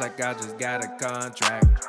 [0.00, 1.86] like I just got a contract.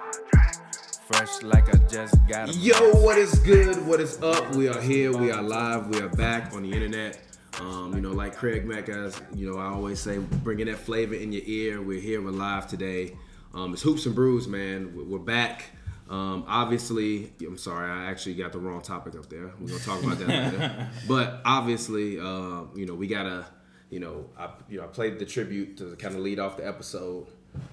[1.07, 3.85] Fresh like I just got a Yo, what is good?
[3.85, 4.55] What is up?
[4.55, 5.15] We are here.
[5.15, 5.87] We are live.
[5.87, 7.19] We are back on the internet.
[7.59, 11.15] Um, you know, like Craig Mack, as you know, I always say, bringing that flavor
[11.15, 11.81] in your ear.
[11.81, 12.21] We're here.
[12.21, 13.15] We're live today.
[13.53, 14.93] Um, it's hoops and brews, man.
[14.95, 15.65] We're- We're back.
[16.09, 19.51] Um, obviously, I'm sorry, I actually got the wrong topic up there.
[19.59, 20.89] We're gonna talk about that later.
[21.07, 23.45] But obviously, uh, you know, we gotta,
[23.89, 26.67] you know, I, you know, I played the tribute to kind of lead off the
[26.67, 27.27] episode.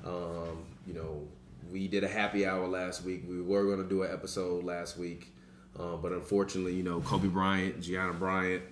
[0.04, 1.26] Um, you know,
[1.70, 3.24] we did a happy hour last week.
[3.28, 5.32] We were going to do an episode last week,
[5.78, 8.62] uh, but unfortunately, you know, Kobe Bryant, Gianna Bryant,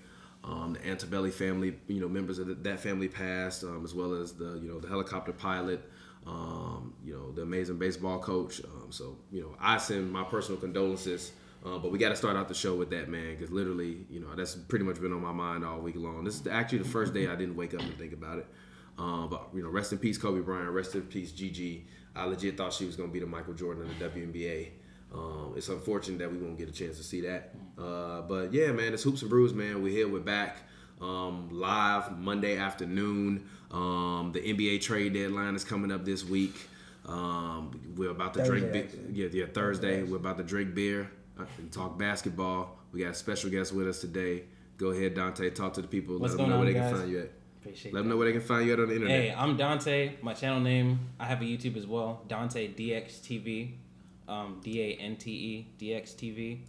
[0.45, 4.15] um, the Altobelli family, you know, members of the, that family passed, um, as well
[4.15, 5.83] as the, you know, the helicopter pilot,
[6.27, 8.61] um, you know, the amazing baseball coach.
[8.65, 11.33] Um, so, you know, I send my personal condolences.
[11.65, 14.21] Uh, but we got to start out the show with that, man, because literally, you
[14.21, 16.23] know, that's pretty much been on my mind all week long.
[16.23, 18.47] This is actually the first day I didn't wake up and think about it.
[18.99, 20.71] Um, but you know, rest in peace, Kobe Bryant.
[20.71, 21.87] Rest in peace, Gigi.
[22.15, 24.71] I legit thought she was gonna be the Michael Jordan of the WNBA.
[25.15, 27.55] Um, it's unfortunate that we won't get a chance to see that.
[27.79, 29.83] Uh, but yeah, man, it's hoops and brews, man.
[29.83, 30.09] We're here.
[30.09, 30.59] We're back
[31.01, 33.49] um, live Monday afternoon.
[33.71, 36.55] Um, the NBA trade deadline is coming up this week.
[37.07, 38.73] Um, we're about to drink.
[38.73, 40.03] Thursday, Be- yeah, yeah, Thursday.
[40.03, 42.79] We're about to drink beer uh, and talk basketball.
[42.93, 44.45] We got a special guest with us today.
[44.79, 45.51] Go ahead, Dante.
[45.51, 46.19] Talk to the people.
[46.19, 47.33] What's Let them going know where on, they can find you at.
[47.67, 49.21] Appreciate Let them know where they can find you at on the internet.
[49.21, 50.13] Hey, I'm Dante.
[50.23, 52.23] My channel name, I have a YouTube as well.
[52.29, 53.73] Dante DXTV.
[54.29, 56.61] Um, D A N T E DXTV.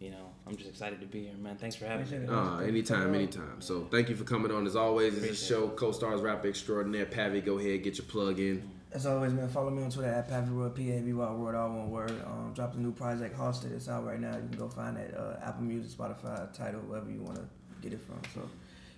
[0.00, 1.56] You know, I'm just excited to be here, man.
[1.56, 2.16] Thanks for having me.
[2.16, 2.36] Appreciate.
[2.36, 3.60] Uh, anytime, anytime.
[3.60, 4.66] So thank you for coming on.
[4.66, 7.06] As always, this is a show, co-stars rapper extraordinaire.
[7.06, 8.68] Pavi, go ahead, get your plug in.
[8.92, 11.54] As always, man, follow me on Twitter at Pappy World, P A V Y World,
[11.54, 12.10] all one word.
[12.26, 13.72] Um, dropped a new project, Hosted.
[13.72, 14.34] It's out right now.
[14.34, 17.44] You can go find it uh, Apple Music, Spotify, Tidal, wherever you want to
[17.82, 18.20] get it from.
[18.34, 18.48] So,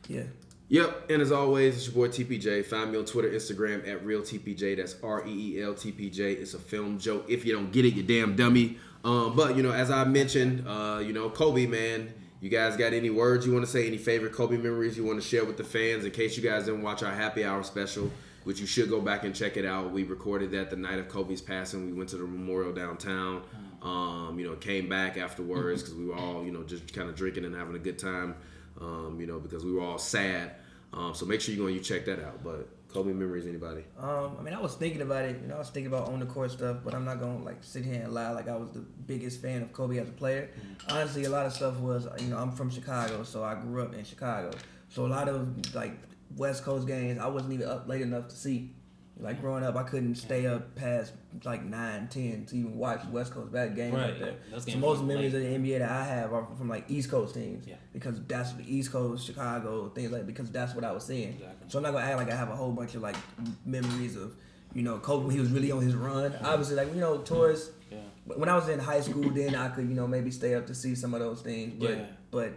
[0.08, 0.22] yeah.
[0.72, 2.64] Yep, and as always, it's your boy TPJ.
[2.64, 4.78] Find me on Twitter, Instagram at real TPJ.
[4.78, 6.32] That's R E E L T P J.
[6.32, 7.26] It's a film joke.
[7.28, 8.78] If you don't get it, you damn dummy.
[9.04, 12.14] Um, but you know, as I mentioned, uh, you know, Kobe, man.
[12.40, 13.86] You guys got any words you want to say?
[13.86, 16.06] Any favorite Kobe memories you want to share with the fans?
[16.06, 18.10] In case you guys didn't watch our happy hour special,
[18.44, 19.92] which you should go back and check it out.
[19.92, 21.84] We recorded that the night of Kobe's passing.
[21.84, 23.42] We went to the memorial downtown.
[23.82, 27.14] Um, you know, came back afterwards because we were all, you know, just kind of
[27.14, 28.36] drinking and having a good time.
[28.80, 30.52] Um, you know, because we were all sad.
[30.92, 32.44] Um, so make sure you go and you check that out.
[32.44, 33.84] But Kobe memories, anybody?
[33.98, 35.40] Um, I mean, I was thinking about it.
[35.40, 37.62] You know, I was thinking about on the court stuff, but I'm not gonna like
[37.62, 40.50] sit here and lie like I was the biggest fan of Kobe as a player.
[40.88, 43.94] Honestly, a lot of stuff was, you know, I'm from Chicago, so I grew up
[43.94, 44.50] in Chicago.
[44.90, 45.94] So a lot of like
[46.36, 48.74] West Coast games, I wasn't even up late enough to see.
[49.22, 51.12] Like growing up, I couldn't stay up past
[51.44, 54.26] like 9, 10 to even watch West Coast bad games Right, like that.
[54.48, 54.52] yeah.
[54.56, 55.44] Those So most memories late.
[55.54, 57.66] of the NBA that I have are from like East Coast teams.
[57.66, 57.76] Yeah.
[57.92, 61.34] Because that's the East Coast, Chicago, things like because that's what I was seeing.
[61.34, 61.66] Exactly.
[61.68, 63.16] So I'm not gonna act like I have a whole bunch of like
[63.64, 64.34] memories of,
[64.74, 66.34] you know, Kobe when he was really on his run.
[66.42, 67.98] Obviously, like you know, towards Yeah.
[68.24, 70.74] when I was in high school, then I could you know maybe stay up to
[70.74, 71.74] see some of those things.
[71.78, 72.04] But Yeah.
[72.30, 72.52] but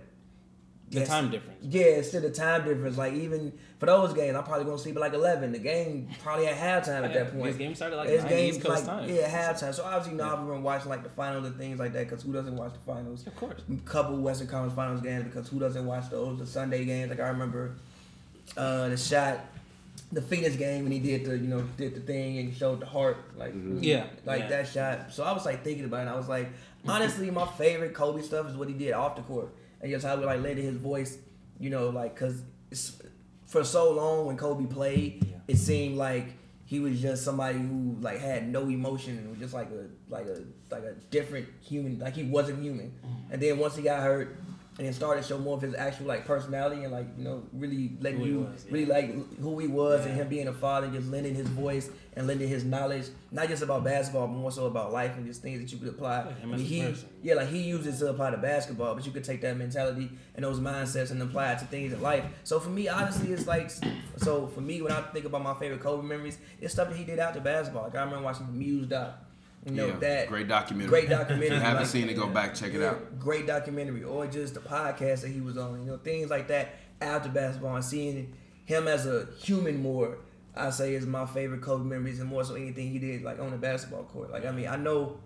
[0.92, 1.58] The yes, time difference.
[1.64, 2.96] Yeah, it's still the time difference.
[2.96, 5.52] Like even for those games, I'm probably gonna sleep at like 11.
[5.52, 7.46] The game probably at halftime at that point.
[7.46, 9.10] This game started like It's 9 games East Coast like time.
[9.10, 9.74] yeah halftime.
[9.74, 12.08] So obviously, you know, I've been watching like the finals and things like that.
[12.08, 13.26] Because who doesn't watch the finals?
[13.26, 13.62] Of course.
[13.86, 16.38] couple Western Conference Finals games because who doesn't watch those?
[16.38, 17.74] The Sunday games, like I remember
[18.56, 19.40] uh, the shot,
[20.12, 22.86] the Phoenix game when he did the you know did the thing and showed the
[22.86, 24.48] heart, like Yeah, like yeah.
[24.50, 25.12] that shot.
[25.12, 26.02] So I was like thinking about it.
[26.02, 26.50] and I was like,
[26.88, 29.50] honestly, my favorite Kobe stuff is what he did off the court
[29.86, 31.20] and just how we like letting his voice,
[31.60, 32.42] you know, like because
[33.46, 35.38] for so long when Kobe played, Yeah.
[35.48, 36.34] it seemed like
[36.66, 40.26] he was just somebody who like had no emotion and was just like a like
[40.26, 40.42] a
[40.72, 43.34] like a different human like he wasn't human Mm-hmm.
[43.34, 44.36] and then once he got hurt
[44.78, 47.44] and then started to show more of his actual like personality and like you know
[47.54, 48.74] really letting Who you was, yeah.
[48.74, 52.28] really like who he was and him being a father just lending his voice and
[52.28, 55.62] lending his knowledge not just about basketball but more so about life and just things
[55.62, 56.26] that you could apply.
[56.26, 57.08] Yeah, I mean, he person.
[57.24, 60.44] yeah like he uses to apply to basketball but you could take that mentality and
[60.44, 62.26] those mindsets and apply it to things in life.
[62.44, 63.72] So for me honestly it's like
[64.18, 67.06] so for me when I think about my favorite Kobe memories it's stuff that he
[67.06, 67.84] did out after basketball.
[67.84, 69.22] Like I remember watching the Muse doc
[69.66, 70.90] you know yeah, that great documentary.
[70.90, 71.48] great documentary.
[71.48, 73.20] If you haven't like- seen it, go back check it yeah, out.
[73.20, 75.80] Great documentary, or just the podcast that he was on.
[75.82, 78.34] You know, things like that after basketball and seeing
[78.66, 80.18] him as a human more.
[80.58, 83.52] I say is my favorite Kobe memories, and more so anything he did like on
[83.52, 84.32] the basketball court.
[84.32, 85.18] Like I mean, I know,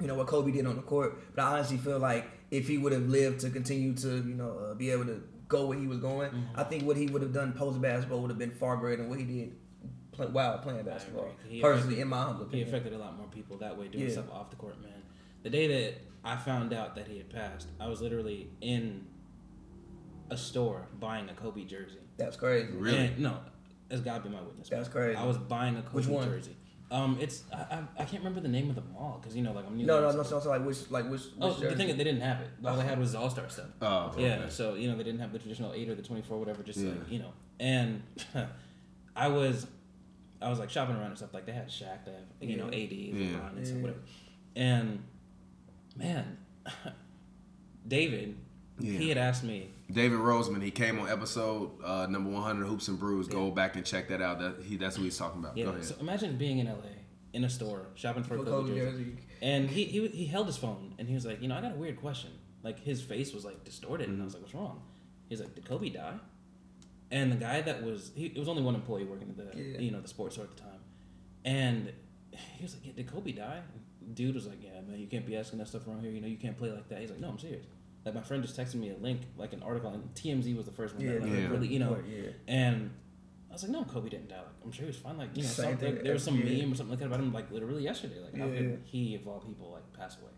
[0.00, 2.78] you know what Kobe did on the court, but I honestly feel like if he
[2.78, 5.86] would have lived to continue to you know uh, be able to go where he
[5.88, 6.60] was going, Mm-hmm.
[6.60, 9.10] I think what he would have done post basketball would have been far greater than
[9.10, 9.56] what he did
[10.24, 11.28] play, while playing basketball.
[11.48, 14.04] He Personally, affected- in my humble He affected a lot more people that way doing
[14.04, 14.10] Yeah.
[14.12, 15.02] stuff off the court, man.
[15.42, 15.94] The day that
[16.24, 19.06] I found out that he had passed, I was literally in
[20.30, 21.98] a store buying a Kobe jersey.
[22.16, 22.72] That's crazy.
[22.72, 22.98] Really?
[23.06, 23.38] And- no,
[23.90, 24.68] it's gotta be my witness.
[24.68, 24.92] That's man.
[24.92, 25.16] crazy.
[25.16, 26.24] I was buying a Kobe Which one?
[26.28, 26.56] jersey.
[26.92, 29.52] Um, it's I, I, I can't remember the name of the mall because you know
[29.52, 29.86] like I'm new.
[29.86, 30.22] No, there, no, no.
[30.24, 32.40] so- So, so like which, like which, which Oh, the thing is, they didn't have
[32.40, 32.48] it.
[32.64, 33.66] All they had was the All Star stuff.
[33.80, 34.22] Oh, okay.
[34.22, 36.62] Yeah, so you know they didn't have the traditional eight or the twenty four, whatever.
[36.64, 36.90] Just Yeah.
[36.90, 38.02] like you know, and
[39.16, 39.66] I was,
[40.42, 41.34] I was like shopping around and stuff.
[41.34, 43.26] Like they had Shaq, they have you know AD, Yeah.
[43.38, 43.98] LeBron, and stuff, whatever.
[44.56, 45.02] And
[45.96, 46.38] man,
[47.86, 48.36] David,
[48.78, 48.98] Yeah.
[48.98, 49.70] he had asked me.
[49.90, 53.26] David Roseman, he came on episode uh, number 100 Hoops and Brews.
[53.26, 54.38] Go back and check that out.
[54.38, 55.56] That he that's what he's talking about.
[55.56, 55.84] Yeah, Go ahead.
[55.84, 56.74] so imagine being in LA
[57.32, 59.04] in a store shopping for, For a Kobe, Kobe jersey.
[59.04, 59.16] jersey.
[59.42, 61.72] And he, he he held his phone and he was like, you know, I got
[61.72, 62.30] a weird question.
[62.62, 64.82] Like his face was like distorted, and I was like, what's wrong?
[65.28, 66.14] He's like, did Kobe die?
[67.10, 69.78] And the guy that was he it was only one employee working at the Yeah.
[69.80, 70.80] you know the sports store at the time,
[71.44, 71.92] and
[72.32, 73.60] he was like, yeah, did Kobe die?
[74.14, 76.10] Dude was like, yeah, man, you can't be asking that stuff around here.
[76.10, 77.00] You know, you can't play like that.
[77.00, 77.64] He's like, no, I'm serious.
[78.04, 80.72] Like my friend just texted me a link, like an article, and TMZ was the
[80.72, 81.04] first one.
[81.04, 81.48] Yeah, that, like, yeah.
[81.48, 82.30] really, you know, Yeah.
[82.48, 82.90] and
[83.50, 84.36] I was like, no, Kobe didn't die.
[84.36, 85.18] Like, I'm sure he was fine.
[85.18, 86.62] Like, you know, Same like, there was some yeah.
[86.62, 88.20] meme or something like that about him, like literally yesterday.
[88.20, 90.30] Like, how could he, of all people, like pass away?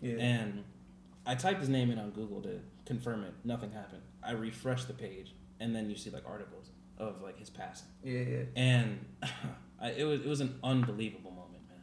[0.00, 0.22] Yeah.
[0.24, 0.64] And
[1.26, 3.34] I typed his name in on Google to confirm it.
[3.44, 4.02] Nothing happened.
[4.22, 6.66] I refreshed the page, and then you see like articles
[6.98, 8.42] of like his passing, yeah, yeah.
[8.56, 8.88] and
[9.80, 11.78] I, it was it was an unbelievable moment, man.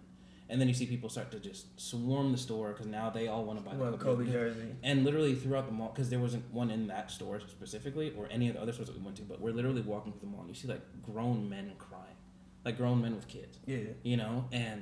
[0.49, 3.43] And then you see people start to just swarm the store because now they all
[3.45, 4.69] want to buy the Well, Kobe jersey.
[4.83, 8.47] and literally throughout the mall, because there wasn't one in that store specifically, or any
[8.49, 10.41] of the other stores that we went to, but we're literally walking through the mall,
[10.41, 12.17] and you see like grown men crying,
[12.65, 13.77] like grown men with kids, Yeah.
[14.03, 14.81] you know, and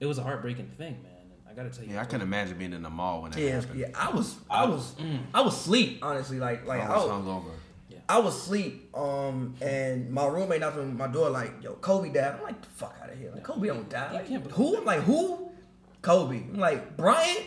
[0.00, 1.12] it was a heartbreaking thing, man.
[1.48, 3.60] I gotta tell you, yeah, I can imagine being in the mall when that Yeah,
[3.60, 3.78] happened.
[3.78, 3.88] yeah.
[3.94, 5.18] I was, I was, mm.
[5.34, 5.98] I was asleep.
[6.02, 7.50] Honestly, like, like I I was was, hungover.
[8.12, 8.90] I was asleep.
[8.94, 12.68] Um, and my roommate knocked on my door like, "Yo, Kobe died." I'm like, "The
[12.68, 14.08] fuck out of here!" Like, Kobe don't die.
[14.10, 14.76] You Like, can't believe who?
[14.78, 15.50] I'm like, who?
[16.02, 16.36] Kobe.
[16.52, 17.40] I'm like, Bryant.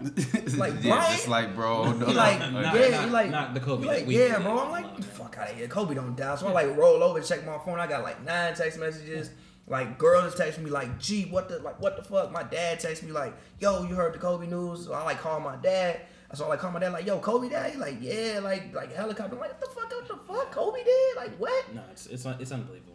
[0.56, 1.12] Like, yeah, Brian?
[1.16, 1.92] just like bro.
[1.92, 4.58] No, like, Not- yeah, not- like, not the Kobe like, we- yeah, yeah, bro.
[4.58, 5.66] I'm like, the fuck out of here.
[5.68, 6.34] Kobe don't die.
[6.36, 7.78] So I like roll over, check my phone.
[7.80, 9.30] I got like nine text messages.
[9.66, 12.30] Like girls texting me like, gee, what the like, what the fuck?
[12.32, 14.84] My dad texted me like, yo, you heard the Kobe news?
[14.84, 16.00] So I like call my dad.
[16.34, 18.92] So I like call my dad like, yo, Kobe dad." He like, yeah, like like
[18.94, 19.34] helicopter.
[19.34, 19.90] I'm like, what the fuck?
[19.90, 20.52] What the fuck?
[20.52, 21.74] Kobe did Like what?
[21.74, 22.94] no, it's it's it's unbelievable,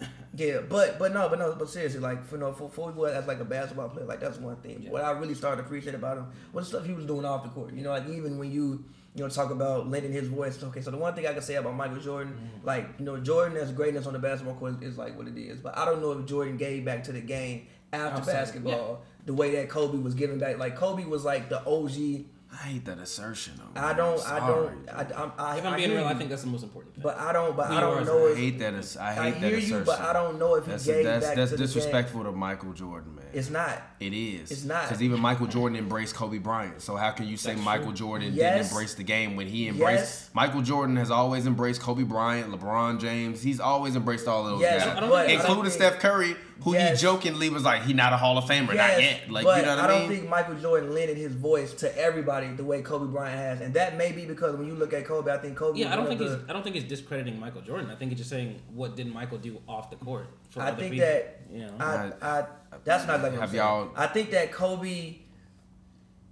[0.00, 0.08] man.
[0.34, 3.26] Yeah, but but no, but no, but seriously, like for no for for was as
[3.26, 4.82] like a basketball player, like that's one thing.
[4.82, 4.90] Yeah.
[4.90, 7.42] What I really started to appreciate about him was the stuff he was doing off
[7.42, 7.74] the court.
[7.74, 8.84] You know, like even when you
[9.14, 10.62] you know talk about lending his voice.
[10.62, 12.66] Okay, so the one thing I can say about Michael Jordan, Mm-hmm.
[12.66, 15.58] like you know, Jordan's greatness on the basketball court is like what it is.
[15.58, 19.34] But I don't know if Jordan gave back to the game after Outside, basketball the
[19.34, 20.58] way that Kobe was giving back.
[20.58, 22.24] Like Kobe was like the OG.
[22.52, 23.54] I hate that assertion.
[23.74, 24.88] Though, I don't, I'm I don't, dude.
[24.90, 26.94] I, I, I, if I'm I being hear real, I think that's the most important
[26.94, 27.02] thing.
[27.02, 28.74] But I don't, but Who I don't are, know I hate that.
[28.74, 29.78] as- I hate I that hear assertion.
[29.78, 32.24] you, but I don't know if he That's gave that's back that's to the disrespectful
[32.24, 33.24] to Michael Jordan, man.
[33.32, 33.80] It's not.
[34.00, 34.50] It is.
[34.50, 34.82] It's not.
[34.82, 36.82] Because even Michael Jordan embraced Kobe Bryant.
[36.82, 37.94] So how can you say That's Michael true.
[37.94, 38.54] Jordan Yes.
[38.56, 39.98] didn't embrace the game when he embraced?
[40.00, 40.30] Yes.
[40.34, 43.40] Michael Jordan has always embraced Kobe Bryant, LeBron James.
[43.40, 45.72] He's always embraced all of those Yes, guys, I don't but think- I don't including
[45.72, 47.00] Steph Curry, who Yes.
[47.00, 49.30] he jokingly was like, he not a Hall of Famer, not yet.
[49.30, 51.98] Like but you know what I, I don't think Michael Jordan lended his voice to
[51.98, 55.04] everybody the way Kobe Bryant has, and that may be because when you look at
[55.06, 55.78] Kobe, I think Kobe.
[55.78, 57.90] yeah, was I don't think of he's the, I don't think he's discrediting Michael Jordan.
[57.90, 60.76] I think he's just saying what did Michael do off the court for I other
[60.78, 61.06] think people.
[61.06, 62.44] that you know, I, I,
[62.84, 63.62] that's not like what I'm Have saying.
[63.62, 65.16] y'all- I think that Kobe.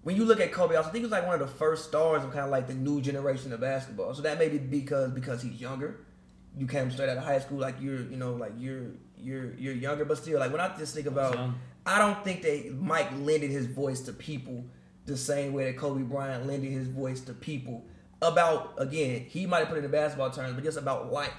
[0.03, 2.25] When you look at Kobe, I think he was like one of the first stars
[2.25, 4.15] of kind of like the new generation of basketball.
[4.15, 6.01] So that may be because because he's younger.
[6.57, 8.87] You came straight out of high school, like you're, you know, like you're
[9.23, 11.37] you're you're younger, but still, like when I just think about.
[11.87, 14.67] I don't think that Mike lended his voice to people
[15.07, 17.87] the same way that Kobe Bryant lended his voice to people
[18.21, 19.25] about again.
[19.27, 21.33] He might have put it in basketball terms, but just about life.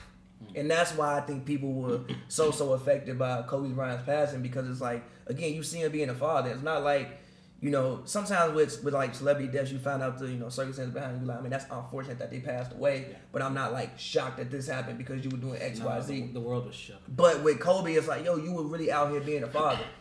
[0.56, 4.68] And that's why I think people were so so affected by Kobe Bryant's passing because
[4.68, 6.50] it's like again you see him being a father.
[6.50, 7.20] It's not like
[7.62, 10.94] you know sometimes with with like celebrity deaths you find out the you know circumstances
[10.94, 11.22] behind.
[11.22, 14.38] You like I mean that's unfortunate that they passed away, but I'm not like shocked
[14.38, 17.02] that this happened because you were doing X no, Y the, the world was shook.
[17.08, 19.84] But with Kobe, it's like, yo, you were really out here being a father.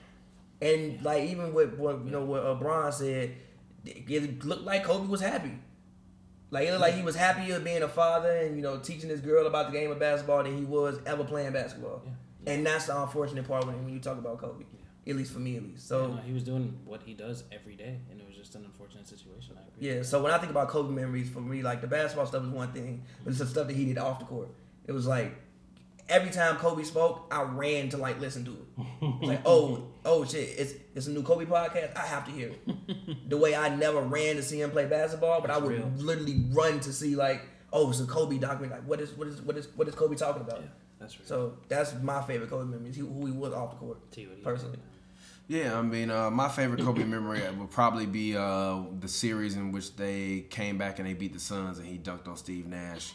[0.61, 3.37] And like even with what you know what uh, Bron said,
[3.85, 5.53] it looked like Kobe was happy.
[6.51, 9.21] Like it looked like he was happier being a father and you know teaching this
[9.21, 12.03] girl about the game of basketball than he was ever playing basketball.
[12.05, 12.53] Yeah.
[12.55, 14.65] And that's the unfortunate part when, when you talk about Kobe,
[15.09, 15.89] at least for me at least.
[15.89, 18.55] So Yeah, no, he was doing what he does every day, and it was just
[18.55, 19.57] an unfortunate situation.
[19.57, 19.97] I agree.
[19.97, 22.51] Yeah, so when I think about Kobe memories, for me, like the basketball stuff is
[22.51, 24.49] one thing, but it's the stuff that he did off the court.
[24.87, 25.35] It was like
[26.09, 28.87] every time Kobe spoke, I ran to like listen to it.
[29.21, 31.97] It's like, oh, oh shit, it's it's a new Kobe podcast.
[31.97, 33.29] I have to hear it.
[33.29, 35.91] the way I never ran to see him play basketball, but I would real.
[35.97, 38.79] literally run to see like, oh, it's a Kobe documentary.
[38.79, 40.61] Like, what is what is what is what is Kobe talking about?
[40.61, 41.29] Yeah, that's right.
[41.29, 42.97] So that's my favorite Kobe memories.
[42.97, 44.79] He, who he was off the court, Tell you what personally.
[45.49, 49.73] Yeah, I mean, uh, my favorite Kobe memory would probably be uh, the series in
[49.73, 53.13] which they came back and they beat the Suns and he dunked on Steve Nash.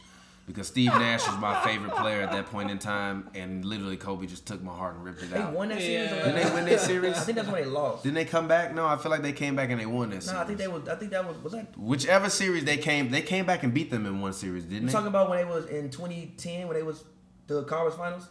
[0.48, 4.26] because Steve Nash was my favorite player at that point in time, and literally Kobe
[4.26, 5.54] just took my heart and ripped it They out.
[5.54, 6.10] won that series.
[6.10, 6.26] Yeah.
[6.26, 7.16] Didn't they win that series?
[7.16, 8.02] I think that's when they lost.
[8.04, 8.74] Didn't they come back?
[8.74, 10.34] No, I feel like they came back and they won that series.
[10.36, 10.90] No, I think they was.
[10.90, 11.38] I think that was.
[11.44, 11.78] Was that?
[11.78, 14.88] Whichever series they came, they came back and beat them in one series, didn't You
[14.88, 14.92] they?
[14.92, 17.04] talking about when they was in 2010 when they was
[17.46, 18.28] the conference finals?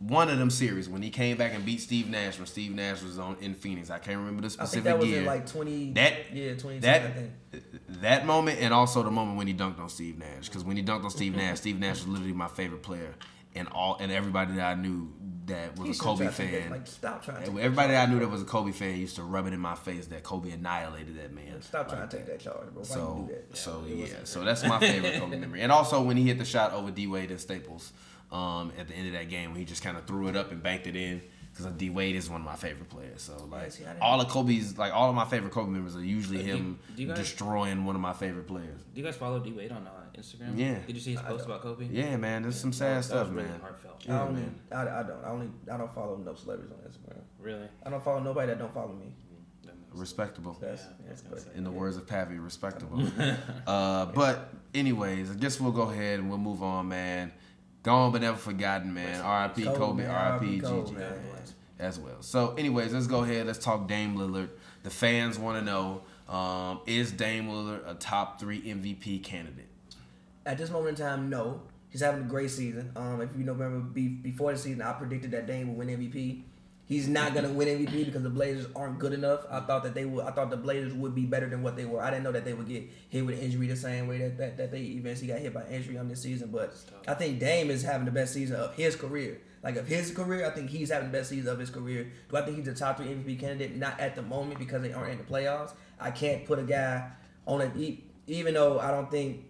[0.00, 3.02] One of them series when he came back and beat Steve Nash when Steve Nash
[3.02, 3.90] was on in Phoenix.
[3.90, 5.20] I can't remember the specific I think that was year.
[5.20, 5.92] in like 20.
[5.92, 6.80] That- yeah 2010.
[6.80, 7.30] that I think.
[8.00, 10.82] that moment and also the moment when he dunked on Steve Nash because when he
[10.82, 13.14] dunked on Steve Nash, Steve Nash was literally my favorite player
[13.54, 15.12] and all and everybody that I knew
[15.46, 16.70] that was He a Kobe try to take fan.
[16.70, 17.44] Like stop trying.
[17.44, 19.52] To take Everybody that I knew that was a Kobe fan used to rub it
[19.52, 21.60] in my face that Kobe annihilated that man.
[21.60, 22.82] Stop trying to take that charge, bro.
[22.82, 23.56] Why So, you do that?
[23.56, 25.60] so yeah, so that's my favorite Kobe memory.
[25.62, 27.92] And also when he hit the shot over D Wade and Staples
[28.32, 30.50] um, at the end of that game, when he just kind of threw it up
[30.52, 31.20] and banked it in.
[31.52, 34.78] Because D Wade is one of my favorite players, so like see, all of Kobe's,
[34.78, 37.08] like all of my favorite Kobe members are usually Uh, do you- him do you
[37.08, 38.80] guys- destroying one of my favorite players.
[38.94, 40.56] Do you guys follow D Wade on uh, Instagram?
[40.56, 40.78] Yeah.
[40.86, 41.88] Did you see his post about Kobe?
[41.90, 43.60] Yeah, man, there's some sad that stuff, was really man.
[43.60, 43.96] Heartfelt.
[44.08, 44.34] I Yeah, don't.
[44.34, 44.54] man.
[44.70, 45.24] I, I don't.
[45.24, 45.50] I only.
[45.72, 47.20] I don't follow no celebrities on Instagram.
[47.40, 47.68] Really?
[47.84, 49.12] I don't follow nobody that don't follow me.
[49.92, 50.56] Respectable.
[50.60, 53.02] That's, Yeah, that's but- In the words of Pavi, respectable.
[53.66, 57.32] uh, but anyways, I guess we'll go ahead and we'll move on, man.
[57.82, 59.20] Gone but never forgotten, man.
[59.20, 59.64] R.I.P.
[59.64, 60.06] Kobe.
[60.06, 60.60] R.I.P.
[60.60, 61.14] Gigi, man.
[61.78, 62.20] as well.
[62.20, 63.46] So, anyways, let's go ahead.
[63.46, 64.50] Let's talk Dame Lillard.
[64.82, 69.68] The fans want to know: um, Is Dame Lillard a top three MVP candidate?
[70.44, 71.62] At this moment in time, no.
[71.88, 72.92] He's having a great season.
[72.94, 76.42] Um, if you remember before the season, I predicted that Dame would win MVP.
[76.90, 79.46] He's not gonna win MVP because the Blazers aren't good enough.
[79.48, 80.24] I thought that they would.
[80.24, 82.02] I thought the Blazers would be better than what they were.
[82.02, 84.56] I didn't know that they would get hit with injury the same way that, that,
[84.56, 86.50] that they eventually got hit by injury on this season.
[86.50, 86.74] But
[87.06, 89.40] I think Dame is having the best season of his career.
[89.62, 92.10] Like of his career, I think he's having the best season of his career.
[92.28, 93.76] Do I think he's a top three MVP candidate?
[93.76, 95.74] Not at the moment because they aren't in the playoffs.
[96.00, 97.08] I can't put a guy
[97.46, 99.44] on it, even though I don't think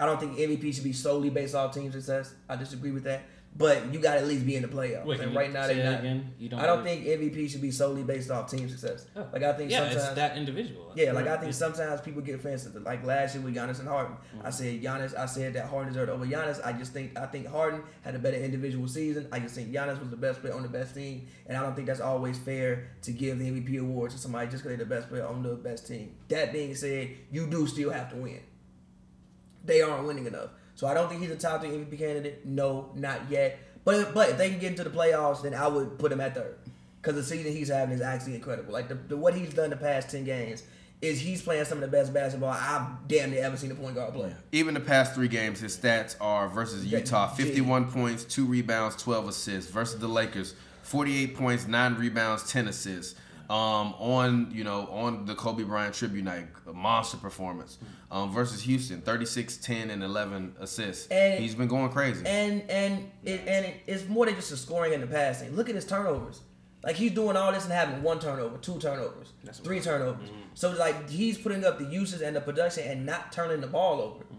[0.00, 2.34] I don't think MVP should be solely based off team success.
[2.48, 3.22] I disagree with that.
[3.56, 5.04] But you got to at least be in the playoffs.
[5.04, 6.00] Wait, and right now they're not.
[6.00, 6.32] again?
[6.38, 9.06] You don't I don't think MVP should be solely based off team success.
[9.14, 9.26] Oh.
[9.32, 10.04] Like I think yeah, sometimes.
[10.04, 10.92] it's that individual.
[10.94, 12.74] Yeah, like I think sometimes people get offensive.
[12.80, 14.46] Like last year with Giannis and Harden, Mm-hmm.
[14.46, 15.18] I said Giannis.
[15.18, 16.64] I said that Harden deserved over Giannis.
[16.64, 19.26] I just think I think Harden had a better individual season.
[19.32, 21.74] I just think Giannis was the best player on the best team, and I don't
[21.74, 24.94] think that's always fair to give the MVP award to somebody just because they're the
[24.94, 26.14] best player on the best team.
[26.28, 28.40] That being said, you do still have to win.
[29.64, 32.46] They aren't winning enough, so I don't think he's a top three MVP candidate.
[32.46, 33.58] No, not yet.
[33.84, 36.34] But but if they can get into the playoffs, then I would put him at
[36.34, 36.56] third.
[37.02, 38.72] Because the season he's having is actually incredible.
[38.72, 40.62] Like the, the what he's done the past ten games
[41.02, 43.94] is he's playing some of the best basketball I've damn near ever seen a point
[43.94, 44.34] guard play.
[44.52, 47.44] Even the past three games, his stats are versus Yeah, Utah: yeah.
[47.44, 49.70] 51 points, two rebounds, 12 assists.
[49.70, 53.20] Versus the Lakers: 48 points, nine rebounds, 10 assists.
[53.50, 57.78] Um, on you know on the Kobe Bryant tribute night, a monster performance.
[58.12, 61.08] Um, versus Houston: 36, 10, and 11 assists.
[61.08, 62.24] And- He's been going crazy.
[62.24, 65.54] And and it, and it, it's more than just the scoring and the passing.
[65.56, 66.42] Look at his turnovers.
[66.82, 70.28] Like he's doing all this and having one turnover, two turnovers, That's three turnovers.
[70.28, 70.40] Mm-hmm.
[70.54, 74.00] So like he's putting up the uses and the production and not turning the ball
[74.00, 74.24] over.
[74.24, 74.34] Mm-hmm.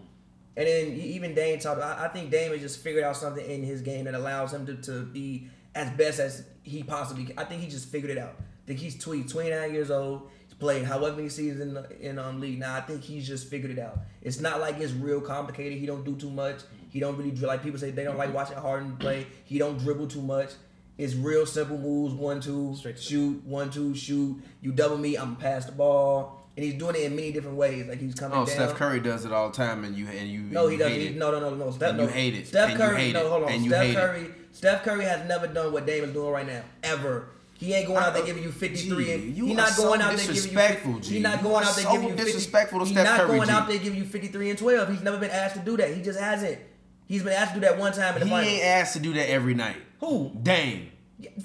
[0.57, 1.81] And then even Dame talked.
[1.81, 4.65] I, I think Dame has just figured out something in his game that allows him
[4.65, 7.37] to, to be as best as he possibly can.
[7.37, 8.35] I think he just figured it out.
[8.63, 10.29] I think he's tw- 29 years old.
[10.47, 12.75] He's played however many seasons in the, in um league now.
[12.75, 13.99] I think he's just figured it out.
[14.21, 15.77] It's not like it's real complicated.
[15.79, 16.61] He don't do too much.
[16.89, 19.25] He don't really like people say they don't like watching Harden play.
[19.45, 20.51] He don't dribble too much.
[20.97, 22.13] It's real simple moves.
[22.13, 23.43] One two shoot.
[23.45, 24.41] One two shoot.
[24.61, 25.15] You double me.
[25.15, 26.37] I'm pass the ball.
[26.55, 27.87] And he's doing it in many different ways.
[27.87, 28.53] Like he's coming oh, down.
[28.53, 30.83] Steph Curry does it all the time, and you and you No, and he you
[30.83, 30.99] doesn't.
[30.99, 31.71] hate He, no, no, no, no.
[31.71, 32.11] Steph, And you no.
[32.11, 32.47] hate it.
[32.47, 33.63] Steph And you Curry, no, hold on.
[33.63, 33.95] You Steph hate it.
[33.95, 37.29] Curry, Steph Curry has never done what Dame is doing right now, ever.
[37.61, 39.83] He ain't going out there giving you 53 Gee, and you he are not so
[39.83, 41.15] going out there giving you disrespectful, 50, G.
[41.15, 42.25] He not going out there so giving you 50.
[42.25, 43.53] disrespectful to He's Steph not Curry, going G.
[43.53, 44.89] out there giving you 53 and 12.
[44.89, 45.93] He's never been asked to do that.
[45.95, 46.57] He just hasn't.
[47.05, 48.51] He's been asked to do that one time in the He finals.
[48.53, 49.75] ain't asked to do that every night.
[49.99, 50.31] Who?
[50.41, 50.91] Dame.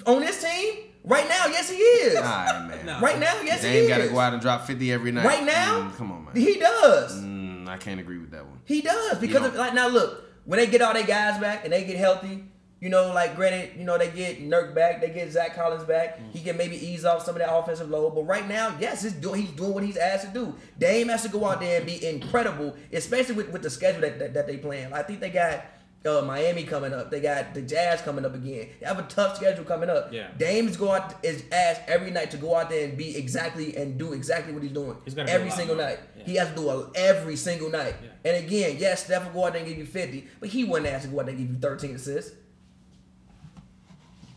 [0.07, 0.73] On this team?
[1.03, 2.15] Right now, yes he is.
[2.17, 2.79] All right, man.
[2.87, 2.99] No.
[2.99, 3.87] Right now, yes he is.
[3.87, 5.23] Dame got to go out and drop 50 every night.
[5.25, 5.81] Right now?
[5.91, 6.35] Mm, come on, man.
[6.35, 7.21] He does.
[7.21, 8.59] Mm, I can't agree with that one.
[8.65, 11.71] He does because of, like now look when they get all their guys back and
[11.71, 12.43] they get healthy,
[12.79, 16.19] you know, like granted, you know they get Nurk back, they get Zach Collins back.
[16.31, 19.13] He can maybe ease off some of that offensive load, but right now, yes, he's
[19.13, 20.55] doing he's doing what he's asked to do.
[20.77, 24.19] Dame has to go out there and be incredible, especially with, with the schedule that,
[24.19, 24.93] that, that they playing.
[24.93, 25.65] I think they got.
[26.05, 27.11] Uh, Miami coming up.
[27.11, 28.69] They got the Jazz coming up again.
[28.79, 30.13] They have a tough schedule coming up.
[30.13, 30.27] Yeah.
[30.37, 33.97] Dame's go out is asked every night to go out there and be exactly and
[33.97, 34.95] do exactly what he's doing.
[35.03, 35.99] He's every single night.
[36.17, 36.23] Yeah.
[36.23, 37.95] He has to do it every single night.
[38.01, 38.31] Yeah.
[38.31, 40.87] And again, yes, Steph will go out there and give you 50, but he wouldn't
[40.87, 42.31] ask to go out there and give you 13 assists.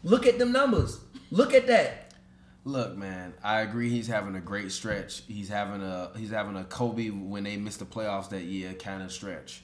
[0.03, 1.01] Look at them numbers.
[1.31, 2.15] Look at that.
[2.65, 3.89] Look, man, I agree.
[3.89, 5.23] He's having a great stretch.
[5.27, 9.03] He's having a he's having a Kobe when they missed the playoffs that year kind
[9.03, 9.63] of stretch.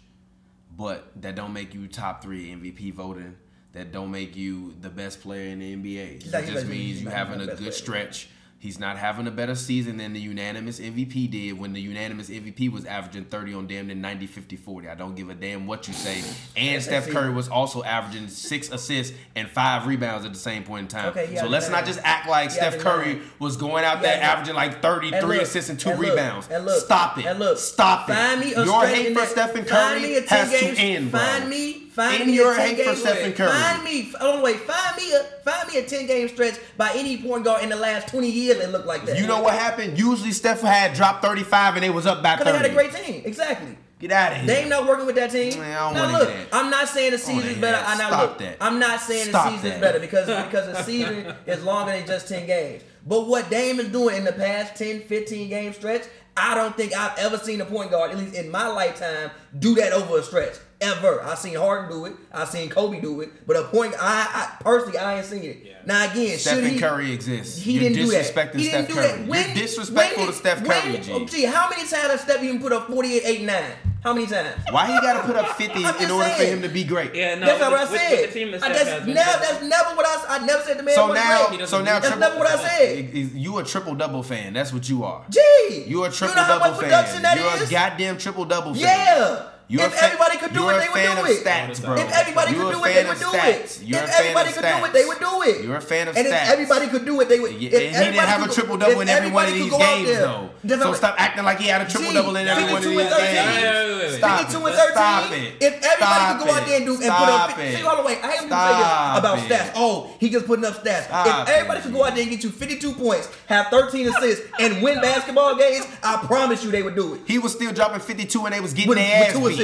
[0.76, 3.37] but that don't make you top three MVP voting.
[3.73, 6.26] That don't make you the best player in the NBA.
[6.26, 8.28] It just means you having a good stretch.
[8.59, 12.73] He's not having a better season than the unanimous MVP did when the unanimous MVP
[12.73, 14.89] was averaging 30 on damn near 90, 50, 40.
[14.89, 16.23] I don't give a damn what you say.
[16.57, 17.09] And Steph.
[17.09, 21.09] Curry was also averaging six assists and five rebounds at the same point in time.
[21.11, 24.55] Okay, so let's not just act like Steph Curry was going out He there averaging
[24.55, 26.49] like 33 And look, assists and two and look, rebounds.
[26.49, 27.59] and look, Stop it.
[27.59, 28.15] Stop it.
[28.15, 31.47] Find me a Your hate for Stephen Curry has to end, bro.
[31.47, 33.37] Me, find End me your a 10 hate for game Stephen stretch.
[33.37, 33.49] Curry.
[33.61, 37.21] Find me, oh wait, find me a find me a 10 game stretch by any
[37.23, 39.19] point guard in the last 20 years that looked like that.
[39.19, 39.99] You know what happened?
[39.99, 42.38] Usually Steph had dropped 35 and they was up by 30.
[42.45, 43.23] Because they had a great team.
[43.25, 43.76] Exactly.
[43.99, 44.47] Get out of here.
[44.47, 45.59] They ain't not working with that team.
[45.59, 46.31] Man, I don't now look.
[46.53, 47.79] I'm not saying the season's better.
[47.83, 48.38] I now Stop look.
[48.41, 48.57] that.
[48.61, 49.81] I'm not saying Stop the season's that.
[49.81, 52.83] better because because the season is longer than just 10 games.
[53.07, 56.03] But what Dame is doing in the past 10, 15 game stretch,
[56.37, 59.75] I don't think I've ever seen a point guard, at least in my lifetime, do
[59.76, 60.57] that over a stretch.
[60.78, 61.23] Ever.
[61.23, 62.12] I've seen Harden do it.
[62.33, 63.47] I've seen Kobe do it.
[63.47, 64.28] But a point I,
[64.59, 65.62] I personally I ain't seen it.
[65.64, 65.73] Yeah.
[65.87, 67.59] Now again, should Stephen he, Curry exists.
[67.62, 68.25] he You're didn't do that.
[68.26, 69.18] disrespecting He Steph didn't do Curry.
[69.21, 69.26] that.
[69.28, 71.12] When- You're disrespectful when- to Steph when- Curry, G.
[71.14, 73.64] oh, Gee, how many times has Steph even put up 48, 8, 9?
[74.04, 74.54] How many times?
[74.71, 76.85] Why he got to put up 50 I'm in just order for him to be
[76.85, 77.14] great?
[77.14, 77.47] Yeah, no.
[77.47, 78.11] that's not what I with- with- said.
[78.21, 79.14] with the team that I- that's, has never, doing.
[79.16, 81.68] that's never what I, s- I never said the man So was now, great.
[81.68, 83.14] so now, That's triple, never what I said.
[83.14, 84.52] You a triple double fan.
[84.52, 85.25] That's what you are.
[85.30, 87.38] Gee, You a triple-double much production fan.
[87.38, 87.68] You're is?
[87.71, 88.83] a goddamn triple double fan.
[88.83, 89.42] Yeah.
[89.69, 91.45] You're a if fa- everybody could do it, they would do it.
[91.45, 91.95] stats, bro.
[91.97, 93.81] If everybody You're could do it, they would do it.
[93.83, 95.65] You're if everybody of could do it, they would do it.
[95.65, 96.31] You're a fan of and stats.
[96.45, 97.53] if everybody could do it, they would.
[97.55, 99.71] Yeah, if and he didn't have a triple double in every one of these could
[99.73, 100.51] go out games, there- though.
[100.63, 102.85] That's So what- stop acting like he had a triple double in every one of
[102.85, 103.35] 52 these and 13.
[103.35, 104.17] games.
[104.19, 104.71] Stop 52 it.
[104.71, 104.93] and 13.
[104.95, 105.53] Stop it.
[105.61, 106.67] If everybody Stop could go out it.
[106.67, 107.77] there and do and Stop put up, it.
[107.77, 109.51] see, hold on, wait, I am gonna Stop say this about it.
[109.51, 109.71] stats.
[109.75, 111.05] Oh, he just putting up stats.
[111.07, 114.09] Stop if everybody it, could go out there and get you 52 points, have 13
[114.09, 117.21] assists, and win basketball games, I promise you they would do it.
[117.27, 119.56] He was still dropping 52 and they was getting With- their with ass two beat.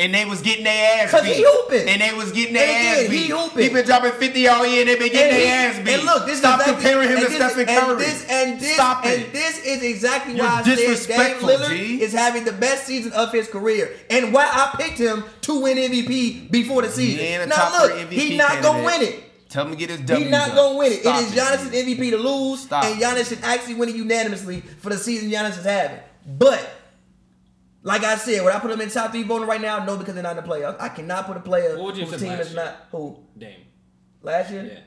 [0.00, 1.28] And they was getting their ass 'Cause beat.
[1.30, 1.88] Cause he hooping.
[1.88, 3.30] And they was getting And their again, ass he beat.
[3.30, 3.62] hooping.
[3.64, 5.94] He been dropping 50 all year and they been getting their ass beat.
[5.94, 8.60] And look, this Stop is exactly, comparing him and to this, Stephen and This, and
[8.60, 9.32] this, Stop and it.
[9.32, 10.76] this is exactly You're why I said
[11.08, 12.00] Dame Lillard G.
[12.00, 15.76] is having the best season of his career, and why I picked him to win
[15.78, 17.48] MVP before the season.
[17.48, 19.24] now look, he not gonna win it.
[19.50, 20.26] Tell him to get his W.
[20.26, 21.00] He not gonna win it.
[21.00, 23.00] Stop it is Giannis' MVP to lose, Stop and.
[23.02, 25.98] Giannis should actually win it unanimously for the season Giannis is having.
[26.24, 26.60] But
[27.82, 29.84] like I said, would I put him in top three voting right now?
[29.84, 30.80] No, because they're not in the playoffs.
[30.80, 33.60] I cannot put a player whose team is not who Dame.
[34.22, 34.64] last year.
[34.64, 34.80] Yeah.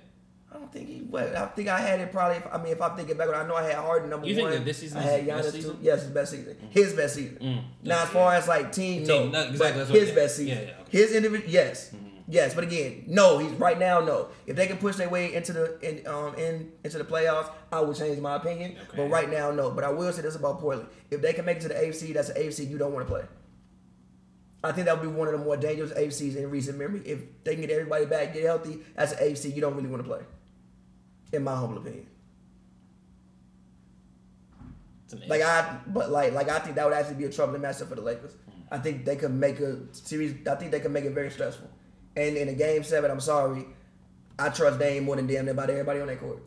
[0.53, 0.97] I don't think he.
[0.99, 2.41] What I think I had it probably.
[2.51, 4.63] I mean, if I'm thinking back, I know I had Harden number You think one.
[4.65, 5.71] this season I had Giannis season?
[5.71, 5.79] too.
[5.81, 6.57] Yes, his best season.
[6.71, 7.37] His best season.
[7.41, 7.63] Mm.
[7.87, 8.13] Now, as Yeah.
[8.13, 10.57] far as like team, no, Team, no, exactly, but his best season.
[10.57, 10.97] Yeah, yeah, okay.
[10.97, 12.07] His individual, yes, Mm-hmm.
[12.31, 12.53] Yes.
[12.55, 13.37] But again, no.
[13.37, 14.29] He's right now, no.
[14.47, 17.81] If they can push their way into the in, um in into the playoffs, I
[17.81, 18.77] would change my opinion.
[18.95, 19.71] But right now, no.
[19.71, 22.13] But I will say this about Portland: if they can make it to the AFC,
[22.13, 23.23] that's an AFC you don't want to play.
[24.63, 27.01] I think that would be one of the more dangerous AFCs in recent memory.
[27.05, 30.03] If they can get everybody back, get healthy, that's an AFC you don't really want
[30.03, 30.21] to play.
[31.33, 32.05] In my humble opinion.
[35.27, 35.41] Like.
[35.41, 38.01] I, but like, like I think that would actually be a troubling matchup for the
[38.01, 38.33] Lakers.
[38.71, 40.35] I think they could make a series.
[40.47, 41.69] I think they could make it very stressful.
[42.15, 43.65] And in a game seven, I'm sorry,
[44.37, 46.39] I trust Dame more than damn near about everybody on that court.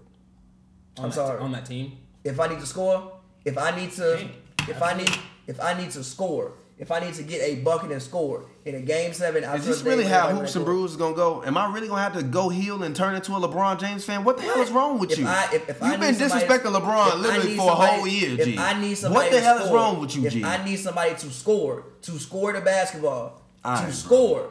[0.98, 1.40] on I'm that, sorry.
[1.40, 1.98] On that team.
[2.22, 3.12] If I need to score,
[3.44, 4.30] if I need to, Okay.
[4.68, 5.10] if I need,
[5.46, 8.74] if I need to score, if I need to get a bucket and score in
[8.74, 10.96] a game seven, I Is trust this really more how hoops and on brews is
[10.96, 11.42] gonna go?
[11.44, 14.24] Am I really gonna have to go heel and turn into a LeBron James fan?
[14.24, 15.26] What the hell is wrong with If you?
[15.26, 18.44] I- if- if You've need been disrespecting LeBron literally need for a whole year, if
[18.46, 18.58] G.
[18.58, 20.44] I need somebody what the to hell is score, wrong with you, if G?
[20.44, 24.48] I need somebody to score, to score the basketball, All to right, score,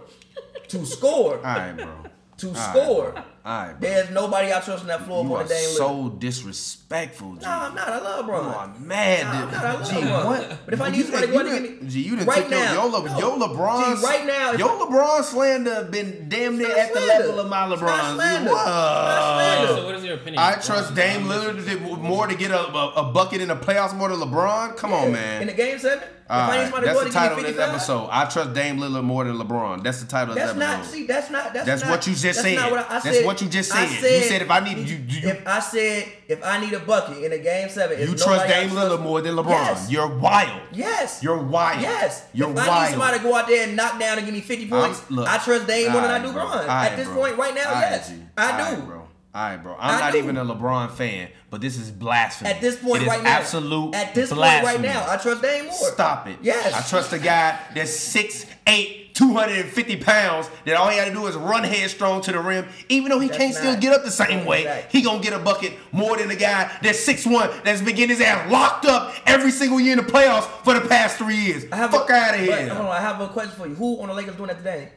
[0.69, 2.03] to score, All right, bro.
[2.37, 3.11] to right, score.
[3.11, 3.21] bro.
[3.45, 3.89] All right, bro.
[3.89, 5.77] There's nobody I trust on that floor You more than Lillard.
[5.77, 7.45] so disrespectful, G.
[7.45, 7.87] No, I'm not.
[7.89, 8.45] I love You Bron.
[8.45, 9.23] are mad.
[9.25, 9.63] Nah, I'm not.
[9.65, 10.25] I love G, LeBron.
[10.25, 10.59] what?
[10.65, 11.91] But if I You need somebody to go out done- and you get done- me-
[11.91, 13.19] G, you done right took your, now, your, Le- no.
[13.19, 13.99] your LeBron.
[13.99, 16.99] G, right now, if your I- LeBron slander been damn near It's not at the
[17.01, 18.15] level of my It's not LeBron.
[18.15, 18.51] slander.
[18.51, 18.59] What?
[18.59, 19.67] It's not slander.
[19.81, 20.39] So what is your opinion?
[20.43, 23.55] I LeBron- trust Dame Lillard to more to get a, a, a bucket in the
[23.55, 24.77] playoffs more than LeBron.
[24.77, 25.41] Come on, man.
[25.41, 27.43] In the game seven, All if I need right, somebody to that's the title of
[27.45, 28.09] this episode.
[28.11, 29.83] I trust Dame Lillard more than LeBron.
[29.83, 30.77] That's the title of this That's episode.
[30.77, 30.85] not.
[30.85, 31.53] See, that's not.
[31.53, 32.55] That's, That's not, what you just that's said.
[32.55, 33.25] Not what I, I That's said.
[33.25, 34.21] what you just I said.
[34.21, 37.23] You said if I need- you- you- if I said if I need a bucket
[37.23, 39.49] in a game seven, you trust I Dame Lillard more than LeBron.
[39.49, 39.91] Yes.
[39.91, 40.61] You're wild.
[40.71, 41.21] Yes.
[41.23, 41.81] You're wild.
[41.81, 42.25] Yes.
[42.33, 42.69] You're if wild.
[42.69, 45.09] I need somebody to go out there and knock down and give me 50 points,
[45.11, 46.45] look, I trust Dame more than I do bro.
[46.45, 46.69] Bron.
[46.69, 47.15] At this bro.
[47.17, 48.13] point, right now, Alright, yes.
[48.37, 48.85] I Alright, do.
[48.85, 49.02] bro.
[49.35, 49.75] All right, bro.
[49.79, 50.19] I'm I not do.
[50.19, 52.51] even a LeBron fan, but this is blasphemy.
[52.51, 54.73] At this point It is right now, absolute At this blasphemy.
[54.73, 55.73] point right now, I trust Dame more.
[55.73, 56.37] Stop it.
[56.43, 56.71] Yes.
[56.71, 61.35] I trust a guy that's 6'8", 250 pounds, that all he got to do is
[61.35, 62.67] run headstrong to the rim.
[62.89, 64.99] Even though he That's can't still get up the same way, Exactly.
[64.99, 68.15] he going to get a bucket more than the guy that's 6'1", that's been getting
[68.15, 71.65] his ass locked up every single year in the playoffs for the past three years.
[71.71, 72.69] I have Fuck a, out of but, here.
[72.69, 73.73] Hold on, I have a question for you.
[73.73, 74.89] Who on the Lakers doing that today?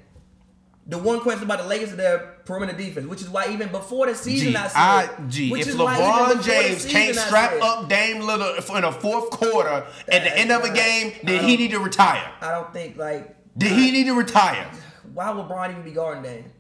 [0.88, 4.07] The one question about the Lakers is their perimeter defense, which is why even before
[4.07, 7.61] the season G, I said, I, G, which if is LeBron James can't strap said,
[7.61, 11.57] up Dame Lillard in a fourth quarter at the end of a game, then he
[11.57, 12.31] need to retire.
[12.40, 14.70] I don't think like Did he need to retire?
[15.12, 16.53] why would Bron even be guarding Dame?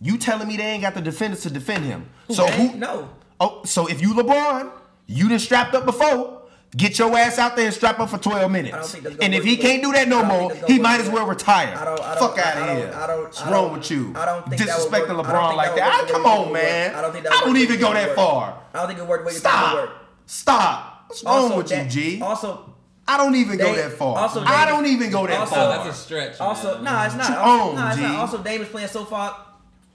[0.00, 2.06] You telling me they ain't got the defenders to defend him?
[2.30, 2.76] So who?
[2.76, 3.08] No.
[3.40, 4.70] Oh, so if you LeBron,
[5.06, 6.42] you done strapped up before.
[6.76, 8.74] Get your ass out there and strap up for 12 minutes.
[8.74, 10.52] I don't think that's gonna And if he the can't do that no more, think
[10.54, 11.72] that's gonna he might as well retire.
[11.76, 12.00] I don't.
[12.00, 12.94] I don't Fuck I, out I of don't, here.
[12.94, 13.22] I don't.
[13.24, 14.12] What's I wrong don't- with you?
[14.16, 16.08] I don't think that would Disrespecting work- I don't LeBron think like that.
[16.10, 16.94] Come on, man.
[16.96, 17.32] I don't think that.
[17.32, 18.58] I don't even go that would far.
[18.74, 19.74] I don't think it worked the way you think it Stop.
[19.74, 19.90] work.
[20.26, 21.04] Stop.
[21.08, 21.84] What's wrong Also, with you,
[22.16, 22.20] G?
[22.22, 22.74] Also,
[23.06, 24.18] I don't even go that far.
[24.18, 25.84] also I don't even go that also- far.
[25.84, 26.40] That's a stretch.
[26.40, 26.84] Also, man.
[26.84, 27.28] no, it's not.
[27.28, 28.02] You Also, own, no, it's G.
[28.02, 28.16] not.
[28.16, 29.36] Also, Dame is playing so far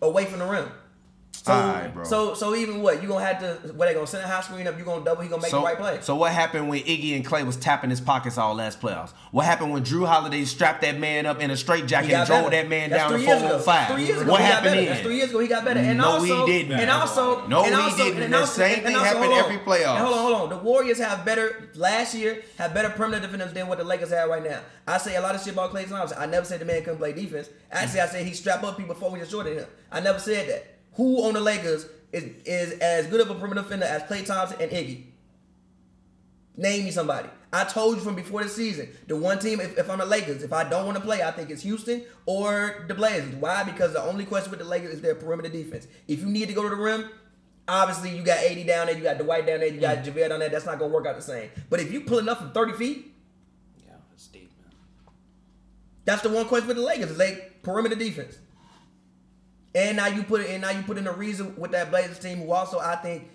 [0.02, 0.72] away from the rim.
[1.32, 2.04] So, Alright, bro.
[2.04, 3.74] so, so even what you gonna have to?
[3.74, 4.78] What they gonna send a high screen up?
[4.78, 5.22] You gonna double?
[5.24, 6.00] He gonna make so, the right play?
[6.02, 9.14] so what happened when Iggy and Klay was tapping his pockets all last playoffs?
[9.32, 12.52] What happened when Jrue Holiday strapped that man up in a straight jacket and drove
[12.52, 12.58] better.
[12.58, 13.60] that man That's down to three years ago.
[13.60, 13.88] 405?
[13.96, 14.82] Three years ago, What he got happened better.
[14.82, 14.90] then?
[14.90, 15.40] That's three years ago.
[15.40, 15.80] He got better.
[15.80, 16.72] And No, he also, didn't.
[16.74, 18.24] And also, No, and he didn't.
[18.24, 19.98] And The same and thing also, happened every playoff.
[19.98, 20.50] Hold on, hold on.
[20.50, 22.44] The Warriors have better last year.
[22.58, 24.60] Have better perimeter defenders than what the Lakers have right now.
[24.86, 26.18] I say a lot of shit about Klay Thompson.
[26.20, 27.50] I never said the man couldn't play defense.
[27.72, 29.68] Actually, I said he strap up people before we just shorted him.
[29.90, 30.76] I never said that.
[31.00, 34.58] Who on the Lakers is is as good of a perimeter defender as Klay Thompson
[34.60, 35.06] and Iggy?
[36.58, 37.30] Name me somebody.
[37.54, 38.90] I told you from before the season.
[39.08, 41.32] The one team, if, if I'm the Lakers, if I don't want to play, I
[41.32, 43.34] think it's Houston or the Blazers.
[43.36, 43.64] Why?
[43.64, 45.88] Because the only question with the Lakers is their perimeter defense.
[46.10, 47.10] If you need to go to the rim,
[47.66, 50.04] obviously you got AD down there, you got Dwight down there, you got mm.
[50.04, 50.50] JaVale down there.
[50.50, 51.50] That's not gonna work out the same.
[51.70, 53.16] But if you pulling up from 30 feet,
[53.88, 54.74] Yeah, it's deep, man.
[56.04, 58.38] that's the one question with the Lakers is like perimeter defense.
[59.76, 62.40] And now you put it, and now you put in Ariza with that Blazers team,
[62.40, 63.30] who also I think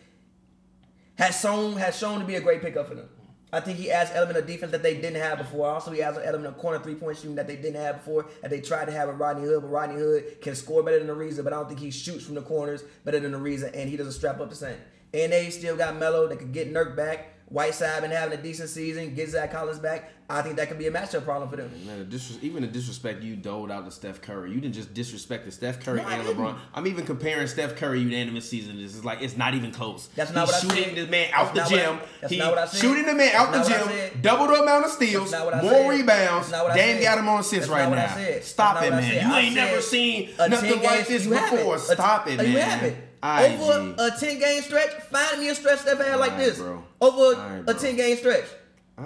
[1.16, 3.09] has shown has shown to be a great pickup for them.
[3.53, 5.68] I think he adds element of defense that they didn't have before.
[5.68, 8.27] Also, he adds an element of corner three point shooting that they didn't have before.
[8.42, 11.07] That they tried to have with Rodney Hood, but Rodney Hood can score better than
[11.07, 13.70] the Ariza, but I don't think he shoots from the corners better than the Ariza,
[13.73, 14.77] and he doesn't strap up the same.
[15.12, 17.34] And they still got Melo They could get Nurk back.
[17.46, 19.14] Whiteside been having a decent season.
[19.14, 20.11] Get Zach Collins back.
[20.30, 21.70] I think that could be a matchup problem for them.
[21.87, 24.50] Man, the disres- even the disrespect you doled out to Steph Curry.
[24.52, 26.26] You didn't just disrespect the Steph Curry No, I and.
[26.26, 26.57] LeBron.
[26.72, 28.78] I'm even comparing Steph Curry unanimous season.
[28.80, 30.07] This is like it's not even close.
[30.16, 31.07] That's not He's what I shooting said.
[31.07, 31.94] the man out That's the gym.
[31.96, 32.80] I- that's He not what I said.
[32.80, 34.20] shooting the man out That's the I gym.
[34.22, 35.88] Double the amount of steals, That's not what I more said.
[35.90, 36.46] rebounds.
[36.48, 38.14] That's not what I Dame got him on assists That's right not what I now.
[38.14, 38.44] said.
[38.44, 39.11] Stop That's it, I man.
[39.12, 39.22] said.
[39.22, 41.78] You I ain't never seen nothing like this before.
[41.78, 42.96] Stop it, man.
[43.25, 43.95] Over G.
[43.99, 46.59] a 10 game stretch, find me a stretch Steph had like Aight, this.
[46.59, 46.85] bro.
[47.01, 47.75] Over Aight, a bro.
[47.75, 48.45] 10 game stretch.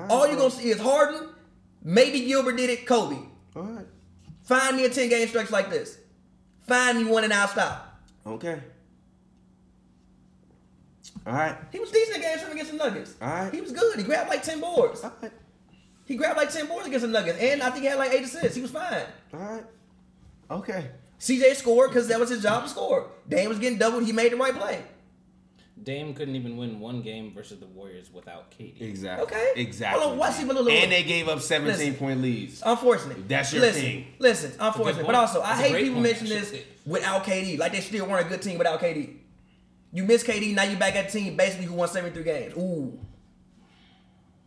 [0.08, 1.28] All you're going to see is Harden.
[1.84, 3.16] Maybe Gilbert did it, Kobe.
[3.54, 3.86] All right.
[4.42, 5.98] Find me a 10 game stretch like this.
[6.66, 8.00] Find me one and I'll stop.
[8.26, 8.60] Okay.
[11.26, 11.56] All right.
[11.70, 13.14] He was decent in game against the Nuggets.
[13.22, 13.54] All right.
[13.54, 13.96] He was good.
[13.98, 15.04] He grabbed like 10 boards.
[15.04, 15.32] All right.
[16.06, 17.38] He grabbed like 10 boards against the Nuggets.
[17.38, 18.56] And I think he had like 8 assists.
[18.56, 19.04] He was fine.
[19.32, 19.64] All right.
[20.50, 20.90] Okay.
[21.20, 23.10] CJ scored because that was his job to score.
[23.28, 24.04] Dame was getting doubled.
[24.04, 24.82] He made the right play.
[25.82, 28.80] Dame couldn't even win one game versus the Warriors without KD.
[28.80, 29.24] Exactly.
[29.26, 29.52] Okay.
[29.56, 30.00] Exactly.
[30.00, 31.94] Hold on, watch- see, but look, look, and they gave up 17 Listen.
[31.94, 32.62] point leads.
[32.64, 33.28] Unfortunate.
[33.28, 34.06] That's your listen, thing.
[34.18, 34.94] Listen, unfortunate.
[34.96, 35.06] point.
[35.06, 36.02] But also, I That's a hate people point.
[36.02, 36.54] mention this
[36.84, 37.58] without KD.
[37.58, 39.14] Like they still weren't a good team without KD.
[39.92, 42.54] You miss KD, now you're back at a team basically who won 73 games.
[42.56, 42.98] Ooh.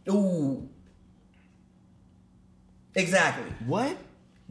[0.09, 0.69] Ooh.
[2.93, 3.49] Exactly.
[3.65, 3.97] What?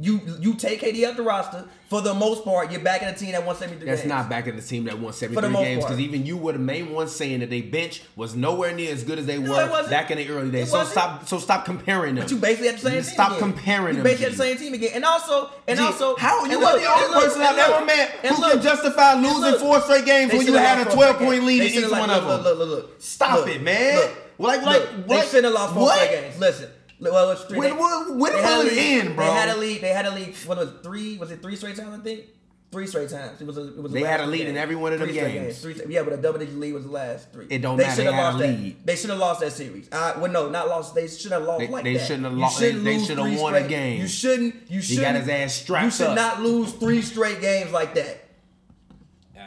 [0.03, 1.65] You you take KD out the roster.
[1.91, 4.09] For the most part, you're back in the team that won 73 That's games.
[4.09, 6.93] not back in the team that won 73 games because even you were the main
[6.93, 10.11] one saying that they bench was nowhere near as good as they No, were back
[10.11, 10.69] in the early days.
[10.69, 10.93] It So wasn't.
[10.93, 11.29] stop.
[11.29, 12.25] So stop comparing them.
[12.25, 13.03] But you basically at the same team.
[13.03, 13.41] Stop again.
[13.41, 14.37] comparing you them, basically at G.
[14.39, 14.91] the same team again.
[14.95, 18.09] And also, and Gee, also, how you are look, the only person I've ever met
[18.25, 19.61] who look, can justify losing look.
[19.61, 22.43] four straight games when you had a twelve point lead in each one of them.
[22.43, 23.03] Look, look, look.
[23.03, 23.97] Stop it, man.
[24.39, 25.09] Like- like, what?
[25.09, 26.39] They shouldn't have lost four straight games.
[26.41, 26.71] Listen.
[27.01, 27.59] Well, it was three.
[27.59, 29.25] When- they- when- when they will it end, bro?
[29.27, 29.81] They had a lead.
[29.81, 30.35] They had a lead.
[30.47, 31.17] What was it, three?
[31.19, 31.99] Was it three straight times?
[31.99, 32.25] I think
[32.71, 33.41] three straight times.
[33.41, 33.57] It was.
[33.57, 33.91] A, it was.
[33.93, 34.49] the They had a lead game.
[34.49, 35.59] in every one of them Three straight games.
[35.61, 37.47] Three, yeah, but a double digit lead was the last three.
[37.49, 37.97] It don't they matter.
[37.97, 38.87] should They have had a lost that.
[38.87, 39.89] They should have lost that series.
[39.91, 40.95] I well, no, not lost.
[40.95, 42.07] They should have lost They- like they that.
[42.07, 44.01] shouldn't have You lo- they- shouldn't they should have won a game.
[44.03, 44.55] You shouldn't.
[44.69, 45.07] You shouldn't.
[45.07, 46.17] got his ass strapped You should up.
[46.17, 48.20] not lose three straight games like that.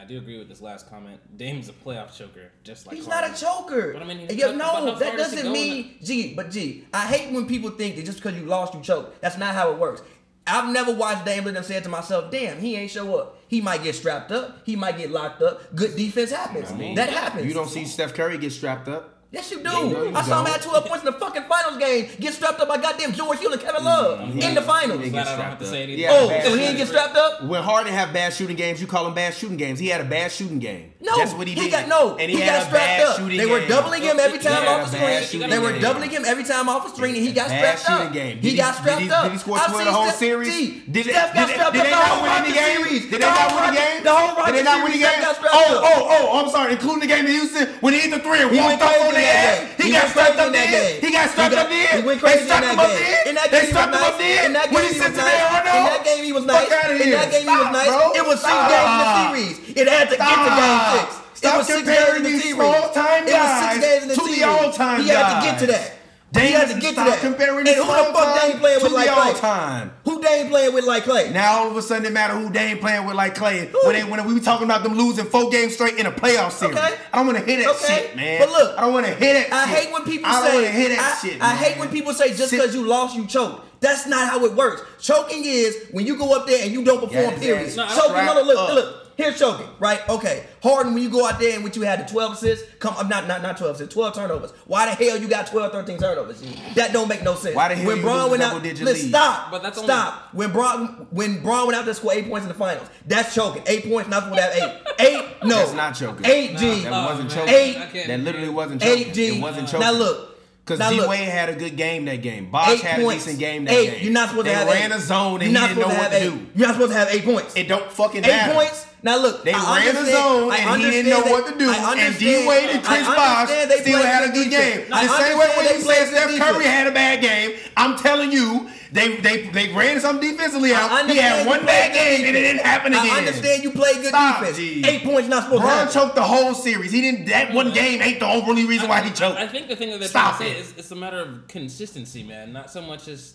[0.04, 1.18] I do agree with this last comment.
[1.38, 3.30] Dame's a playoff choker, just like he's Harden.
[3.30, 3.94] not a choker.
[3.94, 4.26] But I mean,
[4.58, 6.34] no, that doesn't mean gee.
[6.34, 9.18] But gee, I hate when people think that just because you lost, you choke.
[9.22, 10.02] That's not how it works.
[10.46, 13.38] I've never watched Dame and said to myself, "Damn, he ain't show up.
[13.48, 14.58] He might get strapped up.
[14.66, 15.74] He might get locked up.
[15.74, 16.70] Good defense happens.
[16.70, 16.94] You know I mean?
[16.96, 17.46] That happens.
[17.46, 19.13] You don't see Steph Curry get strapped up.
[19.34, 19.64] Yes, you do.
[19.64, 22.08] Yeah, you I saw him at 12 points in the fucking finals game.
[22.20, 23.86] Get strapped up by goddamn George Hill and Kevin mm-hmm.
[23.86, 24.38] Love mm-hmm.
[24.38, 25.02] in the finals.
[25.02, 26.06] He didn't have to say anything.
[26.08, 27.42] Oh, so he didn't get strapped up?
[27.42, 29.80] When Harden have bad shooting games, you call him bad shooting games.
[29.80, 30.92] He had a bad shooting game.
[31.00, 31.64] No, that's what he, did.
[31.64, 33.28] He got, no, and he, he got strapped up.
[33.28, 35.50] They were doubling him every time off the screen.
[35.50, 38.12] They were doubling him every time off the screen, and he got strapped up.
[38.12, 38.38] Game.
[38.38, 39.24] He got strapped up.
[39.24, 40.84] Did he score 12 the whole series?
[40.86, 43.10] Did Steph got strapped up the whole series?
[43.10, 44.04] Did they not win the game?
[44.04, 44.46] Whole series.
[44.46, 45.24] Did they not win the game?
[45.24, 46.40] Oh, oh, oh!
[46.40, 49.04] I'm sorry, including the game in Houston when he hit the three and one thump
[49.04, 49.82] on nigga.
[49.82, 51.00] He got strapped up nigga.
[51.00, 52.02] He got strapped up there.
[52.02, 53.24] They strapped him up there.
[53.50, 54.50] They stuck him up there.
[54.70, 56.64] When he sits there on In that game he was nice.
[56.64, 57.92] In that game he was nice.
[58.16, 59.56] It was six games in the series.
[59.76, 61.24] It had to get to game six.
[61.34, 63.80] Stop comparing these small time guys
[64.14, 65.06] to the all time guys.
[65.06, 66.03] He had to get to that.
[66.34, 67.20] Dame he has to get to that.
[67.20, 69.40] Comparing and who the fuck Dame playing with like Klay?
[69.40, 69.92] Time.
[70.04, 71.32] Who Dame playing with like Klay?
[71.32, 73.72] Now all of a sudden it matter who Dame playing with like Klay.
[73.84, 76.50] When, they, when we were talking about them losing four games straight in a playoff
[76.50, 76.96] series, okay.
[77.12, 78.06] I don't want to hear that okay.
[78.08, 78.40] shit, man.
[78.40, 79.52] But look, I don't want to hear that.
[79.52, 79.78] I shit.
[79.78, 80.38] hate when people I say.
[80.38, 81.40] I don't want to hear that I, shit.
[81.40, 83.80] I hate when people say just because you lost, you choked.
[83.80, 84.82] That's not how it works.
[85.00, 87.34] Choking is when you go up there and you don't perform.
[87.34, 87.76] Yeah, period.
[87.76, 88.24] No, Choking.
[88.26, 89.03] No, look, uh, look, look.
[89.16, 90.06] Here's choking, right?
[90.08, 90.44] Okay.
[90.62, 93.08] Harden, when you go out there and what you had the 12 assists, come I'm
[93.08, 94.50] not not not 12 assists, 12 turnovers.
[94.66, 96.42] Why the hell you got 12, 13 turnovers?
[96.74, 97.54] That don't make no sense.
[97.54, 99.50] Why the hell when you Bron went out, listen, stop.
[99.50, 100.30] But that's stop.
[100.32, 102.88] Only- when Bron when Bron went out there scored eight points in the finals.
[103.06, 103.62] That's choking.
[103.66, 104.80] Eight points, nothing with have eight.
[105.00, 105.56] Eight, no.
[105.56, 106.24] That's not choking.
[106.24, 106.84] Eight G.
[106.84, 107.52] No, that wasn't choking.
[107.52, 108.06] Eight.
[108.06, 109.08] That literally wasn't choking.
[109.08, 109.38] Eight G.
[109.38, 109.80] It wasn't choking.
[109.80, 110.30] Now look.
[110.64, 112.50] Because D Wade had a good game that game.
[112.50, 113.24] Bosh had points.
[113.24, 113.90] a decent game that eight.
[113.96, 114.04] game.
[114.04, 114.96] You're not supposed they to have ran eight.
[114.96, 116.46] a zone and you're he didn't know what to do.
[116.54, 117.54] You're not supposed to have eight points.
[117.56, 118.52] It don't fucking eight matter.
[118.52, 121.58] Eight points now look, they I ran the zone and he didn't know what to
[121.58, 121.70] do.
[121.70, 124.86] And D Wade and Chris Bosh still had a good game.
[124.90, 128.32] I the same way when they said Steph Curry had a bad game, I'm telling
[128.32, 128.70] you.
[128.92, 131.10] They, they they ran some defensively out.
[131.10, 133.10] He had one bad game and it didn't happen again.
[133.10, 134.38] I understand you played good Stop.
[134.38, 134.56] defense.
[134.60, 136.92] Eight points not supposed to choked the whole series.
[136.92, 137.26] He didn't.
[137.26, 139.36] That one game ain't the only reason why he choked.
[139.36, 141.48] I think the thing that they're Stop trying to say is it's a matter of
[141.48, 142.52] consistency, man.
[142.52, 143.34] Not so much as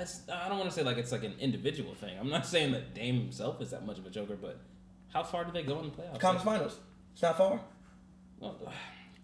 [0.00, 2.16] I, I don't want to say like it's like an individual thing.
[2.18, 4.58] I'm not saying that Dame himself is that much of a joker, but
[5.12, 6.18] how far do they go in the playoffs?
[6.18, 6.78] Conference Finals.
[7.12, 7.60] It's not far.
[8.38, 8.70] Well, uh,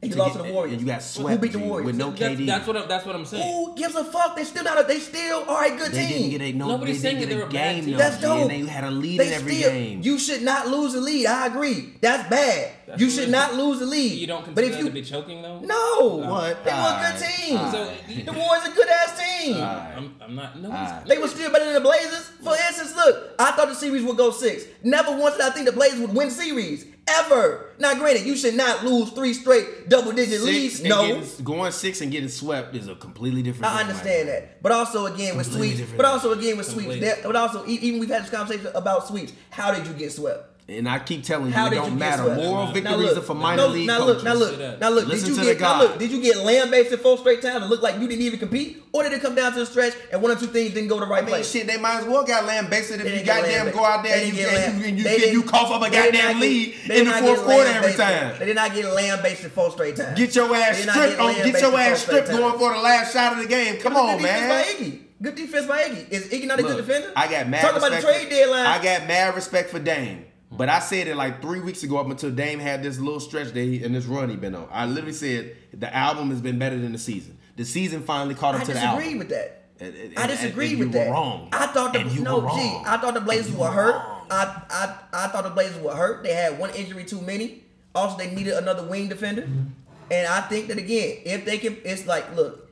[0.03, 0.81] you lost to the Warriors.
[0.81, 1.31] You got swept.
[1.31, 1.87] Who beat the Warriors?
[1.87, 2.19] With no KD.
[2.19, 3.51] That's, that's, what I'm, that's what I'm saying.
[3.51, 4.37] Who gives a fuck?
[4.37, 4.85] They still not.
[4.85, 6.31] A, they still are a good they team.
[6.31, 7.91] Didn't get a, no, Nobody's they didn't get a game.
[7.91, 8.43] No, that's dope.
[8.43, 10.03] And they had a lead they in every still, game.
[10.03, 11.27] You should not lose a lead.
[11.27, 11.95] I agree.
[12.03, 12.73] That's bad.
[12.87, 14.12] That's you should not lose the lead.
[14.12, 15.59] You don't consider but if you, to be choking though.
[15.61, 16.64] No, what?
[16.64, 17.57] They were a good team.
[17.57, 17.72] Right.
[17.72, 19.57] So the Warriors a good ass team.
[19.57, 20.59] I'm, I'm, not.
[20.61, 22.29] No, they were still better than the Blazers.
[22.42, 24.64] For instance, look, I thought the series would go six.
[24.85, 27.75] Never once did I think the Blazers would win series ever.
[27.79, 30.83] Now, granted, you should not lose three straight double digit leads.
[30.83, 33.72] No, getting, going six and getting swept is a completely different.
[33.72, 37.01] I understand right that, but also again with sweeps, but also again with completely.
[37.01, 37.22] sweeps.
[37.25, 39.33] But also even we've had this conversation about sweeps.
[39.51, 40.56] How did you get swept?
[40.68, 42.35] And I keep telling How you, it don't matter.
[42.35, 44.05] Moral victories are for minor no, league now.
[44.05, 45.07] Look, now look, now look.
[45.07, 45.96] Listen did you get now look?
[45.96, 48.40] Did you get lamb based in four straight times and look like you didn't even
[48.40, 50.88] compete, or did it come down to the stretch and one or two things didn't
[50.88, 51.52] go the right I mean, place?
[51.52, 54.37] Shit, they might as well got lamb based if you goddamn go out there and
[54.37, 57.70] you, and you, and you, you, cough up a goddamn lead in the fourth quarter
[57.70, 58.37] every time.
[58.40, 60.18] They did not get lamb based in four straight times.
[60.18, 61.33] Get your ass stripped on.
[61.33, 63.76] Get your ass stripped going for the last shot of the game.
[63.81, 65.00] Come on, man.
[65.22, 66.11] Good defense by Iggy.
[66.11, 67.12] Is Iggy not a good defender?
[67.14, 67.62] I got mad.
[67.62, 68.66] Talk about the trade deadline.
[68.66, 70.24] I got mad respect for Dame.
[70.57, 73.49] But I said it like three weeks ago up until Dame had this little stretch
[73.49, 74.69] that he and this run he been on.
[74.71, 77.38] I literally said the album has been better than the season.
[77.57, 78.99] The season finally caught up I to the album.
[78.99, 79.62] I disagree with that.
[79.79, 81.11] And, and, I disagree and, with that.
[81.11, 81.51] wrong.
[81.53, 83.95] I thought the no gee, I thought the Blazers were, were hurt.
[84.31, 86.23] I, I I thought the Blazers were hurt.
[86.23, 87.64] They had one injury too many.
[87.95, 89.42] Also, they needed another wing defender.
[89.42, 89.64] Mm-hmm.
[90.11, 92.62] And I think that again, if they can, it's like look.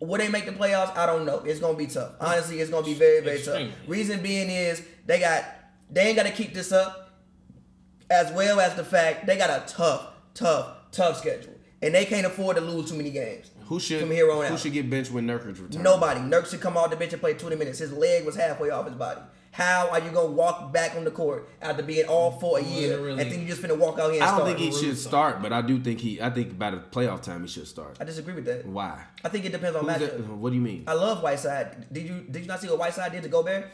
[0.00, 0.94] Will they make the playoffs?
[0.96, 1.38] I don't know.
[1.40, 2.12] It's gonna be tough.
[2.20, 3.70] Honestly, it's gonna be very, very Extreme.
[3.70, 3.78] tough.
[3.86, 5.44] Reason being is they got
[5.90, 7.03] they ain't gotta keep this up
[8.10, 12.26] as well as the fact they got a tough, tough, tough schedule, and they can't
[12.26, 13.50] afford to lose too many games.
[13.66, 14.50] Who should from here on who out?
[14.50, 15.76] Who should get benched when Nurkic returns?
[15.78, 16.20] Nobody.
[16.20, 17.78] Nurkic should come off the bench and play 20 minutes.
[17.78, 19.20] His leg was halfway off his body.
[19.52, 22.96] How are you gonna walk back on the court after being all for a year
[22.96, 23.22] Literally.
[23.22, 24.20] and then you're just gonna walk out here?
[24.20, 24.48] I don't start?
[24.48, 26.20] think he should start, but I do think he.
[26.20, 27.96] I think by the playoff time he should start.
[28.00, 28.66] I disagree with that.
[28.66, 29.04] Why?
[29.22, 30.26] I think it depends on matchup.
[30.26, 30.82] What do you mean?
[30.88, 31.86] I love Whiteside.
[31.92, 33.70] Did you did you not see what Whiteside did to Gobert?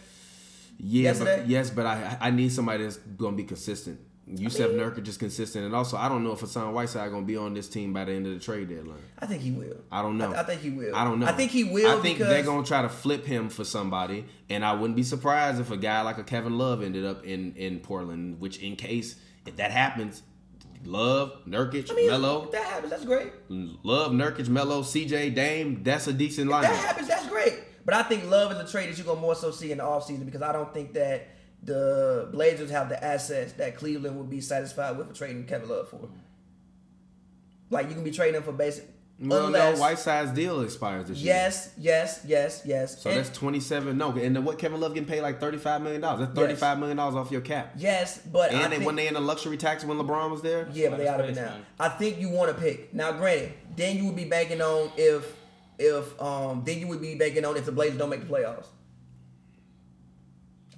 [0.78, 1.36] Yeah, Yesterday?
[1.38, 4.00] but, yes, but I I need somebody that's gonna be consistent.
[4.36, 7.26] Yusef I mean, Nurkic is consistent, and also I don't know if Hassan Whiteside gonna
[7.26, 8.98] be on this team by the end of the trade deadline.
[9.18, 9.76] I think he will.
[9.90, 10.26] I don't know.
[10.26, 10.94] I, th- I think he will.
[10.94, 11.26] I don't know.
[11.26, 11.98] I think he will.
[11.98, 15.60] I think they're gonna try to flip him for somebody, and I wouldn't be surprised
[15.60, 18.40] if a guy like a Kevin Love ended up in in Portland.
[18.40, 19.16] Which, in case
[19.46, 20.22] if that happens,
[20.84, 22.50] Love Nurkic I mean, Melo.
[22.52, 23.32] that happens, that's great.
[23.48, 25.82] Love Nurkic Melo, CJ Dame.
[25.82, 26.64] That's a decent lineup.
[26.64, 27.60] If that happens, that's great.
[27.84, 29.84] But I think Love is a trade that you're gonna more so see in the
[29.84, 31.28] offseason because I don't think that
[31.62, 35.88] the Blazers have the assets that Cleveland would be satisfied with for trading Kevin Love
[35.88, 36.08] for.
[37.70, 38.88] Like you can be trading him for basic.
[39.22, 41.34] Well, unless, no, Whiteside's deal expires this year.
[41.34, 43.02] yes, yes, yes, yes.
[43.02, 43.98] So And- that's twenty seven.
[43.98, 46.20] No, and then what Kevin Love getting paid like thirty five million dollars.
[46.20, 47.74] That's thirty five million dollars off your cap.
[47.76, 50.40] yes, but I And they think, when they in the luxury tax when LeBron was
[50.40, 50.68] there.
[50.72, 51.42] Yeah, but they out of it now.
[51.50, 51.66] man.
[51.78, 52.94] I think you want to pick.
[52.94, 55.30] Now, granted, then you would be banking on if
[55.78, 58.66] if um then you would be banking on if the Blazers don't make the playoffs.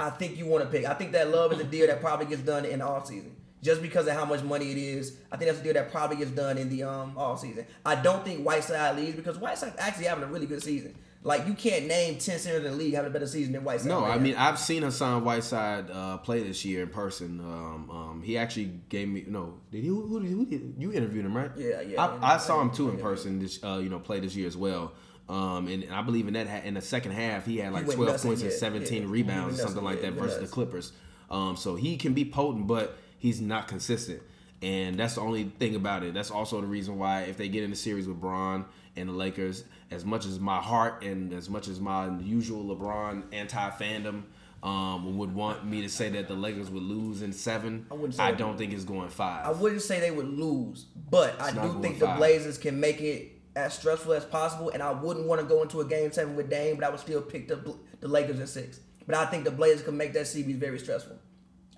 [0.03, 0.85] I think you want to pick.
[0.87, 3.37] I think that love is a deal that probably gets done in the off season.
[3.63, 6.17] Just because of how much money it is, I think that's a deal that probably
[6.17, 7.65] gets done in the um off season.
[7.87, 10.97] I don't think Whiteside leaves because Whiteside's actually having a really good season.
[11.25, 13.87] Like you can't name ten centers in the league having a better season than Whiteside.
[13.91, 14.21] No, right I now.
[14.23, 17.39] mean I've seen Hassan Whiteside uh, play this year in person.
[17.39, 19.61] Um, um, he actually gave me no.
[19.71, 19.87] Did he?
[19.87, 21.53] Who, who, did- who did you interviewed him right?
[21.57, 23.39] Yeah, yeah, I, I saw him too in person.
[23.39, 24.95] This uh, you know play this year as well.
[25.29, 28.01] Um, and I believe in that ha- in the second half he had like twelve
[28.01, 29.09] nuts, points and seventeen yeah.
[29.11, 30.47] Rebounds or something like that he versus the.
[30.47, 30.93] Clippers.
[31.31, 34.21] Um, so he can be potent, but he's not consistent.
[34.61, 36.15] And that's the only thing about it.
[36.15, 39.13] That's also the reason why if they get in the series with Bron and the
[39.13, 44.23] Lakers, as much as my heart and as much as my usual LeBron anti fandom
[44.63, 47.87] um, would want me to say that the Lakers would lose in seven,
[48.19, 49.47] I I don't think it's going five.
[49.47, 52.07] I wouldn't say they would lose, but I It's not do think the.
[52.07, 54.71] Blazers can make it as stressful as possible.
[54.71, 57.01] And I wouldn't want to go into a game seven with Dame, but I would
[57.01, 58.81] still pick the the Lakers at six.
[59.07, 61.17] But I think the Blazers can make that series very stressful.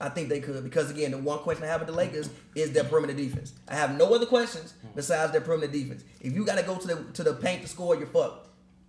[0.00, 2.72] I think they could because again, the one question I have with the Lakers is
[2.72, 3.52] their perimeter defense.
[3.68, 6.04] I have no other questions besides their perimeter defense.
[6.20, 8.48] If you got to go to the to the paint to score, you're fucked.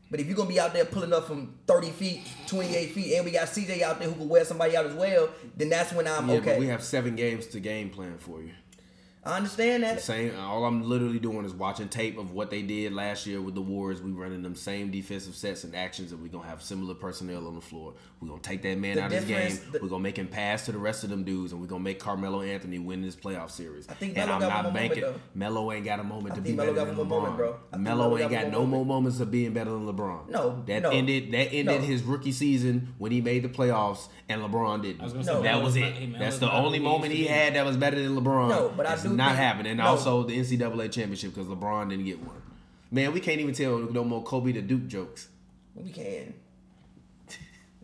[0.10, 3.26] But if you're gonna be out there pulling up from 30 feet, 28 feet, and
[3.26, 6.08] we got CJ out there who can wear somebody out as well, then that's when
[6.08, 6.60] I'm yeah, okay.
[6.60, 8.52] we have seven games to game plan for you.
[9.26, 10.02] I understand that.
[10.02, 10.38] Same.
[10.40, 13.62] All I'm literally doing is watching tape of what they did last year with the
[13.62, 14.00] Warriors.
[14.00, 17.56] We running them same defensive sets and actions, and we gonna have similar personnel on
[17.56, 17.96] the floor.
[18.22, 19.26] We're gonna take that man The out of his
[19.60, 19.72] game.
[19.72, 21.84] the- we're gonna make him pass to the rest of them dudes, and we're gonna
[21.84, 23.90] make Carmelo Anthony win this playoff series.
[23.90, 25.02] I think and Melo I'm got not more moment, banking.
[25.02, 25.20] though.
[25.34, 27.10] Melo ain't got a moment I to be Melo better got than LeBron.
[27.10, 27.56] moment, bro.
[27.72, 30.30] Melo Melo ain't got got no more more moments of being better than LeBron.
[30.30, 30.90] No, that no.
[30.92, 31.32] ended.
[31.32, 31.88] That ended No.
[31.88, 35.02] his rookie season when he made the playoffs, and LeBron didn't.
[35.02, 35.80] I was gonna say, that Melo was it.
[35.82, 38.50] not- hey, That's is the only moment he had that was better than LeBron.
[38.50, 39.72] No, but I do not think- happening.
[39.72, 39.86] And no.
[39.86, 42.42] also the NCAA championship because LeBron didn't get one.
[42.92, 45.28] Man, we can't even tell no more Kobe the Duke jokes.
[45.76, 46.34] We can.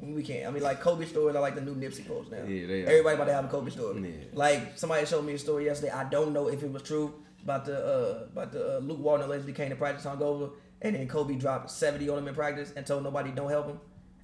[0.01, 0.47] We can't.
[0.47, 2.43] I mean, like Kobe stories are like the new Nipsey posts now.
[2.43, 2.87] Yeah, they are.
[2.87, 4.01] Everybody about to have a Kobe story.
[4.01, 4.25] Yeah.
[4.33, 5.91] Like somebody showed me a story yesterday.
[5.91, 7.13] I don't know if it was true
[7.43, 11.07] about the uh, about the uh, Luke Walton allegedly came to practice hungover, and then
[11.07, 13.79] Kobe dropped seventy on him in practice and told nobody don't help him.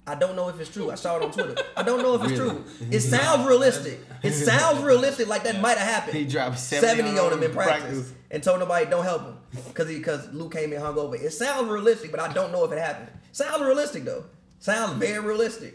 [0.08, 0.90] I don't know if it's true.
[0.90, 1.54] I saw it on Twitter.
[1.76, 2.50] I don't know if it's Really?
[2.50, 2.64] true.
[2.90, 4.00] It sounds realistic.
[4.22, 6.16] It sounds realistic, like that might have happened.
[6.16, 8.12] He dropped 70 on him in practice, practice.
[8.30, 9.36] and told nobody don't help him
[9.68, 11.20] because because Luke came in hungover.
[11.20, 13.10] It sounds realistic, but I don't know if it happened.
[13.32, 14.24] Sounds realistic though.
[14.60, 15.74] Sounds very realistic.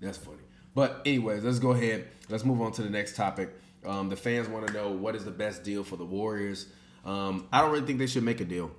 [0.00, 0.38] That's funny.
[0.74, 2.06] But anyways, let's go ahead.
[2.28, 3.50] Let's move on to the next topic.
[3.86, 6.66] Um, the fans want to know what is the best deal for the Warriors.
[7.04, 8.70] Um, I don't really think they should make a deal.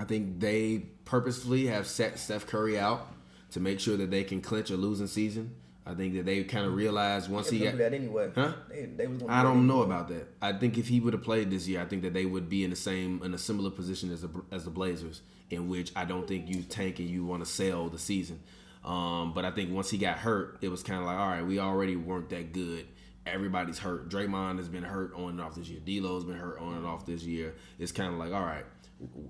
[0.00, 3.06] I think they purposefully have set Steph Curry out
[3.50, 5.54] to make sure that they can clinch a losing season.
[5.84, 8.30] I think that they kind of realized once They he got that anyway.
[8.34, 8.52] Huh?
[8.70, 9.96] They, they was I don't know anyway.
[9.96, 10.28] about that.
[10.40, 12.64] I think if he would have played this year, I think that they would be
[12.64, 16.06] in the same in a similar position as the as the Blazers, in which I
[16.06, 18.40] don't think you tank and you want to sell the season.
[18.82, 21.44] Um, but I think once he got hurt, it was kind of like, all right,
[21.44, 22.86] we already weren't that good.
[23.26, 24.08] Everybody's hurt.
[24.08, 25.80] Draymond has been hurt on and off this year.
[25.80, 27.54] D'Lo's been hurt on and off this year.
[27.78, 28.64] It's kind of like, all right,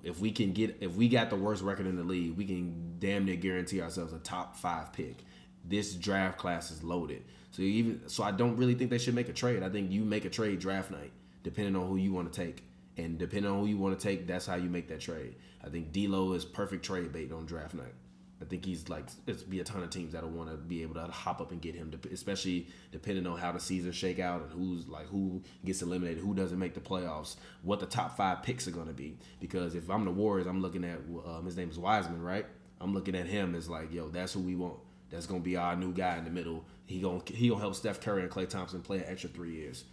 [0.02, 2.96] if we can get if we got the worst record in the league, we can
[2.98, 5.24] damn near guarantee ourselves a top five pick.
[5.64, 7.24] This draft class is loaded.
[7.50, 9.62] So even so, I don't really think they should make a trade.
[9.62, 12.62] I think you make a trade draft night, depending on who you want to take,
[12.96, 15.34] and depending on who you want to take, that's how you make that trade.
[15.64, 17.94] I think D'Lo is perfect trade bait on draft night.
[18.40, 20.94] I think he's like it's be a ton of teams that'll want to be able
[20.94, 24.42] to hop up and get him, dep- especially depending on how the season shake out
[24.42, 28.42] and who's like who gets eliminated, who doesn't make the playoffs, what the top five
[28.42, 29.18] picks are going to be.
[29.40, 32.46] Because if I'm the Warriors, I'm looking at um, his name is Wiseman, right?
[32.80, 34.76] I'm looking at him as like, yo, that's who we want.
[35.10, 36.64] That's gonna be our new guy in the middle.
[36.86, 39.84] He gonna he gonna help Steph Curry and Klay Thompson play an extra three years,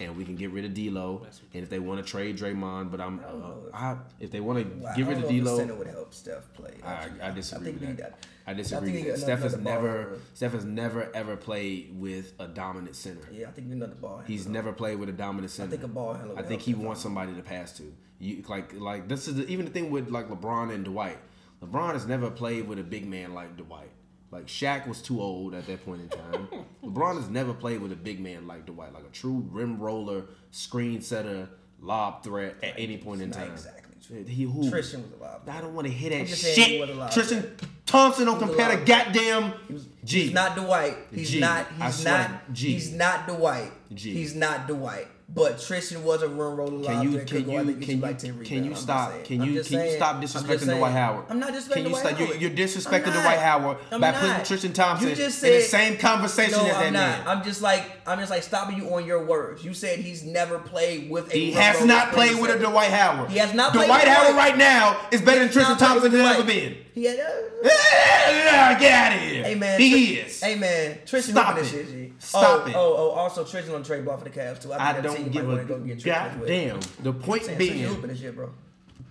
[0.00, 1.26] and we can get rid of D'Lo.
[1.54, 4.78] And if they want to trade Draymond, but I'm uh, I, if they want to
[4.82, 6.74] Well, I get rid of know the D'Lo, center would help Steph play.
[6.84, 8.10] I, I disagree think with that.
[8.10, 9.22] got- I I disagree think with that.
[9.22, 10.18] Steph has ball never.
[10.34, 13.28] Steph has never ever played with a dominant center.
[13.32, 14.18] Yeah, I think we another ball.
[14.18, 15.68] handler, He's never played with a dominant center.
[15.68, 17.92] I think a ball handler I think he wants somebody to pass to.
[18.20, 21.18] You like like this is the, even the thing with like LeBron and Dwight.
[21.62, 23.90] LeBron has never played with a big man like Dwight.
[24.30, 26.48] Like Shaq was too old at that point in time.
[26.84, 30.24] LeBron has never played with a big man like Dwight, like a true rim roller,
[30.50, 31.48] screen setter,
[31.80, 33.52] lob threat at any point in Not time.
[33.52, 33.82] exactly.
[34.28, 34.70] He who?
[34.70, 35.40] Tristan was alive.
[35.48, 36.88] I don't want to hear that I'm just saying he shit.
[36.90, 37.12] alive.
[37.12, 37.56] Tristan
[37.86, 40.22] Thompson don't He compare to goddamn He G.
[40.24, 40.96] He's not Dwight.
[41.12, 41.40] He's G.
[41.40, 41.66] not.
[41.82, 42.52] He's not.
[42.52, 42.72] G.
[42.72, 43.72] He's not Dwight.
[43.94, 44.12] G.
[44.12, 45.08] He's not Dwight.
[45.28, 48.02] But Tristan was a rim roller Can you can could go out you can you
[48.02, 50.78] like can you stop can you can you stop disrespecting.
[50.78, 51.24] Dwight Howard?
[51.28, 52.18] I'm not disrespecting Can you Dwight stop?
[52.18, 52.40] You're, Howard.
[52.42, 53.12] you're disrespecting.
[53.12, 54.20] Dwight Howard I'm by not.
[54.20, 57.24] putting Tristan Thompson You just in the same conversation No, as that I'm man.
[57.24, 57.36] not.
[57.38, 59.64] I'm just like I'm just like stopping you on your words.
[59.64, 61.50] You said he's never played with a.
[61.50, 61.74] Dwight Howard.
[61.74, 63.30] He has not played with a Dwight Howard.
[63.30, 66.46] He has not played Dwight Howard right now is better than Tristan Thompson has ever
[66.46, 66.76] been.
[66.96, 67.20] He had.
[67.20, 69.44] Uh, get out of here.
[69.44, 70.40] Hey man, he is.
[70.40, 71.86] Hey man, Tristan Stop this it.
[71.86, 72.12] shit, G.
[72.18, 72.74] Stop oh, it.
[72.74, 74.72] Oh, oh, also Tristan on trade ball for the Cavs too.
[74.72, 76.30] I, I don't give a go get well.
[76.30, 76.80] goddamn.
[77.02, 78.50] The point Saying, being, this shit, bro.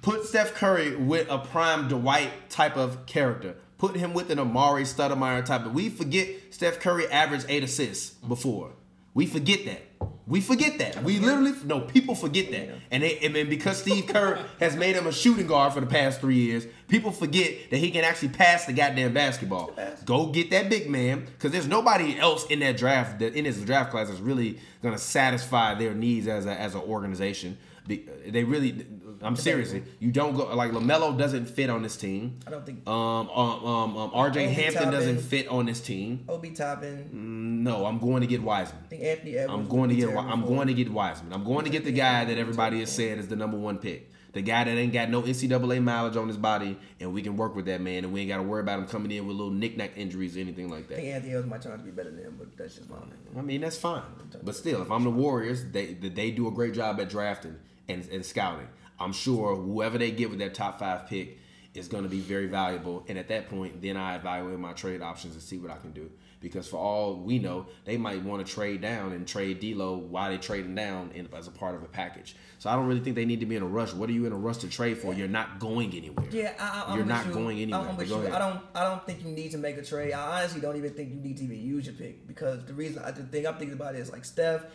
[0.01, 3.55] put Steph Curry with a prime Dwight type of character.
[3.77, 5.67] Put him with an Amar'e Stoudemire type.
[5.67, 8.71] Of, we forget Steph Curry averaged eight assists before.
[9.13, 9.83] We forget that.
[10.27, 11.03] We forget that.
[11.03, 12.69] We literally no people forget that.
[12.89, 15.85] And they, and then because Steve Kerr has made him a shooting guard for the
[15.85, 19.71] past three years, people forget that he can actually pass the goddamn basketball.
[20.03, 23.63] Go get that big man because there's nobody else in that draft that in his
[23.63, 27.57] draft class that's really gonna satisfy their needs as a as an organization.
[27.87, 28.85] They really,
[29.21, 32.39] I'm seriously, you don't go like Lamelo doesn't fit on this team.
[32.47, 36.25] I don't think Um, um, um, um RJ Hampton doesn't fit on this team.
[36.27, 37.63] Obi Toppin.
[37.63, 38.81] No, I'm going to get Wiseman.
[38.85, 39.53] I think Anthony Edwards.
[39.53, 40.09] I'm going to get.
[40.09, 41.33] I'm for going to get Wiseman.
[41.33, 44.11] I'm going to get the guy that everybody is saying is the number one pick.
[44.33, 47.55] The guy that ain't got no NCAA mileage on his body, and we can work
[47.55, 49.53] with that man, and we ain't got to worry about him coming in with little
[49.53, 50.95] knick-knack injuries or anything like that.
[50.95, 52.97] I think Anthony Edwards might out to be better than him, but that's just my
[52.97, 53.17] opinion.
[53.37, 54.03] I mean, that's fine.
[54.43, 57.55] But still, if I'm the Warriors, they they do a great job at drafting
[57.87, 58.67] and, and scouting.
[58.99, 61.39] I'm sure whoever they get with that top five pick
[61.73, 63.03] is going to be very valuable.
[63.07, 65.91] And at that point, then I evaluate my trade options and see what I can
[65.91, 66.09] do.
[66.39, 70.29] Because for all we know, they might want to trade down and trade D'Lo while
[70.29, 72.35] they trading down in, as a part of a package.
[72.59, 73.93] So I don't really think they need to be in a rush.
[73.93, 75.13] What are you in a rush to trade for?
[75.13, 76.27] You're not going anywhere.
[76.29, 77.33] Yeah, I, I, I'm You're not you.
[77.33, 78.27] going anywhere, I'm with you.
[78.27, 78.61] I don't.
[78.75, 80.13] I don't think you need to make a trade.
[80.13, 83.01] I honestly don't even think you need to even use your pick because the reason
[83.03, 84.65] I the thing I'm thinking about is like Steph,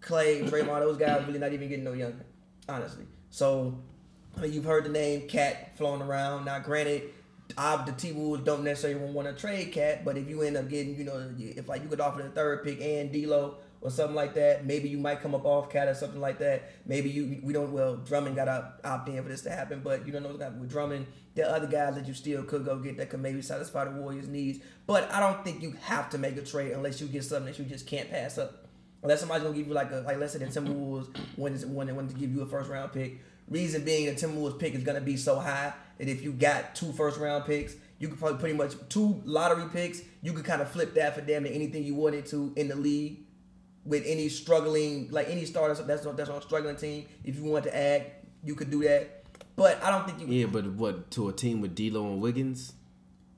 [0.00, 0.80] Klay, Draymond.
[0.80, 2.24] Those guys really not even getting no younger.
[2.68, 3.78] Honestly, so
[4.36, 6.44] I mean you've heard the name KAT flowing around.
[6.44, 7.10] Now, granted.
[7.58, 10.70] I, the T Wolves don't necessarily want to trade KAT, but if you end up
[10.70, 14.14] getting, you know, if like you could offer the third pick and D'Lo or something
[14.14, 16.70] like that, maybe you might come up off KAT or something like that.
[16.86, 17.72] Maybe you we don't.
[17.72, 20.56] Well, Drummond got to opt in for this to happen, but you don't know that
[20.56, 23.42] with Drummond, there are other guys that you still could go get that could maybe
[23.42, 24.60] satisfy the Warriors' needs.
[24.86, 27.58] But I don't think you have to make a trade unless you get something that
[27.58, 28.61] you just can't pass up.
[29.02, 32.20] Unless somebody's gonna give you like a like let's the Timberwolves wanted wanted, wanted to
[32.20, 33.20] give you a first round pick.
[33.48, 36.92] Reason being the Timberwolves pick is gonna be so high that if you got two
[36.92, 40.70] first round picks, you could probably pretty much two lottery picks, you could kind of
[40.70, 43.18] flip that for damn near anything you wanted to in the league
[43.84, 47.06] with any struggling like any starters that's on, that's on a struggling team.
[47.24, 48.06] If you want to add,
[48.44, 49.24] you could do that.
[49.56, 52.72] But I don't think you Yeah, but what to a team with D'Lo and Wiggins?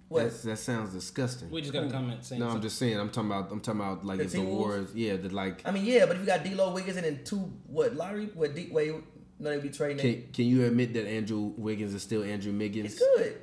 [0.09, 1.51] What That's, that sounds disgusting.
[1.51, 2.41] We just got a comment saying.
[2.41, 2.99] No, I'm just saying.
[2.99, 3.51] I'm talking about.
[3.51, 4.95] I'm talking about like The if the T-Wolves?
[4.95, 5.63] Yeah, the like.
[5.67, 8.55] I mean yeah, but if you got D'Lo Wiggins and then two what lottery what
[8.55, 8.95] D wait
[9.41, 9.99] no they be trading.
[9.99, 12.93] Can, can you admit that Andrew Wiggins is still Andrew Wiggins?
[12.93, 13.41] He's good.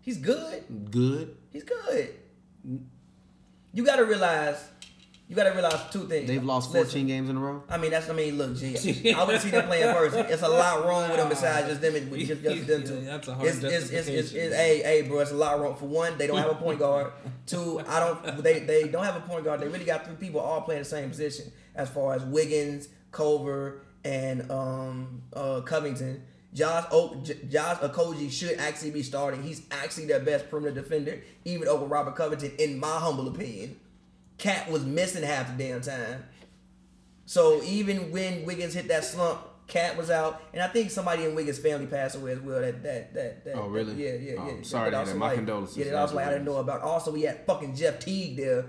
[0.00, 0.90] He's good.
[0.90, 1.36] Good.
[1.52, 2.14] He's good.
[3.72, 4.64] You gotta realize,
[5.30, 6.26] you gotta realize two things.
[6.26, 7.62] They've lost 14 Listen, games in a row.
[7.68, 9.14] I mean, that's I mean, look, G.
[9.16, 10.16] I would see them playing first.
[10.16, 11.94] It's a lot wrong with them besides just them.
[11.94, 13.00] and- Just, just them two.
[13.02, 15.76] That's a hard it's, it's, it's, it's, it's, hey, hey, bro, it's a lot wrong.
[15.76, 17.12] For one, they don't have a point guard.
[17.46, 18.42] Two, I don't.
[18.42, 19.60] They they don't have a point guard.
[19.60, 23.82] They really got three people all playing the same position as far as Wiggins, Culver,
[24.04, 26.24] and um uh Covington.
[26.52, 29.42] Josh o- J- Josh Okogie should actually be starting.
[29.44, 33.76] He's actually their best perimeter defender, even over Robert Covington, in my humble opinion.
[34.40, 36.24] KAT was missing half the damn time.
[37.26, 41.34] So even when Wiggins hit that slump, KAT was out, and I think somebody in
[41.36, 42.60] Wiggins' family passed away as well.
[42.60, 43.44] That that that.
[43.44, 43.94] that Oh, really?
[43.94, 44.62] yeah, yeah, Oh, yeah.
[44.62, 45.18] Sorry also that.
[45.18, 46.80] My like- condolences Yeah, that also like I didn't know about.
[46.80, 48.64] Also, we had fucking Jeff Teague there,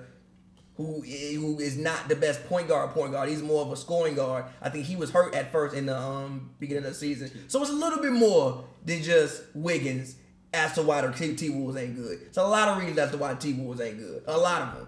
[0.75, 2.91] who who is not the best point guard.
[2.91, 3.29] Point guard.
[3.29, 4.45] He's more of a scoring guard.
[4.61, 7.61] I think he was hurt at first in the um beginning of the season, so
[7.61, 10.17] it's a little bit more than just Wiggins
[10.53, 12.19] as to why the T, T Wolves ain't good.
[12.27, 14.21] It's a lot of reasons as to why T Wolves ain't good.
[14.27, 14.87] A lot of them,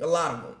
[0.00, 0.56] a lot of them.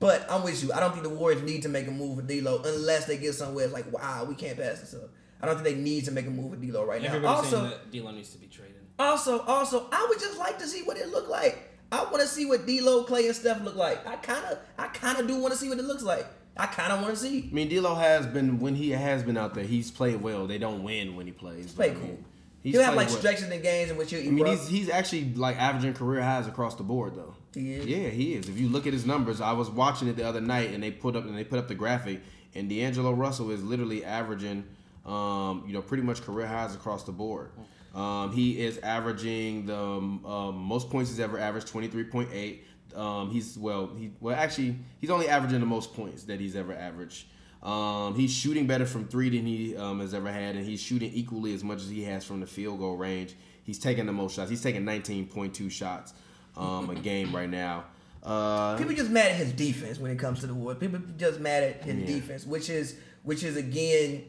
[0.00, 0.72] But I'm with you.
[0.72, 3.34] I don't think the Warriors need to make a move for D'Lo unless they get
[3.34, 5.10] somewhere it's like, wow, we can't pass this up.
[5.42, 7.08] I don't think they need to make a move for D'Lo right now.
[7.08, 8.76] Everybody's Also, saying that D'Lo needs to be traded.
[8.98, 11.64] also, also, I would just like to see what it look like.
[11.90, 14.06] I want to see what D'Lo, Klay, and Steph look like.
[14.06, 16.26] I kind of, I kind of do want to see what it looks like.
[16.56, 17.48] I kind of want to see.
[17.50, 19.64] I mean, D'Lo has been when he has been out there.
[19.64, 20.46] He's played well.
[20.46, 21.72] They don't win when he plays.
[21.72, 22.24] Play but I mean, cool.
[22.62, 23.16] He's He'll have like well.
[23.16, 26.46] stretches in games in which he'll I mean, he's he's actually like averaging career highs
[26.48, 27.34] across the board though.
[27.54, 27.86] Is?
[27.86, 28.48] Yeah, he is.
[28.48, 30.90] If you look at his numbers, I was watching it the other night, and they
[30.90, 32.20] put up and they put up the graphic,
[32.54, 34.64] and D'Angelo Russell is literally averaging
[35.06, 37.50] Um, you know, pretty much career highs across the board.
[37.94, 42.66] Um, he is averaging the um, most points he's ever averaged, twenty three point eight.
[42.94, 46.74] Um, he's well, he well actually he's only averaging the most points that he's ever
[46.74, 47.26] averaged.
[47.62, 51.10] Um, he's shooting better from three than he um, has ever had, and he's shooting
[51.14, 53.34] equally as much as he has from the field goal range.
[53.64, 54.50] He's taking the most shots.
[54.50, 56.12] He's taking nineteen point two shots
[56.58, 57.84] um, a game right now.
[58.22, 60.74] Uh, People just mad at his defense when it comes to the war.
[60.74, 62.06] People just mad at his Yeah.
[62.06, 64.24] defense, which is which is again,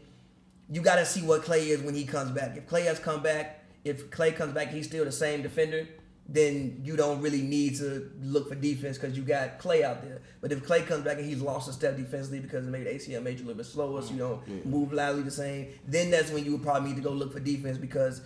[0.72, 2.56] you got to see what Klay is when he comes back.
[2.58, 5.88] If Klay has come back, if Klay comes back, he's still the same defender.
[6.32, 10.22] Then you don't really need to look for defense because you got Klay out there.
[10.42, 13.24] But if Klay comes back and he's lost a step defensively because maybe the ACL
[13.24, 16.30] made you a little bit slower, so you don't move loudly the same, then that's
[16.30, 18.22] when you would probably need to go look for defense because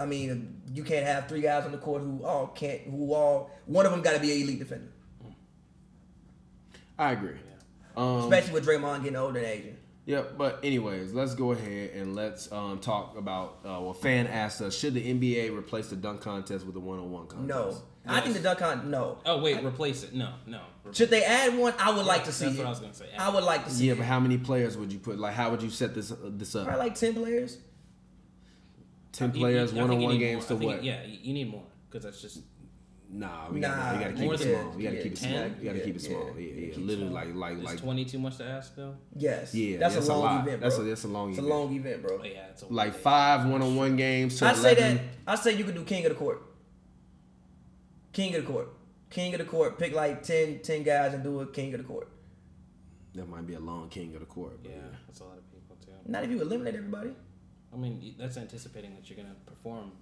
[0.00, 3.50] I mean, you can't have three guys on the court who all can't, who all
[3.66, 4.88] one of them got to be an elite defender,
[6.98, 7.36] I agree.
[7.96, 9.76] Um, especially with Draymond getting older and aging.
[10.06, 13.58] Yeah, but anyways, let's go ahead and let's um, talk about.
[13.64, 17.26] Uh, well, fan asked us: Should the NBA replace the dunk contest with a one-on-one
[17.26, 17.46] contest?
[17.46, 17.76] No,
[18.06, 18.88] I think the dunk contest.
[18.88, 19.18] no.
[19.26, 20.14] Oh wait, replace it.
[20.14, 20.62] No, no.
[20.92, 21.74] Should they add one?
[21.78, 22.60] I would like to see That's it.
[22.60, 23.06] what I was gonna say.
[23.18, 23.98] I would like to see Yeah, it.
[23.98, 25.18] but how many players would you put?
[25.18, 26.64] Like, how would you set this this up?
[26.68, 27.58] Probably like ten players.
[29.18, 30.84] Ten players, you- I think you one-on-one need games to I think- what?
[30.84, 32.38] Yeah, you you need more because that's just
[33.10, 34.76] Nah, we Nah, gotta, you gotta keep more it than- small.
[34.78, 35.30] You gotta yeah, keep it 10?
[35.30, 35.58] small.
[35.58, 36.26] You gotta Yeah, keep it small.
[36.26, 36.40] yeah.
[36.40, 36.76] Yeah, yeah.
[36.76, 37.14] Literally, small.
[37.14, 38.94] like, like, is like, twenty too much to ask though.
[39.16, 39.54] Yes.
[39.54, 39.78] yeah.
[39.78, 40.46] that's, a long lot.
[40.46, 42.18] event, That's a that's a long it's a long event, bro.
[42.20, 44.42] Oh yeah, it's a Like five oh, one-on-one games.
[44.42, 45.00] I say that.
[45.26, 46.42] I say you could do king of the court.
[48.12, 48.68] King of the court.
[49.08, 49.78] King of the court.
[49.78, 52.08] Pick like 10, 10 guys and do a king of the court.
[53.14, 54.62] that might be a long king of the court.
[54.62, 54.96] But Yeah, yeah.
[55.06, 55.92] that's a lot of people too.
[56.06, 57.10] Not if you eliminate everybody.
[57.72, 59.92] I mean, that's anticipating that you're gonna perform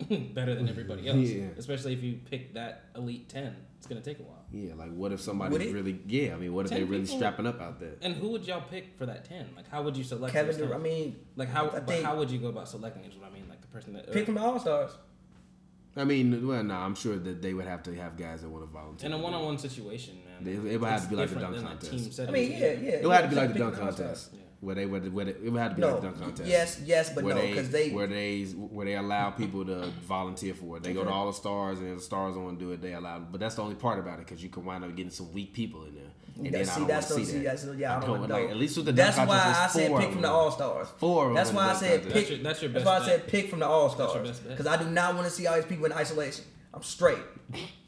[0.34, 1.16] better than everybody else.
[1.28, 1.46] Yeah.
[1.56, 4.36] Especially if you pick that elite ten, it's gonna take a while.
[4.52, 5.72] Yeah, like what if somebody's it?
[5.74, 6.00] really?
[6.06, 7.18] Yeah, I mean, what if 10 they really people?
[7.18, 7.94] strapping up out there?
[8.02, 9.48] And who would y'all pick for that ten?
[9.56, 10.32] Like, how would you select?
[10.34, 10.74] Kevin those Durant.
[10.80, 11.66] I mean, like how?
[11.68, 13.04] I but think- how would you go about selecting?
[13.04, 13.48] Is what I mean.
[13.48, 14.08] Like the person that.
[14.08, 14.90] Uh, pick from the All Stars.
[15.96, 18.64] I mean, well, no, I'm sure that they would have to have guys that want
[18.64, 19.06] to volunteer.
[19.08, 20.46] in a one-on-one situation, man.
[20.46, 22.20] It- it would have to be like the different dunk contest.
[22.20, 22.90] I mean, yeah, yeah.
[22.92, 24.39] It would have to be like the dunk contest, Yeah.
[24.60, 25.92] Where they would, where they, it would have to be No.
[25.92, 26.48] like the dunk contest.
[26.48, 27.90] Yes, yes, but where no, they, because they.
[27.90, 30.82] where they where they allow people to volunteer for it.
[30.82, 32.82] They go to all the stars, and if the stars don't want to do it,
[32.82, 33.18] they allow.
[33.20, 35.54] But that's the only part about it because you can wind up getting some weak
[35.54, 36.04] people in there,
[36.36, 37.78] and Yeah, then I see, don't that's want to see, see that's that.
[37.78, 38.34] yeah, I I don't don't- know.
[38.40, 40.30] like, at least with the That's dunk why I contest, said pick from the.
[40.30, 40.88] All Stars.
[40.98, 42.12] Four That's why I said pick.
[42.12, 44.76] That's your- that's your That's why I said pick from the All Stars because I
[44.82, 46.44] do not want to see all these people in isolation.
[46.74, 47.18] I'm straight.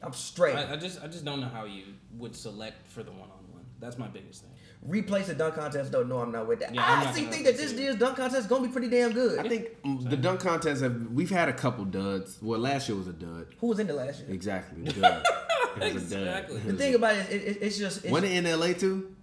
[0.02, 0.56] I'm straight.
[0.56, 1.84] I, I just, I just don't know how you
[2.18, 3.64] would select for the one-on-one.
[3.78, 4.50] That's my biggest thing.
[4.84, 6.02] Replace the dunk contest though.
[6.02, 6.74] No, I'm not with that.
[6.74, 8.72] Yeah, I'm I not actually think that this consider year's dunk contest is gonna be
[8.72, 9.38] pretty damn good.
[9.38, 9.68] I think
[10.10, 12.38] the dunk contest have we've had a couple duds.
[12.42, 13.46] Well, last year was a dud.
[13.60, 14.32] Who was in the last year?
[14.34, 15.24] Exactly, dud.
[15.80, 16.26] It was a dud.
[16.26, 16.58] Exactly.
[16.58, 19.14] The thing about it, is, it, it it's just it's, Went it in LA too?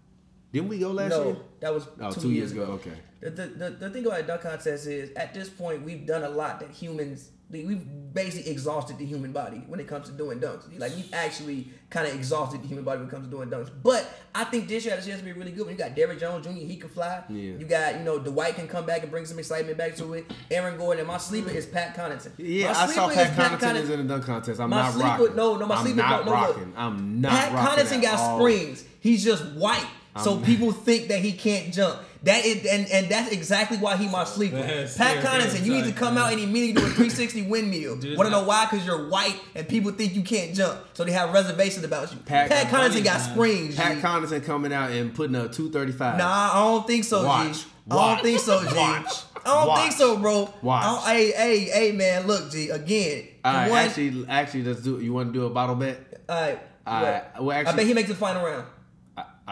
[0.53, 1.37] Didn't we go last no, year?
[1.59, 2.73] that was Oh, two, two years, years ago.
[2.73, 2.93] Okay.
[3.19, 6.23] The, the, the, the thing about a dunk contest is at this point we've done
[6.23, 10.39] a lot that humans we've basically exhausted the human body when it comes to doing
[10.39, 10.63] dunks.
[10.79, 13.69] Like we've actually kind of exhausted the human body when it comes to doing dunks.
[13.83, 15.65] But I think this year this year has to be really good.
[15.65, 17.23] When you got Derrick Jones Jr., he can fly.
[17.29, 17.35] Yeah.
[17.57, 20.31] You got you know Dwight can come back and bring some excitement back to it.
[20.51, 22.31] Aaron Gordon and my sleeper is Pat Connaughton.
[22.37, 24.59] Yeah, I saw sleeper is Pat Connaughton is in the dunk contest.
[24.59, 25.35] I'm My not sleeper- rocking.
[25.35, 26.73] no, no, my I'm sleeper- not no, rocking.
[26.77, 27.85] I'm not Pat rocking.
[27.85, 28.39] Connaughton got all.
[28.39, 28.83] springs.
[29.01, 29.85] He's just white,
[30.21, 31.99] so I'm- people think that he can't jump.
[32.23, 34.57] That is, and, and that's exactly why he my sleeper.
[34.57, 36.23] That's Pat Connaughton, you need to come man.
[36.25, 37.95] out and immediately do a 360 windmill.
[37.95, 38.65] Dude, Want to know why?
[38.69, 42.19] Because you're white and people think you can't jump, so they have reservations about you.
[42.19, 43.31] Pat- Pat, Connaughton got man.
[43.31, 43.75] springs.
[43.77, 44.01] Pat G.
[44.01, 46.17] Connaughton coming out and putting a 235.
[46.17, 47.59] Nah, I don't think so, Watch.
[47.59, 47.65] G.
[47.89, 48.17] I Watch.
[48.17, 48.75] don't think so, G.
[48.75, 49.13] Watch.
[49.37, 49.79] I don't Watch.
[49.81, 50.53] think so, bro.
[50.61, 50.83] Watch.
[50.83, 52.69] I don't- hey, hey, hey, man, look, G.
[52.69, 54.99] Again, All right, one, actually, actually, let's do.
[54.99, 55.99] You want to do a bottle bet?
[56.27, 57.23] all right, All right.
[57.35, 57.43] what?
[57.45, 58.65] Well, I actually, bet he makes the final round.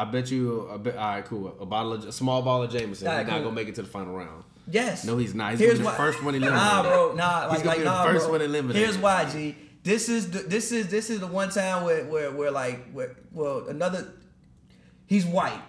[0.01, 0.69] I, bet you.
[0.71, 1.55] I bet, all right, cool.
[1.59, 3.07] A bottle, of, a small bottle of Jameson.
[3.07, 4.43] All he's right, not gonna make it to the final round.
[4.69, 5.05] Yes.
[5.05, 5.51] No, he's not.
[5.51, 6.63] He's Here's gonna be the first one eliminated.
[6.63, 7.13] Nah, bro.
[7.13, 8.31] Nah, He's like, gonna like be the nah, first bro.
[8.31, 8.81] one eliminated.
[8.81, 9.55] Here's why, G.
[9.83, 13.15] This is the, this is this is the one time where where where like where
[13.31, 14.13] well another
[15.05, 15.61] he's white.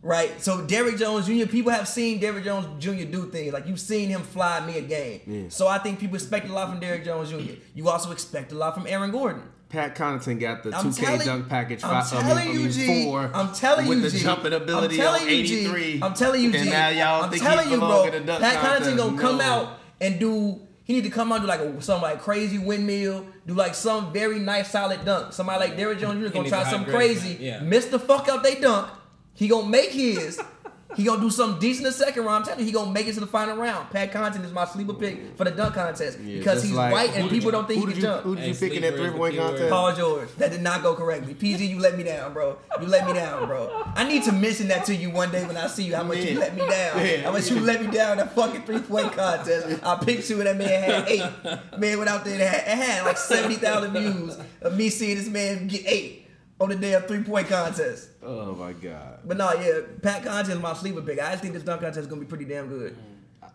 [0.00, 1.46] Right, so Derrick Jones Jr.
[1.46, 3.04] People have seen Derrick Jones Jr.
[3.04, 5.20] do things like you've seen him fly me a game.
[5.26, 5.42] Yeah.
[5.48, 7.54] So I think people expect a lot from Derrick Jones Jr.
[7.74, 9.42] You also expect a lot from Aaron Gordon.
[9.68, 11.84] Pat Connaughton got the 2K dunk package.
[11.84, 13.04] I'm fi- I mean- telling I you, mean, G.
[13.04, 15.58] four I'm telling with you, the jumping ability I'm telling you, G.
[15.66, 16.00] 83.
[16.02, 16.58] I'm telling you, G.
[16.58, 18.10] And now y'all I'm think telling he you, bro.
[18.10, 20.60] dunk Pat Connaughton gonna come out and do.
[20.84, 23.74] He need to come out and do like a, some like crazy windmill, do like
[23.74, 25.34] some very nice solid dunk.
[25.34, 26.32] Somebody like Derrick Jones Jr.
[26.34, 27.36] gonna try something crazy.
[27.38, 27.60] Yeah.
[27.60, 28.88] miss the fuck out they dunk.
[29.34, 30.40] He gonna make his,
[30.96, 32.36] He gonna do something decent in the second round.
[32.36, 33.90] I'm telling you, he gonna make it to the final round.
[33.90, 37.14] Pat Connaughton is my sleeper pick for the dunk contest Yeah, because he's like- white
[37.14, 38.22] and people you- don't think he can you, jump.
[38.22, 39.68] Who did you Hey, pick in that three point contest?
[39.68, 40.28] Paul George.
[40.38, 41.34] That did not go correctly.
[41.34, 42.56] PG, you let me down, bro.
[42.80, 43.70] You let me down, bro.
[43.94, 45.94] I need to mention that to you one day when I see you.
[45.94, 46.38] How much you Yeah.
[46.40, 46.70] let me down.
[47.06, 47.16] Yeah.
[47.22, 49.66] How much you let me down in that fucking three point contest.
[49.82, 51.78] I picked you and that man had eight.
[51.78, 55.28] Man went out there and had, it had like 70,000 views of me seeing this
[55.28, 56.24] man get eight
[56.60, 58.10] on the damn three point contest.
[58.22, 59.20] Oh my god.
[59.24, 61.20] But no, yeah, Pat Connaughton is my sleeper pick.
[61.20, 62.96] I just think this dunk contest is gonna be pretty damn good.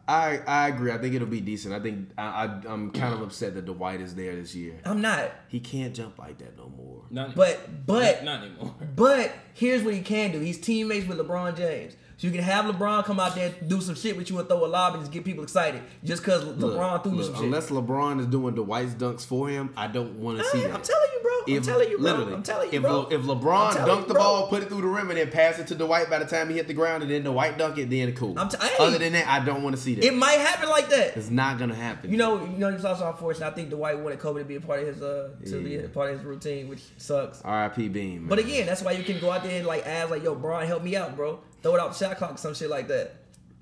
[0.07, 0.91] I I agree.
[0.91, 1.73] I think it'll be decent.
[1.73, 4.75] I think I, I I'm kind of upset that Dwight is there this year.
[4.83, 7.03] I'm not, He can't jump like that no more.
[7.09, 8.75] Not, but but not anymore.
[8.95, 10.39] But here's what he can do.
[10.39, 11.95] He's teammates with LeBron James.
[12.23, 14.63] So you can have LeBron come out there do some shit with you and throw
[14.63, 15.81] a lob and just get people excited.
[16.05, 17.43] Just because LeBron threw look, some shit.
[17.43, 20.73] unless LeBron is doing Dwight's dunks for him, I don't want to see that.
[20.73, 21.53] I'm telling you, bro.
[21.53, 22.11] I'm telling you, bro.
[22.11, 22.99] literally, I'm telling you, if, bro.
[23.01, 25.59] Le- if LeBron dunked you, the ball, put it through the rim, and then pass
[25.59, 27.89] it to Dwight by the time he hit the ground, and then Dwight dunk it,
[27.89, 28.39] then cool.
[28.39, 28.71] I'm t- hey.
[28.79, 30.05] Other than that, I don't want to see that.
[30.05, 31.17] It might happen like that.
[31.17, 32.09] it's not gonna happen.
[32.09, 33.47] You know, you know, it's also unfortunate.
[33.47, 35.89] I think Dwight wanted Kobe to be a part of his uh to be a
[35.89, 37.41] part of his routine, which sucks.
[37.41, 37.89] R.I.P.
[37.89, 38.21] Bean.
[38.21, 38.29] Man.
[38.29, 40.65] But again, that's why you can go out there and like ask like, "Yo, Bron,
[40.65, 43.15] help me out, bro." Throw it out the shot clock, some shit like that,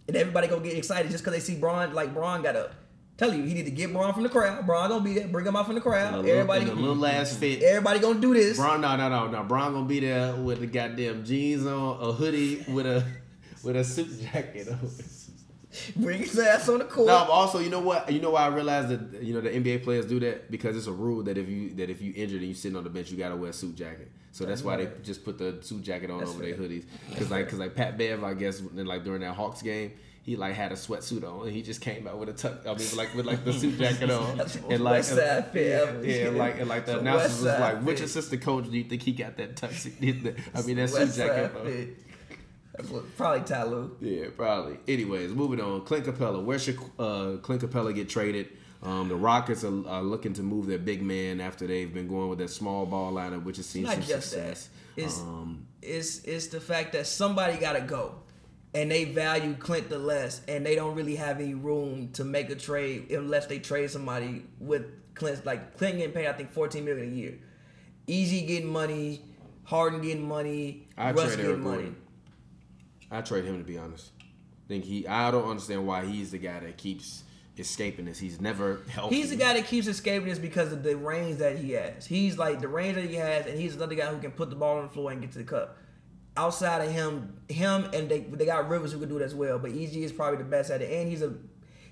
[0.08, 2.74] and everybody go get excited just because they see Bron like Bron got up.
[3.18, 4.66] Tell you, he need to get Bron from the crowd.
[4.66, 5.28] Bron gonna be there.
[5.28, 6.16] Bring him out from the crowd.
[6.16, 7.62] little- Everybody, a little ass fit.
[7.62, 8.58] everybody gonna do this.
[8.58, 9.44] Bron, no, no, no, no.
[9.44, 13.06] Bron gonna be there with the goddamn jeans on, a hoodie with a
[13.64, 14.80] with a suit jacket on.
[15.96, 17.08] Bring his ass on the court.
[17.08, 18.12] No, but also, you know what?
[18.12, 20.88] You know why I realized that you know the NBA players do that because it's
[20.88, 23.12] a rule that if you that if you injured and you sitting on the bench,
[23.12, 24.12] you gotta wear a suit jacket.
[24.32, 26.86] So that's why they just put the suit jacket on That's over their hoodies.
[27.10, 29.94] Because like, cause like Pat Bev, I guess, like during that Hawks game.
[30.24, 32.68] He like had a sweatsuit on, and he just came out with a tuck.
[32.68, 36.60] I mean, like with like the suit jacket on, and like fit yeah, yeah, like
[36.60, 39.36] and like the It's announcers was like, which assistant coach do you think he got
[39.38, 39.72] that tuck?
[40.00, 40.24] I mean,
[40.76, 41.56] that suit West jacket.
[41.56, 41.96] On?
[42.76, 44.78] That's what, probably Ty Yeah, probably.
[44.88, 45.82] Anyways, moving on.
[45.86, 46.44] Clint Capela.
[46.44, 48.50] Where should uh, Clint Capela get traded?
[48.84, 52.30] Um, the Rockets are, are looking to move their big man after they've been going
[52.30, 54.70] with their small ball lineup, which has seen Not some just success.
[54.96, 55.04] that.
[55.04, 58.16] It's Um, it's it's the fact that somebody gotta go.
[58.74, 62.50] And they value Clint the less, and they don't really have any room to make
[62.50, 65.46] a trade unless they trade somebody with Clint.
[65.46, 67.38] Like Clint getting paid, I think fourteen million a year.
[68.08, 69.26] Easy getting money,
[69.66, 71.92] Harden getting money, I Russ trade getting money.
[73.12, 74.12] I trade him to be honest.
[74.70, 75.06] think he.
[75.06, 77.24] I don't understand why he's the guy that keeps
[77.58, 78.20] escaping this.
[78.20, 79.16] He's never healthy.
[79.16, 82.06] He's the guy that keeps escaping this because of the range that he has.
[82.06, 84.56] He's like the range that he has, and he's another guy who can put the
[84.56, 85.78] ball on the floor and get to the cup.
[86.38, 89.60] Outside of him, him and they they got Rivers who can do it as well.
[89.60, 91.34] But EG is probably the best at it, and he's a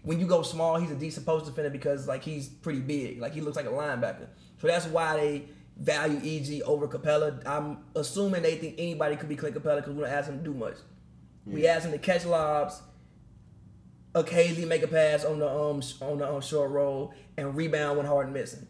[0.04, 3.34] when you go small, he's a decent post defender because like he's pretty big, like
[3.34, 4.28] he looks like a linebacker.
[4.58, 5.46] So that's why they
[5.78, 7.46] value EG over Capela.
[7.46, 10.44] I'm assuming they think anybody could be Clint Capela because we don't ask him to
[10.44, 10.76] do much.
[11.46, 12.82] We ask him to catch lobs,
[14.20, 18.06] occasionally make a pass on the um on the um, short roll and rebound when
[18.06, 18.68] Harden missing.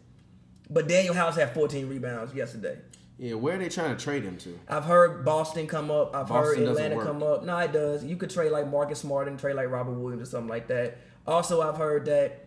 [0.68, 2.78] But Danuel House had 14 rebounds yesterday.
[3.18, 4.58] yeah, where are they trying to trade him to?
[4.68, 6.14] I've heard Boston come up.
[6.14, 7.44] I've Boston heard Atlanta come up.
[7.44, 8.04] No, it does.
[8.04, 10.98] You could trade like Marcus Smart and trade like Robert Williams or something like that.
[11.26, 12.46] Also, I've heard that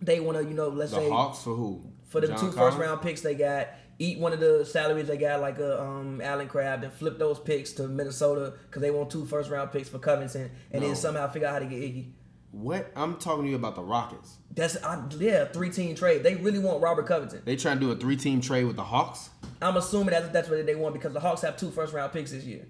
[0.00, 1.82] they want to, you know, let's The say Hawks for who?
[2.08, 2.76] for the John two first Collins?
[2.78, 3.68] round picks they got,
[3.98, 7.38] eat one of the salaries they got, like a um, Allen Crabbe, and flip those
[7.38, 10.86] picks to Minnesota because they want two first round picks for Covington, and No.
[10.88, 12.12] then somehow figure out how to get Iggy.
[12.50, 12.90] What?
[12.96, 14.36] I'm talking to you about the Rockets.
[14.54, 16.22] That's I, yeah, three team trade.
[16.22, 17.42] They really want Robert Covington.
[17.44, 19.30] They trying to do a three team trade with the Hawks.
[19.60, 22.32] I'm assuming that's that's what they want because the Hawks have two first round picks
[22.32, 22.66] this year,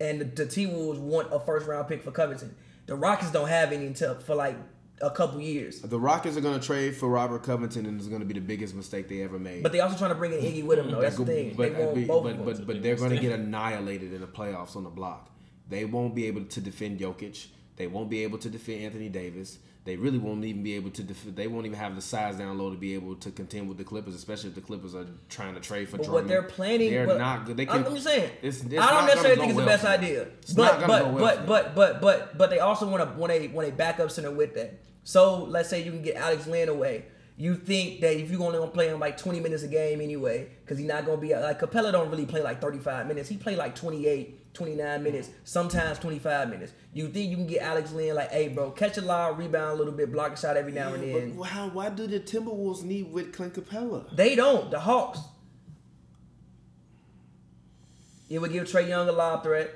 [0.00, 2.54] and the, the T Wolves want a first round pick for Covington.
[2.86, 4.56] The Rockets don't have any until for like
[5.00, 8.20] a couple years, The Rockets are going to trade for Robert Covington, and it's going
[8.20, 9.62] to be the biggest mistake they ever made.
[9.62, 11.00] but they also trying to bring in Iggy with them though.
[11.00, 11.54] That's the thing.
[11.56, 14.76] But they want both but, but, but they're going to get annihilated in the playoffs
[14.76, 15.30] on the block.
[15.68, 17.46] They won't be able to defend Jokic.
[17.78, 19.58] They won't be able to defend Anthony Davis.
[19.84, 21.02] They really won't even be able to.
[21.02, 23.78] Def- they won't even have the size down low to be able to contend with
[23.78, 25.96] the Clippers, especially if the Clippers are trying to trade for.
[25.96, 26.24] But Drummond.
[26.24, 27.56] what they're planning, they're not good.
[27.56, 28.30] They I'm, can, I'm just saying.
[28.42, 30.22] It's, it's I don't necessarily think it's the best idea.
[30.42, 33.46] It's But but well but, but but but but they also want to want a
[33.48, 34.80] want a backup center with that.
[35.04, 37.06] So let's say you can get Alex Len away.
[37.38, 40.50] You think that if you're only gonna play him like 20 minutes a game anyway,
[40.64, 43.28] because he's not gonna be like Capela don't really play like 35 minutes.
[43.28, 46.72] He play like 28, 29 minutes, sometimes 25 minutes.
[46.92, 49.74] You think you can get Alex Len like, hey bro, catch a lob, rebound a
[49.74, 51.36] little bit, block a shot every now and then.
[51.36, 54.14] but how, why do the Timberwolves need with Clint Capela?
[54.14, 54.70] They don't.
[54.70, 55.20] The Hawks.
[58.28, 59.72] It would give Trae Young a lob threat.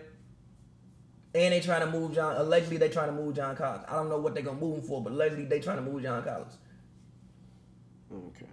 [1.34, 2.36] And they trying to move John.
[2.36, 3.84] Allegedly, they trying to move John Collins.
[3.88, 6.02] I don't know what they gonna move him for, but allegedly they trying to move
[6.02, 6.58] John Collins.
[8.12, 8.51] Okay.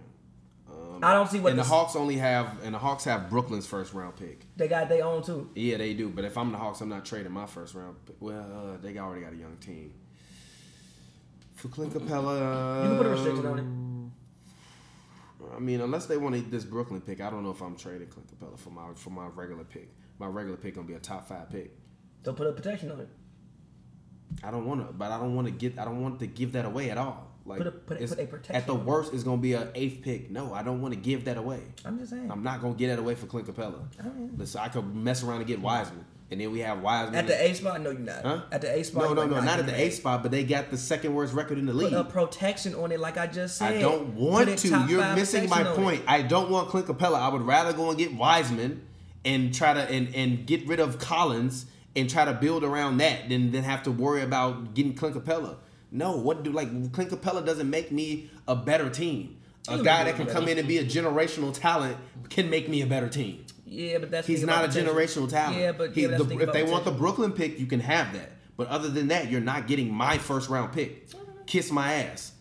[1.02, 3.04] Um, Um, I don't see what And the the- Hawks only have and the Hawks
[3.04, 4.44] have Brooklyn's first round pick.
[4.56, 5.50] They got their own too.
[5.54, 6.08] Yeah, they do.
[6.10, 7.96] But if I'm the Hawks, I'm not trading my first round.
[8.06, 8.16] Pick.
[8.20, 9.94] Well, uh, they already got a young team.
[11.54, 15.56] For Clint Capela, You can put a restriction on it.
[15.56, 18.28] I mean, unless they want this Brooklyn pick, I don't know if I'm trading Clint
[18.38, 19.88] Capela for my for my regular pick.
[20.18, 21.76] My regular pick gonna be a top five pick.
[22.24, 23.08] So put a protection on it.
[24.44, 25.78] I don't want to, but I don't want to get.
[25.78, 27.29] I don't want to give that away at all.
[27.50, 29.68] Like Put a- put a- put a protection at the worst, it's gonna be an
[29.74, 30.30] eighth pick.
[30.30, 31.60] No, I don't want to give that away.
[31.84, 32.30] I'm just saying.
[32.30, 33.80] I'm not gonna get that away for Clint Capela.
[33.98, 37.16] I mean- Listen, I could mess around and get Wiseman, and then we have Wiseman
[37.16, 38.22] At the A spot, no, you're not.
[38.22, 38.40] Huh?
[38.52, 39.74] At the A spot, No, no, no, not at the.
[39.74, 41.90] A spot, but they got the second worst record in the league.
[41.90, 43.74] Put a protection on it, like I just said.
[43.74, 44.68] I don't want to.
[44.88, 46.02] You're missing my point.
[46.02, 46.06] it.
[46.08, 47.18] I don't want Clint Capela.
[47.18, 48.82] I would rather go and get Wiseman
[49.24, 53.28] and try to and, and get rid of Collins and try to build around that
[53.28, 55.56] than than have to worry about getting Clint Capela.
[55.92, 59.36] No, what do like Clint Capela doesn't make me a better team.
[59.68, 61.96] A He'll guy that can come in and be a generational talent
[62.30, 63.44] can make me a better team.
[63.66, 65.58] Yeah, but that's He's not a generational talent.
[65.58, 66.90] Yeah, but He- yeah, the- if they want the.
[66.90, 68.32] Brooklyn pick, you can have that.
[68.56, 71.08] But other than that, you're not getting my first round pick.
[71.10, 71.44] Mm-hmm.
[71.46, 72.32] Kiss my ass.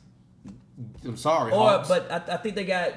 [1.04, 1.88] I'm sorry, Or, Hawks.
[1.90, 2.94] but I, I think they got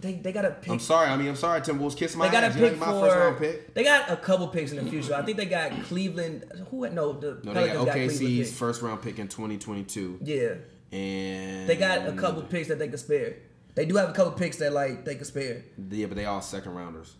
[0.00, 0.70] they they got to pick.
[0.70, 1.08] I'm sorry.
[1.08, 1.96] I mean, I'm sorry, Timberwolves.
[1.96, 2.54] Kiss my They got ass.
[2.54, 3.00] pick ain't my for.
[3.06, 3.74] first round pick.
[3.74, 5.14] They got a couple picks in the future.
[5.14, 6.44] I think they got Cleveland.
[6.70, 6.84] Who?
[6.84, 10.54] had- No, the No, Pelicans they got OKC's first round pick in 2022, Yeah,
[10.92, 13.36] and they got a couple picks that they could spare.
[13.74, 15.64] They do have a couple picks that like they could spare.
[15.90, 17.14] Yeah, but they all second rounders,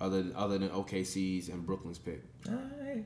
[0.00, 2.22] other than, other than OKC's and Brooklyn's pick.
[2.48, 3.04] All right.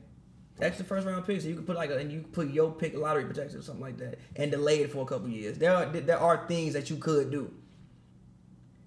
[0.61, 2.95] Extra first round picks, so you can put like a, and you put your pick
[2.95, 5.57] lottery protection or something like that, and delay it for a couple years.
[5.57, 7.51] There are there are things that you could do.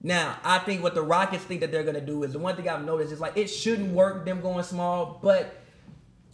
[0.02, 2.68] Now, I think what the Rockets think that they're gonna do is the one thing
[2.68, 5.54] I've noticed is like it shouldn't work them going small, but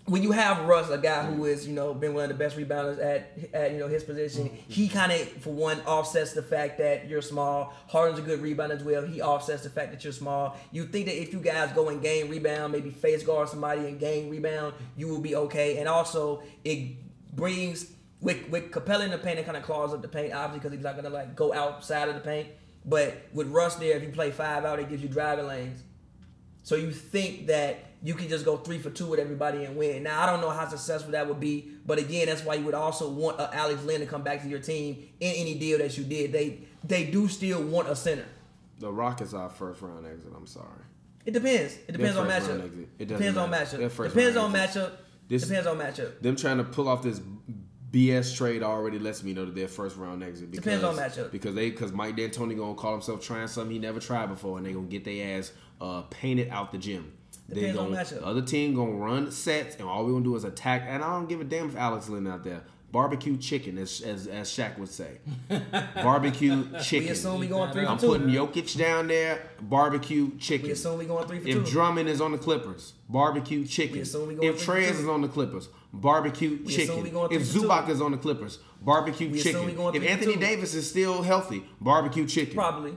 [0.07, 2.57] when you have Russ, a guy who is you know been one of the best
[2.57, 4.99] rebounders at at you know his position, he mm-hmm.
[4.99, 7.73] kind of for one offsets the fact that you're small.
[7.89, 9.03] Harden's a good rebounder as well.
[9.03, 10.59] He offsets the fact that you're small.
[10.73, 13.99] You think that if you guys go and game rebound, maybe face guard somebody and
[13.99, 15.79] game rebound, you will be okay.
[15.79, 16.97] And also it
[17.35, 17.91] brings
[18.21, 20.73] with with Capela in the paint, it kind of claws up the paint, obviously because
[20.73, 22.49] he's not gonna like go outside of the paint.
[22.85, 25.83] But with Russ there, if you play five out, it gives you driving lanes.
[26.63, 30.03] So you think that you can just go three for two with everybody and win.
[30.03, 32.75] Now I don't know how successful that would be, but again, that's why you would
[32.75, 35.97] also want uh, Alex Len to come back to your team in any deal that
[35.97, 36.33] you did.
[36.33, 38.27] They they do still want a center.
[38.79, 40.33] The Rockets are first round exit.
[40.37, 40.69] I'm sorry.
[41.25, 41.79] It depends.
[41.89, 42.87] It depends on matchup.
[42.99, 43.77] It depends on matter.
[43.79, 44.09] They're matchup.
[44.09, 44.93] Depends on matchup.
[45.29, 46.21] This- depends on matchup.
[46.21, 47.21] Them trying to pull off this
[47.95, 50.51] BS trade already lets me know that they're first round exit.
[50.51, 51.31] Because, Depends on matchup.
[51.31, 54.67] Because they because Mike D'Antoni gonna call himself trying something he never tried before, and
[54.67, 57.13] they gonna get their ass uh, painted out the gym.
[57.49, 58.19] They Depends on gonna, matchup.
[58.21, 60.85] The other team gonna run sets, and all we gonna do is attack.
[60.89, 62.63] And I don't give a damn if Alex Len out there.
[62.95, 65.19] Barbecue chicken, as as, as Shaq would say.
[65.97, 67.07] Barbecue chicken.
[67.09, 68.07] We assume we going three for I'm two.
[68.07, 69.43] putting Jokic down there.
[69.61, 70.69] Barbecue chicken.
[70.69, 71.73] We assume we going three for If two.
[71.73, 73.97] Drummond is on the Clippers, barbecue chicken.
[73.97, 75.03] We assume we going If three for Trez two.
[75.03, 77.03] is on the Clippers, barbecue We assume chicken.
[77.03, 77.69] we going If three for two.
[77.69, 79.67] Zubac is on the Clippers, barbecue We assume chicken.
[79.67, 80.41] we going If three for Anthony two.
[80.41, 82.55] Davis is still healthy, barbecue chicken.
[82.55, 82.95] Probably.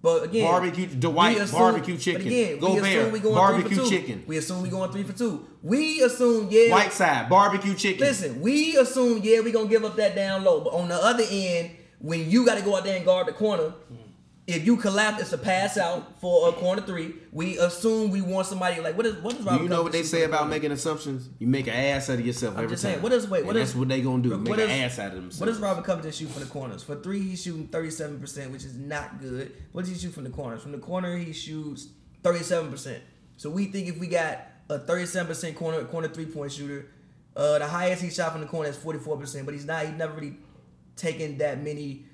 [0.00, 2.26] But again, Barbecue- Dwight, assume- barbecue chicken.
[2.26, 3.90] Again, Gobert, we assume we going barbecue three for two.
[3.90, 4.24] chicken.
[4.26, 5.46] We assume we going three for two.
[5.62, 6.70] We assume yeah.
[6.70, 8.06] Whiteside, barbecue chicken.
[8.06, 11.24] Listen, we assume yeah we gonna give up that down low, but on the other
[11.28, 13.74] end, when you got to go out there and guard the corner,
[14.48, 17.12] if you collapse, it's a pass out for a corner three.
[17.32, 20.02] We assume we want somebody like what is what is Robert you know what they
[20.02, 20.50] say about corner?
[20.54, 21.28] making assumptions?
[21.38, 22.92] You make an ass out of yourself I'm every just time.
[22.92, 23.02] saying.
[23.02, 23.44] What is wait?
[23.44, 24.38] What and is that's what they gonna do.
[24.38, 25.40] Make is- an ass out of themselves.
[25.40, 26.82] What does Robert Covington shoot from the corners?
[26.82, 29.52] For three, he's shooting 37%, which is not good.
[29.72, 30.62] What does he shoot from the corners?
[30.62, 31.88] From the corner, he shoots
[32.22, 33.00] 37%.
[33.36, 36.86] So we think if we got a 37% corner corner three point shooter,
[37.36, 39.84] uh, the highest he shot from the corner is 44%, but he's not.
[39.84, 40.38] He's never really
[40.96, 42.06] taken that many.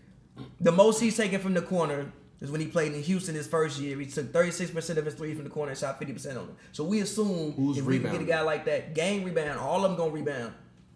[0.60, 3.80] The most he's taken from the corner is when he played in Houston his first
[3.80, 3.98] year.
[3.98, 6.56] He took 36% of his three from the corner and shot 50% on them.
[6.72, 9.84] So we assume Who's if we can get a guy like that, game rebound, all
[9.84, 10.52] of them gonna rebound.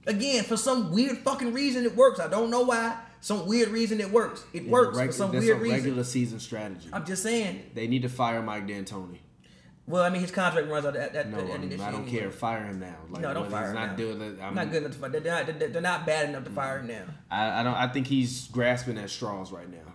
[0.07, 2.21] Again, for some weird fucking reason it works.
[2.21, 2.99] I don't know why.
[3.21, 4.45] Some weird reason it works.
[4.53, 5.79] It Yeah, works for some weird a reason.
[5.79, 6.89] regular season strategy.
[6.93, 7.63] I'm just saying.
[7.75, 9.19] They need to fire Mike D'Antoni.
[9.87, 11.81] Well, I mean, his contract runs out at, at, No, at the end of this
[11.81, 12.19] I don't anyway.
[12.21, 12.31] care.
[12.31, 12.95] Fire him now.
[13.11, 13.97] Like, No, don't fire him not now.
[13.97, 14.39] doing it.
[14.41, 15.11] I'm not good enough to fire.
[15.11, 17.05] They're not, they're not bad enough to fire him now.
[17.31, 17.75] I, I don't.
[17.75, 19.88] I think he's grasping at straws right now.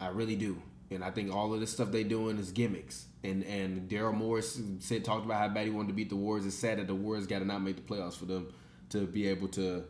[0.00, 3.06] I really do, and I think all of this stuff they doing is gimmicks.
[3.22, 6.46] And and Daryl Morey said talked about how bad he wanted to beat the Warriors.
[6.46, 8.52] It's sad that the Warriors got to not make the playoffs for them
[8.90, 9.84] to be able to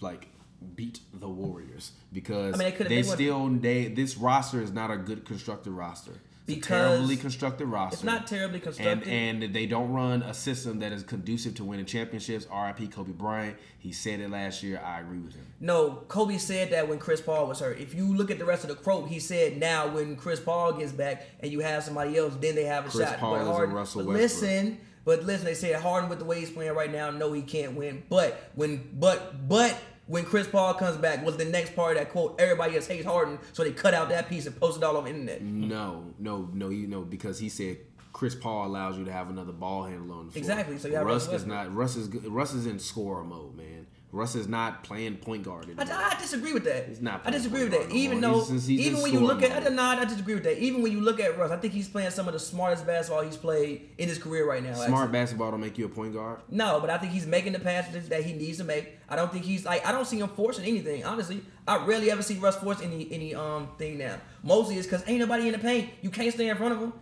[0.00, 0.28] like
[0.74, 4.90] beat the Warriors because I mean, they they they still they this roster is not
[4.90, 6.12] a good constructed roster.
[6.54, 7.94] Because terribly constructed roster.
[7.94, 9.08] It's not terribly constructed.
[9.08, 12.46] and they don't run a system that is conducive to winning championships.
[12.50, 12.88] R.I.P.
[12.88, 13.56] Kobe Bryant.
[13.78, 14.80] He said it last year.
[14.84, 15.46] I agree with him.
[15.60, 17.78] No, Kobe said that when Chris Paul was hurt.
[17.78, 20.72] If you look at the rest of the quote, he said now when Chris Paul
[20.74, 23.18] gets back and you have somebody else, then they have a Chris shot.
[23.18, 26.50] Paul but Harden, Russell but listen, but listen, they said Harden with the way he's
[26.50, 28.02] playing right now, no, he can't win.
[28.08, 29.76] But when but but
[30.10, 32.40] when Chris Paul comes back, was the next part of that quote.
[32.40, 35.06] Everybody else hates Harden, so they cut out that piece and posted it all over
[35.06, 35.40] the internet.
[35.40, 36.68] No, no, no.
[36.68, 37.78] You know because he said
[38.12, 40.40] Chris Paul allows you to have another ball handler on the floor.
[40.40, 41.72] Exactly, so you have Russ is not.
[41.72, 43.69] Russ is Russ is in scorer mode, man.
[44.12, 45.96] Russ is not playing point guard I, anymore.
[45.96, 46.88] I disagree with that.
[46.88, 47.92] He's not I disagree with that.
[47.92, 49.72] Even though, He's- he's even when you look at, I, mode.
[49.74, 50.58] nah, I disagree with that.
[50.58, 53.22] Even when you look at Russ, I think he's playing some of the smartest basketball
[53.22, 54.74] he's played in his career right now.
[54.74, 55.12] Smart actually.
[55.12, 56.40] basketball don't make you a point guard.
[56.48, 58.98] No, but I think he's making the passes that he needs to make.
[59.08, 61.04] I don't think he's like I don't see him forcing anything.
[61.04, 64.16] Honestly, I rarely ever see Russ force any any um thing now.
[64.42, 65.90] Mostly it's because ain't nobody in the paint.
[66.02, 66.92] You can't stay in front of him.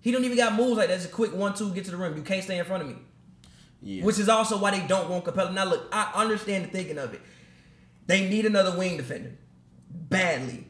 [0.00, 0.96] He don't even got moves like that.
[0.96, 2.16] Just a quick one two get to the rim.
[2.16, 2.96] You can't stay in front of me.
[3.82, 4.04] Yeah.
[4.04, 5.52] Which is also why they don't want Capela.
[5.52, 7.20] Now look, I understand the thinking of it.
[8.06, 9.32] They need another wing defender
[9.90, 10.66] badly.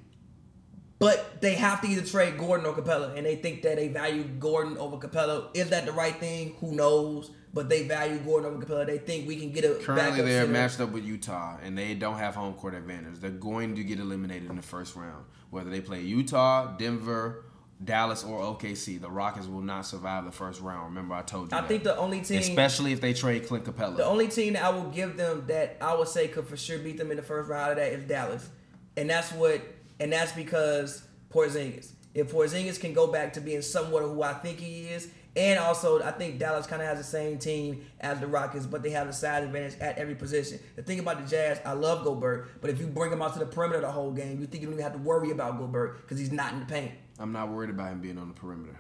[0.98, 4.22] But they have to either trade Gordon or Capela, and they think that they value
[4.22, 5.48] Gordon over Capela.
[5.52, 6.54] Is that the right thing?
[6.60, 7.32] Who knows?
[7.52, 8.86] But they value Gordon over Capela.
[8.86, 10.52] They think we can get a Currently, backup they're center.
[10.52, 13.18] matched up with Utah, and they don't have home court advantage.
[13.18, 15.24] They're going to get eliminated in the first round.
[15.50, 17.46] Whether they play Utah, Denver,
[17.84, 20.86] Dallas, or OKC, the Rockets will not survive the first round.
[20.94, 21.56] Remember, I told you.
[21.56, 21.68] I that.
[21.68, 23.96] think the only team, especially if they trade Clint Capela.
[23.96, 26.78] the only team that I will give them that I would say could for sure
[26.78, 28.48] beat them in the first round of that is Dallas,
[28.96, 29.60] and that's what,
[29.98, 31.92] and that's because Porzingis.
[32.14, 35.58] If Porzingis can go back to being somewhat of who I think he is, and
[35.58, 38.90] also I think Dallas kind of has the same team as the Rockets, but they
[38.90, 40.60] have the size advantage at every position.
[40.76, 43.38] The thing about the Jazz, I love Gobert, but if you bring him out to
[43.38, 46.02] the perimeter the whole game, you think you don't even have to worry about Gobert
[46.02, 46.92] because he's not in the paint.
[47.18, 48.78] I'm not worried about him being on the perimeter.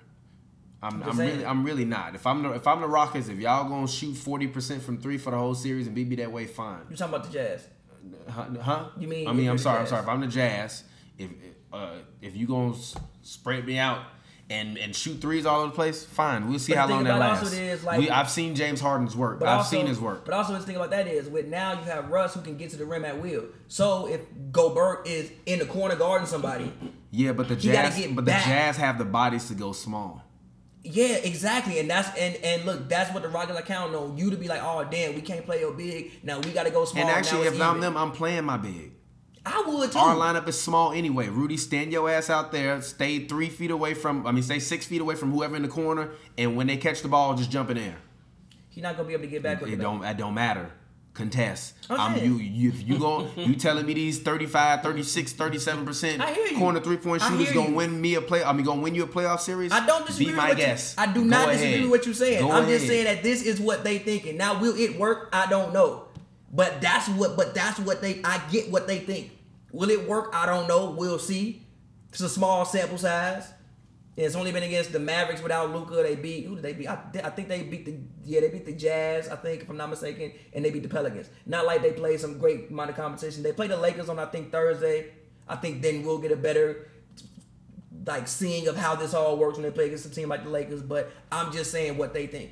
[0.82, 2.16] I'm, I'm really, I'm really not.
[2.16, 5.16] If I'm the, if I'm the Rockets, if y'all gonna shoot 40 percent from three
[5.16, 6.80] for the whole series and beat me that way, fine.
[6.90, 7.68] You talking about the Jazz?
[8.28, 8.46] Huh?
[8.60, 8.88] huh?
[8.98, 9.80] You mean I mean, I'm sorry.
[9.80, 10.02] I'm sorry.
[10.02, 10.82] If I'm the Jazz,
[11.18, 11.30] if
[11.72, 12.74] uh, if you gonna
[13.22, 14.02] spread me out
[14.52, 16.48] and and shoot threes all over the place, fine.
[16.48, 17.52] We'll see But how long that lasts.
[17.52, 19.40] is, like- we, I've seen James Harden's work.
[19.40, 20.24] But I've also, seen his work.
[20.24, 22.70] But also, the thing about that is, with now you have Russ who can get
[22.70, 23.44] to the rim at will.
[23.68, 24.20] So if
[24.52, 26.72] Gobert is in the corner guarding somebody,
[27.10, 28.30] yeah, but the Jazz, but the.
[28.32, 30.22] Jazz have the bodies to go small.
[30.84, 31.78] yeah, exactly.
[31.78, 34.48] And that's and and look, that's what the Rockets are counting on you to be
[34.48, 36.12] like, oh damn, we can't play your big.
[36.22, 37.02] Now we got to go small.
[37.06, 38.92] And actually, if I'm them, I'm playing my big.
[39.44, 39.98] I would too.
[39.98, 41.28] Our lineup is small anyway.
[41.28, 42.80] Rudy, stand your ass out there.
[42.82, 44.26] Stay three feet away from.
[44.26, 46.10] I mean, stay six feet away from whoever in the corner.
[46.38, 47.96] And when they catch the ball, just jump in there.
[48.68, 49.60] He's not gonna be able to get back.
[49.62, 50.04] It don't.
[50.04, 50.70] It don't matter.
[51.14, 51.74] Contest.
[51.90, 52.36] I'm I'm you.
[52.38, 52.70] You.
[52.70, 56.56] If you go, you telling me these 35, 36, 37 percent I hear you.
[56.56, 57.74] corner three point shooters gonna you.
[57.74, 58.42] win me a play.
[58.42, 59.72] I mean, gonna win you a playoff series.
[59.72, 60.94] I don't disagree Be with my what guess.
[60.96, 61.02] you.
[61.02, 61.58] I do Go not ahead.
[61.60, 62.40] disagree with what you're saying.
[62.40, 64.38] Go I'm just saying that this is what they thinking.
[64.38, 65.28] Now, will it work?
[65.34, 66.01] I don't know.
[66.52, 67.36] But that's what.
[67.36, 68.20] But that's what they.
[68.22, 69.32] I get what they think.
[69.72, 70.30] Will it work?
[70.34, 70.90] I don't know.
[70.90, 71.66] We'll see.
[72.10, 73.50] It's a small sample size.
[74.14, 76.02] It's only been against the Mavericks without Luka.
[76.02, 76.86] They beat who did they beat?
[76.86, 79.28] I, I think they beat the yeah they beat the Jazz.
[79.30, 81.30] I think if I'm not mistaken, and they beat the Pelicans.
[81.46, 83.42] Not like they played some great amount of competition.
[83.42, 85.12] They played the Lakers on I think Thursday.
[85.48, 86.90] I think then we'll get a better
[88.06, 90.50] like seeing of how this all works when they play against a team like the
[90.50, 90.82] Lakers.
[90.82, 92.50] But I'm just saying what they think.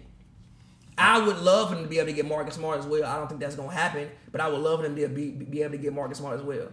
[1.00, 3.04] I would love for them to be able to get Marcus Smart as well.
[3.04, 5.62] I don't think that's gonna happen, but I would love for them to be, be
[5.62, 6.68] able to get Marcus Smart as well.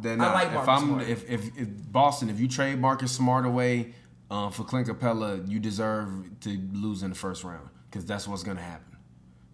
[0.00, 1.08] Then I like if Marcus I'm Smart.
[1.08, 3.94] if, if if Boston, if you trade Marcus Smart away
[4.30, 6.08] um, for Clint Capela, you deserve
[6.40, 8.95] to lose in the first round because that's what's gonna happen.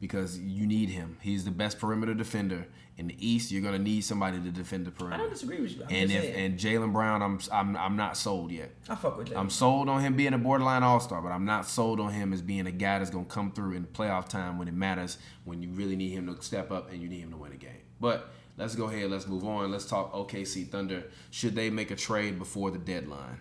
[0.02, 1.16] Because you need him.
[1.20, 2.66] He's the best perimeter defender
[2.98, 3.52] in the East.
[3.52, 5.14] You're gonna need somebody to defend the perimeter.
[5.14, 5.84] I don't disagree with you.
[5.84, 6.46] I'm and just if saying.
[6.46, 8.72] and Jaylen Brown, I'm I'm I'm not sold yet.
[8.88, 9.38] I fuck with that.
[9.38, 12.32] I'm sold on him being a borderline all star, but I'm not sold on him
[12.32, 15.62] as being a guy that's gonna come through in playoff time when it matters, when
[15.62, 17.70] you really need him to step up and you need him to win a game.
[18.00, 18.28] But
[18.58, 19.70] let's go ahead, let's move on.
[19.70, 21.04] Let's talk OKC Thunder.
[21.30, 23.38] Should they make a trade before the deadline?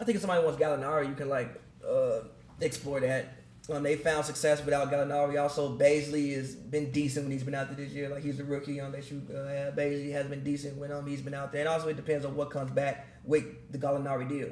[0.00, 2.20] I think if somebody wants Gallinari, you can like uh,
[2.60, 3.41] explore that.
[3.70, 5.40] Um, they found success without Gallinari.
[5.40, 8.08] Also, Bazley has been decent when he's been out there this year.
[8.08, 8.80] Like he's a rookie.
[8.80, 9.22] Um, they shoot.
[9.30, 11.60] Uh, Bazley has been decent when um he's been out there.
[11.60, 14.50] And also, it depends on what comes back with the Gallinari deal.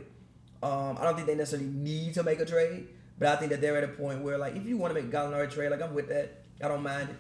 [0.63, 2.87] Um, I don't think they necessarily need to make a trade,
[3.19, 5.11] but I think that they're at a point where like if you want to make
[5.11, 6.43] Gallinari trade, like I'm with that.
[6.63, 7.17] I don't mind it.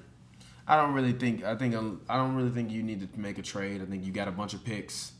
[0.68, 1.42] I don't really think.
[1.42, 1.74] I think.
[2.08, 3.82] I don't really think you need to make a trade.
[3.82, 5.12] I think you got a bunch of picks.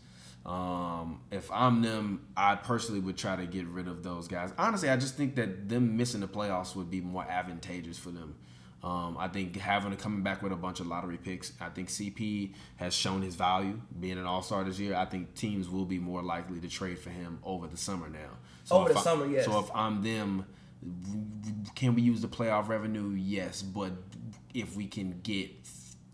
[0.50, 4.52] Um, if I'm them, I personally would try to get rid of those guys.
[4.58, 8.34] Honestly, I just think that them missing the playoffs would be more advantageous for them.
[8.82, 11.88] Um, I think having to coming back with a bunch of lottery picks, I think
[11.88, 14.96] CP has shown his value being an All Star this year.
[14.96, 18.30] I think teams will be more likely to trade for him over the summer now.
[18.64, 19.44] So Over the I- summer, yes.
[19.44, 20.46] So if I'm them,
[21.76, 23.10] can we use the playoff revenue?
[23.10, 23.92] Yes, but
[24.52, 25.50] if we can get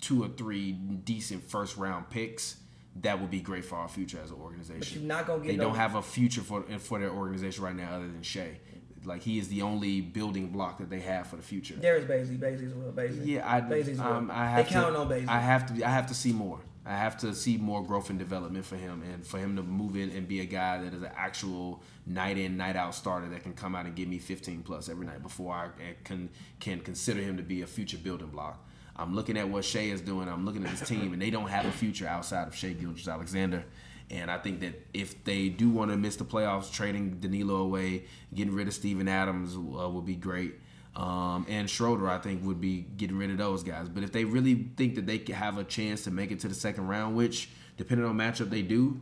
[0.01, 2.57] two or three decent first round picks,
[3.03, 4.79] that would be great for our future as an organization.
[4.81, 7.65] But you're not gonna get They no- don't have a future for for their organization
[7.65, 8.59] right now other than Shai.
[9.05, 11.77] Like he is the only building block that they have for the future.
[11.77, 13.25] Darius Bazley, Bazley's will, Bazley.
[13.25, 14.07] Yeah, I, Bazley's will.
[14.07, 14.75] um, I have they to.
[14.81, 15.29] count on.
[15.29, 15.87] I have to.
[15.87, 16.59] I have to see more.
[16.85, 19.97] I have to see more growth and development for him, and for him to move
[19.97, 23.43] in and be a guy that is an actual night in, night out starter that
[23.43, 25.69] can come out and give me 15 plus every night before I
[26.05, 26.29] can
[26.59, 28.66] can consider him to be a future building block.
[28.99, 30.29] I'm looking at what Shai is doing.
[30.29, 33.65] I'm looking at his team, and they don't have a future outside of Shai Gilgeous-Alexander.
[34.11, 38.05] And I think that if they do want to miss the playoffs, trading Danilo away,
[38.35, 40.55] getting rid of Steven Adams uh, would be great.
[40.95, 43.89] Um, and Schroeder, I think, would be getting rid of those guys.
[43.89, 46.49] But if they really think that they could have a chance to make it to
[46.49, 49.01] the second round, which depending on matchup they do,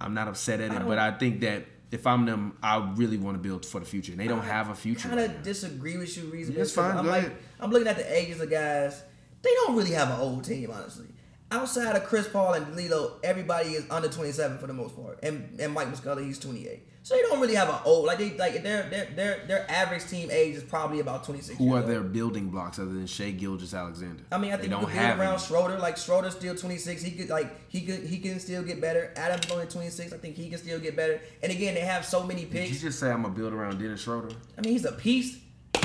[0.00, 0.86] I'm not upset at it.
[0.86, 4.12] But I think that if I'm them, I really want to build for the future.
[4.12, 5.08] And they don't have a future.
[5.08, 6.62] I kind of disagree with you reasonably.
[6.62, 7.36] That's fine, I'm go like, ahead.
[7.58, 9.02] I'm looking at the ages of guys.
[9.42, 11.06] They don't really have an old team, honestly.
[11.50, 15.60] Outside of Chris Paul and Danilo, everybody is under 27 for the most part, and
[15.60, 16.88] and Mike Muscala, he's 28.
[17.04, 20.06] So they don't really have an old like they like their their their their average
[20.06, 21.58] team age is probably about 26.
[21.58, 24.22] Who are their building blocks other than Shai Gilgeous-Alexander?
[24.30, 25.42] I mean, I They think you don't build have around any.
[25.42, 25.78] Schroeder.
[25.80, 27.02] Like Schroeder's still 26.
[27.02, 29.12] He could like he could he can still get better.
[29.16, 30.12] Adams only 26.
[30.12, 31.20] I think he can still get better.
[31.42, 32.80] And again, they have so many Did you picks.
[32.80, 34.34] just say I'm gonna build around Dennis Schroeder?
[34.56, 35.38] I mean, he's a piece.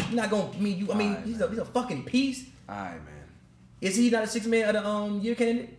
[0.10, 0.92] You're not gonna I mean you.
[0.94, 2.46] I mean, Alright, he's a he's a fucking piece.
[2.70, 3.17] All right, man.
[3.82, 5.78] Is he not a six man of the um year candidate?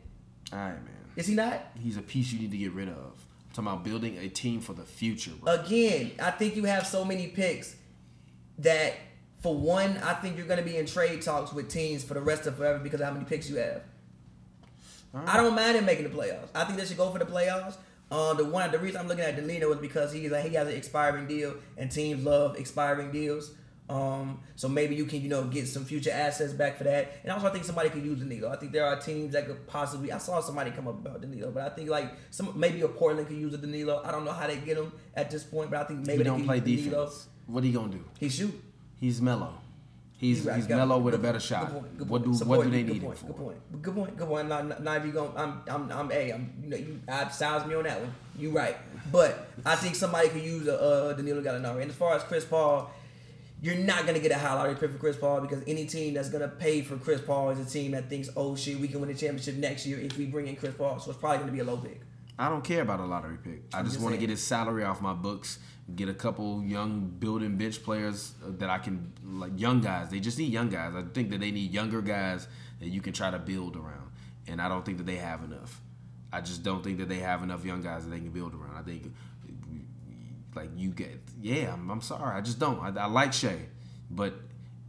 [0.53, 0.94] All right, man.
[1.16, 1.72] Is he not?
[1.78, 2.96] He's a piece you need to get rid of.
[2.96, 5.53] I'm talking about building a team for the future, bro.
[5.55, 7.74] Again, I think you have so many picks
[8.59, 8.94] that
[9.40, 12.46] for one, I think you're gonna be in trade talks with teams for the rest
[12.46, 13.82] of forever because of how many picks you have.
[15.14, 16.49] I don't mind him making the playoffs.
[16.55, 17.76] I think they should go for the playoffs.
[18.11, 20.68] Um, the one, the reason I'm looking at Danilo is because he's like he has
[20.68, 23.53] an expiring deal, and teams love expiring deals.
[23.89, 27.12] Um, so maybe you can you know get some future assets back for that.
[27.22, 28.51] And also, I think somebody could use Danilo.
[28.51, 30.12] I think there are teams that could possibly.
[30.12, 33.28] I saw somebody come up about Danilo, but I think like some maybe a Portland
[33.28, 34.03] could use a Danilo.
[34.05, 36.18] I don't know how they get him at this point, but I think maybe he
[36.18, 37.05] they don't play use Danilo.
[37.07, 37.28] defense.
[37.47, 38.05] What you gonna do?
[38.20, 38.62] He shoot.
[39.01, 39.55] He's Melo.
[40.18, 40.57] He's right.
[40.57, 41.66] he's Melo with a better shot.
[41.66, 43.26] good point, good What do what do they you, good need point?
[43.26, 43.82] Good point.
[43.82, 44.16] Good point.
[44.16, 44.49] Good point.
[44.49, 45.32] Not, not even going.
[45.36, 46.32] I'm I'm I'm a.
[46.32, 47.01] I'm you know you.
[47.09, 48.12] I sounds me on that one.
[48.36, 48.76] You right.
[49.12, 51.82] But I think somebody could use a uh, Danilo Gallinari.
[51.82, 52.91] And as far as Chris Paul,
[53.61, 56.28] you're not gonna get a high lottery pick for Chris Paul because any team that's
[56.28, 59.09] gonna pay for Chris Paul is a team that thinks, oh shit, we can win
[59.09, 60.98] the championship next year if we bring in Chris Paul.
[61.00, 62.00] So it's probably gonna be a low pick.
[62.38, 63.62] I don't care about a lottery pick.
[63.74, 65.59] I just just want to get his salary off my books.
[65.96, 70.11] Get a couple young building bench players uh, that I can like young guys.
[70.11, 70.94] They just need young guys.
[70.94, 72.46] I think that they need younger guys
[72.78, 74.12] that you can try to build around.
[74.46, 75.80] And I don't think that they have enough.
[76.32, 78.76] I just don't think that they have enough young guys that they can build around.
[78.76, 79.12] I think
[80.59, 81.72] like you get yeah.
[81.72, 82.36] I'm, I'm sorry.
[82.36, 82.80] I just don't.
[82.80, 83.59] I, I like Shai,
[84.11, 84.34] but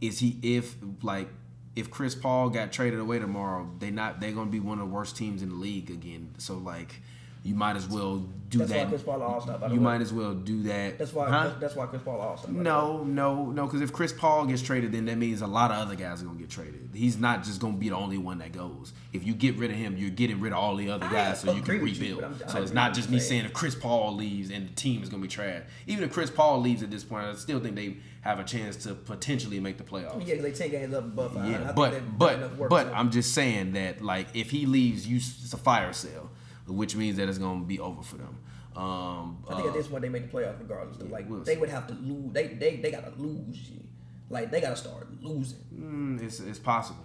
[0.00, 1.28] is he if like
[1.76, 4.94] if Chris Paul got traded away tomorrow, they not they're gonna be one of the
[4.94, 6.34] worst teams in the league again.
[6.38, 6.96] So like,
[7.42, 8.18] you might as well
[8.50, 8.88] do That's why that.
[8.88, 9.58] Chris Paul All Star.
[9.72, 10.98] you might as well do that.
[10.98, 11.30] That's why.
[11.30, 11.52] Huh?
[11.60, 12.50] That's, why Chris Paul All Star.
[12.50, 13.66] No, no, no.
[13.66, 16.24] Because if Chris Paul gets traded, then that means a lot of other guys are
[16.26, 16.90] gonna get traded.
[16.92, 18.92] He's not just gonna be the only one that goes.
[19.12, 21.52] If you get rid of him, you're getting rid of all the other guys, so
[21.54, 22.22] you can you, rebuild.
[22.22, 23.44] but I so it's not just me saying.
[23.44, 25.62] if Chris Paul leaves and the team is gonna be trash.
[25.86, 28.76] Even if Chris Paul leaves at this point, I still think they have a chance
[28.84, 30.26] to potentially make the playoffs.
[30.26, 31.34] Yeah, they ten games up above.
[31.34, 31.48] 500.
[31.48, 31.76] I Yeah, think
[32.18, 35.52] but but work but to- I'm just saying that like if he leaves, you it's
[35.52, 36.30] a fire sale,
[36.66, 38.38] which means that it's gonna be over for them.
[38.76, 40.96] Um, I think uh, at this point they make the playoffs regardless.
[40.98, 41.06] though.
[41.06, 41.60] like we'll they see.
[41.60, 42.32] would have to lose.
[42.32, 43.70] They they they gotta lose.
[44.28, 45.58] Like they gotta start losing.
[45.74, 47.04] mm, it's it's possible.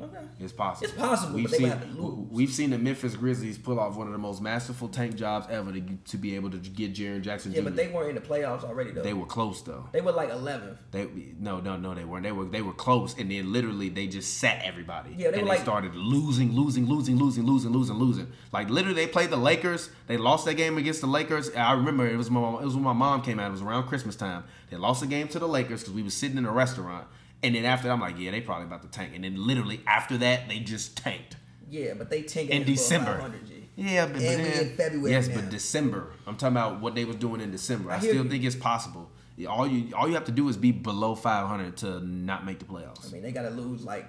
[0.00, 0.18] Okay.
[0.40, 0.88] It's possible.
[0.88, 2.28] It's possible, We've seen have to lose.
[2.28, 5.70] we've seen the Memphis Grizzlies pull off one of the most masterful tank jobs ever
[5.70, 7.64] to to be able to get Jaren Jackson Yeah, Jr.
[7.64, 9.02] but they weren't in the playoffs already though.
[9.02, 9.88] They were close though.
[9.92, 10.78] They were like 11th.
[10.90, 11.06] They
[11.38, 12.24] no no no they weren't.
[12.24, 15.10] They were they were close and then literally they just sat everybody.
[15.16, 18.32] Yeah, they and were they like- started losing, losing, losing, losing, losing, losing, losing.
[18.52, 19.90] Like literally they played the Lakers.
[20.08, 21.54] They lost that game against the Lakers.
[21.54, 23.46] I remember it was my it was when my mom came out.
[23.46, 24.42] It was around Christmas time.
[24.70, 27.06] They lost the game to the Lakers because we was sitting in a restaurant.
[27.42, 29.12] And then after that, I'm like, yeah, they probably about to tank.
[29.14, 31.36] And then literally after that, they just tanked
[31.68, 33.30] Yeah, but they tanked in December.
[33.76, 35.34] Yeah, but, but then- in February Yes, now.
[35.36, 36.12] but December.
[36.26, 37.90] I'm talking about what they was doing in December.
[37.90, 38.28] I, I still you.
[38.30, 39.10] think it's possible.
[39.48, 42.64] All you all you have to do is be below 500 to not make the
[42.66, 43.08] playoffs.
[43.08, 44.06] I mean, they gotta lose like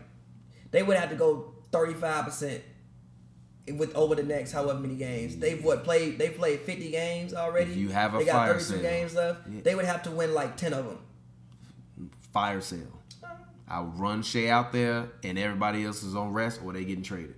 [0.70, 2.62] they would have to go 35 percent
[3.74, 5.36] with over the next however many games.
[5.38, 6.20] They've what played?
[6.20, 7.72] They played 50 games already.
[7.72, 8.82] If you have a they got fire 32 sale.
[8.84, 9.40] games left.
[9.50, 9.62] Yeah.
[9.64, 11.00] They would have to win like 10 of them.
[12.32, 13.02] Fire sale.
[13.68, 17.36] I run Shai out there, and everybody else is on rest, or they getting traded.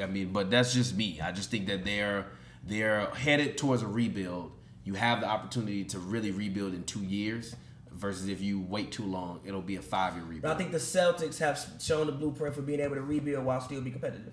[0.00, 1.20] I mean, but that's just me.
[1.20, 2.26] I just think that they're
[2.64, 4.52] they're headed towards a rebuild.
[4.84, 7.56] You have the opportunity to really rebuild in two years,
[8.00, 10.42] versus if you wait too long, it'll be a five year rebuild.
[10.42, 13.60] But I think the Celtics have shown the blueprint for being able to rebuild while
[13.60, 14.32] still be competitive.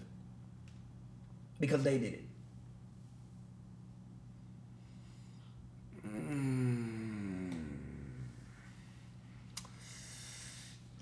[1.59, 2.23] Because they did it.
[6.07, 6.76] Mm.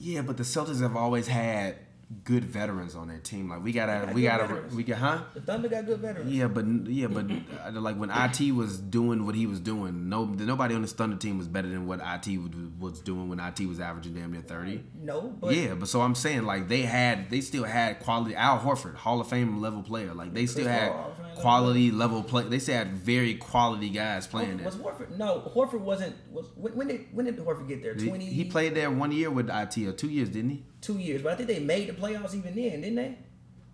[0.05, 1.77] Yeah, but the Celtics have always had
[2.23, 3.49] good veterans on their team.
[3.49, 4.75] Like we gotta, got we gotta, veterans.
[4.75, 5.21] we got, huh?
[5.33, 6.31] The Thunder got good veterans.
[6.31, 10.25] Yeah, but yeah, but uh, like when IT was doing what he was doing, no,
[10.25, 12.39] nobody on this Thunder team was better than what IT
[12.79, 14.83] was- doing when IT was averaging damn near thirty.
[14.99, 18.35] No, but yeah, but so I'm saying like they had, they still had quality.
[18.35, 20.13] Al Horford, Hall of Fame level player.
[20.13, 22.43] Like they still had Hall of level quality level play.
[22.43, 24.65] They still had very quality guys playing there.
[24.65, 25.17] was Horford?
[25.17, 26.15] No, Horford wasn't.
[26.31, 27.95] Was when, when did when did Horford get there?
[27.95, 28.25] Twenty.
[28.25, 30.63] He played there one year with IT or two years, didn't he?
[30.85, 33.17] Two years, but I think they made the playoffs even then, didn't they?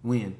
[0.01, 0.35] When?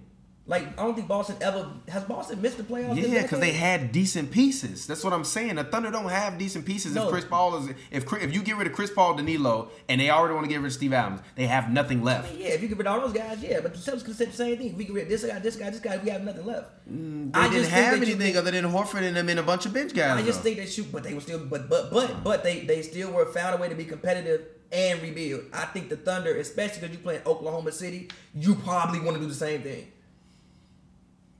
[0.47, 2.97] Like I don't think Boston ever has Boston missed the playoffs.
[2.97, 4.87] Yeah, because they had decent pieces.
[4.87, 5.55] That's what I'm saying.
[5.55, 6.95] The Thunder don't have decent pieces.
[6.95, 7.03] No.
[7.05, 10.09] If Chris Paul is, if if you get rid of Chris Paul, Danilo, and they
[10.09, 12.33] already want to get rid of Steve Adams, they have nothing I left.
[12.33, 14.15] mean, yeah, if you get rid of all those guys, yeah, but the Celtics could
[14.15, 14.71] say the same thing.
[14.71, 16.71] If we get rid of this guy, this guy, this guy, we have nothing left.
[16.91, 19.43] Mm, They I didn't just have anything can- other than Horford and them and a
[19.43, 20.17] bunch of bench guys.
[20.17, 20.43] I just though.
[20.45, 23.27] think they shoot, but they were still, but but but but they they still were
[23.31, 24.41] found a way to be competitive
[24.71, 25.45] and rebuild.
[25.53, 29.21] I think the Thunder, especially because you play in Oklahoma City, you probably want to
[29.21, 29.87] do the same thing.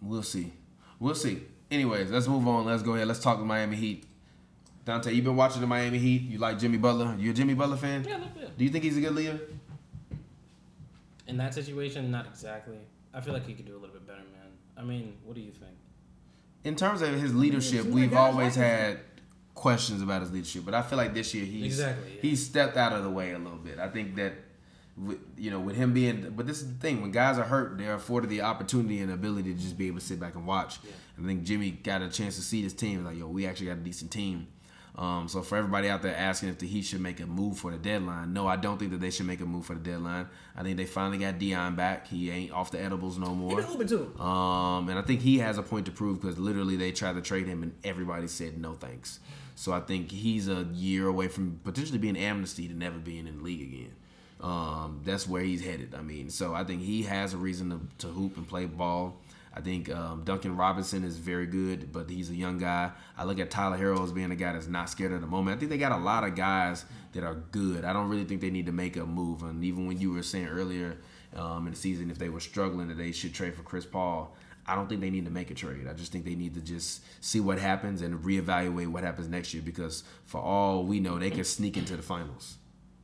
[0.01, 0.51] we'll see.
[0.99, 1.41] We'll see.
[1.69, 2.65] Anyways, let's move on.
[2.65, 3.07] Let's go ahead.
[3.07, 4.05] Let's talk the Miami Heat.
[4.83, 6.23] Dante, you've been watching the Miami Heat.
[6.23, 7.15] You like Jimmy Butler?
[7.17, 8.03] You a Jimmy Butler fan?
[8.07, 8.57] Yeah, look good.
[8.57, 9.39] Do you think he's a good leader?
[11.27, 12.77] In that situation, not exactly.
[13.13, 14.51] I feel like he could do a little bit better, man.
[14.77, 15.71] I mean, what do you think?
[16.63, 18.77] In terms of his leadership, seems like we've always like him.
[18.77, 18.99] had
[19.55, 22.21] questions about his leadership, but I feel like this year he's Exactly, yeah.
[22.21, 23.79] he's stepped out of the way a little bit.
[23.79, 24.33] I think that
[24.97, 27.77] with, you know with him being, but this is the thing: when guys are hurt,
[27.77, 30.79] they're afforded the opportunity and ability to just be able to sit back and watch.
[31.21, 33.77] I think Jimmy got a chance to see this team like, yo, we actually got
[33.77, 34.47] a decent team.
[34.93, 37.71] Um, so for everybody out there asking if the Heat should make a move for
[37.71, 40.27] the deadline, no, I don't think that they should make a move for the deadline.
[40.55, 42.07] I think they finally got Dion back.
[42.07, 43.55] He ain't off the edibles no He more.
[43.55, 44.13] been hooping too.
[44.21, 47.21] Um, and I think he has a point to prove because literally they tried to
[47.21, 49.21] trade him and everybody said no thanks.
[49.55, 53.37] So I think he's a year away from potentially being amnesty to never being in
[53.37, 53.91] the league again.
[54.41, 55.93] Um, that's where he's headed.
[55.93, 59.17] I mean, so I think he has a reason to, to hoop and play ball.
[59.53, 62.91] I think um, Duncan Robinson is very good, but he's a young guy.
[63.17, 65.57] I look at Tyler Herro as being a guy that's not scared at the moment.
[65.57, 67.83] I think they got a lot of guys that are good.
[67.83, 69.43] I don't really think they need to make a move.
[69.43, 70.97] And even when you were saying earlier
[71.35, 74.33] um, in the season, if they were struggling, that they should trade for Chris Paul.
[74.67, 75.87] I don't think they need to make a trade.
[75.89, 79.53] I just think they need to just see what happens and reevaluate what happens next
[79.53, 82.57] year because for all we know, they can sneak into the finals.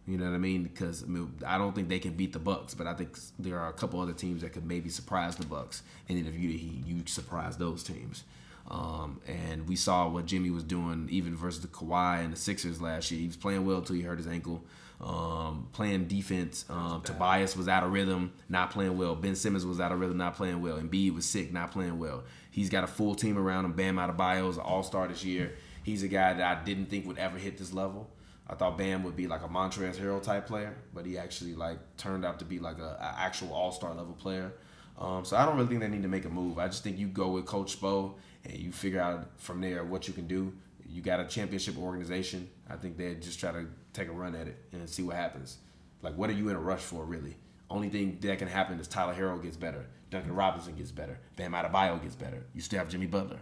[0.08, 0.64] You know what I mean?
[0.64, 3.60] Because I, mean, I don't think they can beat the Bucks, but I think there
[3.60, 5.84] are a couple other teams that could maybe surprise the Bucks.
[6.08, 8.24] And then if you you surprise those teams,
[8.70, 12.82] um, and we saw what Jimmy was doing even versus the Kawhi and the Sixers
[12.82, 13.20] last year.
[13.20, 14.64] He was playing well until he hurt his ankle.
[15.00, 16.66] Um, playing defense.
[16.70, 19.16] Um, Tobias was out of rhythm, not playing well.
[19.16, 20.80] Ben Simmons was out of rhythm, not playing well.
[20.80, 22.24] Embiid was sick, not playing well.
[22.50, 23.74] He's got a full team around him.
[23.74, 25.54] Bam Adebayo is an all-star this year.
[25.84, 28.10] He's a guy that I didn't think would ever hit this level.
[28.50, 31.78] I thought Bam would be like a Montrezl Harrell type player, but he actually like
[31.98, 34.54] turned out to be like a, a actual All Star level player.
[34.98, 36.58] Um, so I don't really think they need to make a move.
[36.58, 38.14] I just think you go with Coach Spo
[38.46, 40.54] and you figure out from there what you can do.
[40.90, 42.50] You got a championship organization.
[42.70, 45.58] I think they just try to take a run at it and see what happens.
[46.02, 47.36] Like, what are you in a rush for, really?
[47.70, 51.52] Only thing that can happen is Tyler Herro gets better, Duncan Robinson gets better, Bam
[51.52, 52.46] Adebayo gets better.
[52.54, 53.40] You still have Jimmy Butler.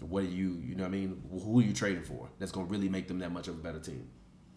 [0.00, 1.22] What are you, you know what I mean?
[1.30, 2.28] Who are you trading for?
[2.38, 4.08] That's going to really make them that much of a better team.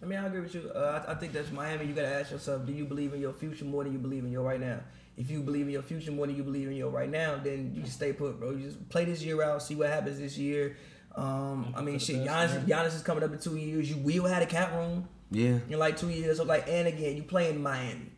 [0.02, 0.72] I mean, I agree with you.
[0.74, 1.86] Uh, I, I think that's Miami.
[1.86, 4.32] You gotta ask yourself: Do you believe in your future more than you believe in
[4.32, 4.80] your right now?
[5.18, 7.74] If you believe in your future more than you believe in your right now, then
[7.74, 8.52] you stay put, bro.
[8.52, 10.78] You just play this year out, see what happens this year.
[11.18, 12.28] Um, I mean, for the shit.
[12.28, 13.90] Giannis, Giannis is coming up in two years.
[13.90, 15.60] You will have a cap room Yeah.
[15.70, 16.38] in like two years.
[16.38, 18.12] So like, and again, you play in Miami.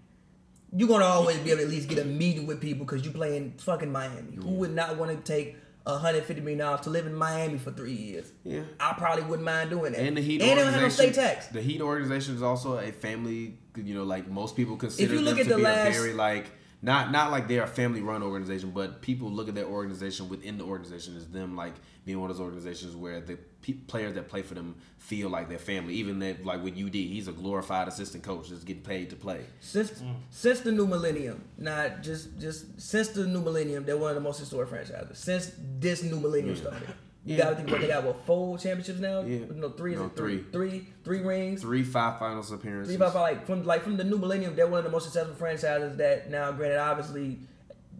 [0.75, 3.11] You're gonna always be able to at least get a meeting with people because you
[3.11, 4.35] play in fucking Miami.
[4.35, 7.93] Who would not want to take 150 million dollars to live in Miami for three
[7.93, 8.31] years?
[8.43, 8.61] Yeah.
[8.79, 10.01] I probably wouldn't mind doing that.
[10.01, 11.47] And the Heat and they don't have no organization, state tax.
[11.47, 13.57] the Heat organization is also a family.
[13.75, 15.87] You know, like most people consider if you look them at to the be last-
[15.97, 16.45] a very like
[16.81, 20.57] not not like they're a family run organization, but people look at their organization within
[20.59, 21.73] the organization as them like
[22.09, 25.47] being one of those organizations where the pe- players that play for them feel like
[25.47, 25.93] their family.
[25.93, 29.41] Even that like with UD, he's a glorified assistant coach that's getting paid to play.
[29.59, 30.01] Since
[30.31, 34.21] since the new millennium, not just just since the new millennium, they're one of the
[34.21, 35.19] most historic franchises.
[35.19, 36.89] Since this new millennium started,
[37.25, 37.43] You Yeah.
[37.43, 38.03] gotta think what they got.
[38.05, 39.21] What four championships now?
[39.21, 39.39] Yeah.
[39.53, 39.93] No, three.
[39.93, 40.43] is No, it three?
[40.51, 41.61] Three, three rings.
[41.61, 42.95] Three five finals appearances.
[42.95, 45.03] Three, five, five, like from like from the new millennium, they're one of the most
[45.03, 46.51] successful franchises that now.
[46.53, 47.39] Granted, obviously,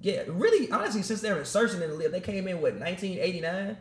[0.02, 3.54] yeah, really, honestly, since their insertion in the league, they came in what 1989.
[3.72, 3.76] Uh,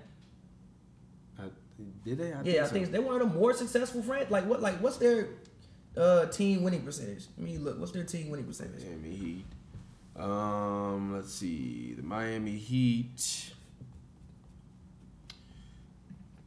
[2.08, 2.32] did they?
[2.32, 2.72] I Yeah, I so.
[2.72, 4.30] think they're one of the more successful friends.
[4.30, 4.60] Like what?
[4.60, 5.28] Like what's their
[5.96, 7.24] uh team winning percentage?
[7.38, 8.84] I mean, look, what's their team winning percentage?
[8.84, 9.44] Miami Heat.
[10.16, 11.94] Um, let's see.
[11.96, 13.52] The Miami Heat.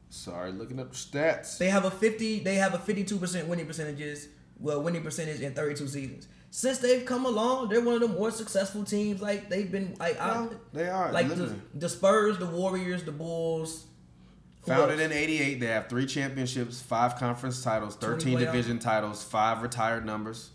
[0.09, 1.57] Sorry, looking up the stats.
[1.57, 2.39] They have a fifty.
[2.41, 4.27] They have a fifty-two percent winning percentages.
[4.59, 6.27] Well, winning percentage in thirty-two seasons.
[6.53, 9.21] Since they've come along, they're one of the more successful teams.
[9.21, 11.11] Like they've been like I, they are.
[11.13, 13.85] like the, the Spurs, the Warriors, the Bulls.
[14.67, 20.05] Founded in '88, they have three championships, five conference titles, 13 division titles, five retired
[20.05, 20.51] numbers.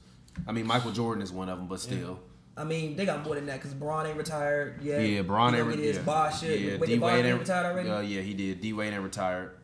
[0.46, 2.20] I mean, Michael Jordan is one of them, but still.
[2.58, 5.00] I mean, they got more than that because Bron ain't retired yet.
[5.02, 6.02] Yeah, Bron ain't know, re- it is yeah.
[6.02, 6.60] Bosh shit.
[6.60, 7.90] Yeah, Wait, D Wade ain't ain't retired already?
[7.90, 8.60] Uh, yeah, he did.
[8.60, 9.58] D Wade ain't retired.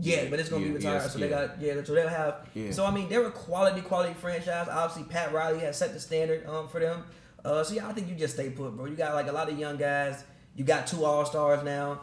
[0.00, 0.94] Yeah, but it's gonna Yeah, be retired.
[1.02, 1.46] yes, so they yeah.
[1.46, 1.84] got yeah.
[1.84, 2.46] So they'll have.
[2.54, 2.72] Yeah.
[2.72, 4.68] So I mean, they're a quality, quality franchise.
[4.68, 7.04] Obviously, Pat Riley has set the standard um for them.
[7.44, 8.86] Uh, so yeah, I think you just stay put, bro.
[8.86, 10.24] You got like a lot of young guys.
[10.56, 12.00] You got two All Stars now.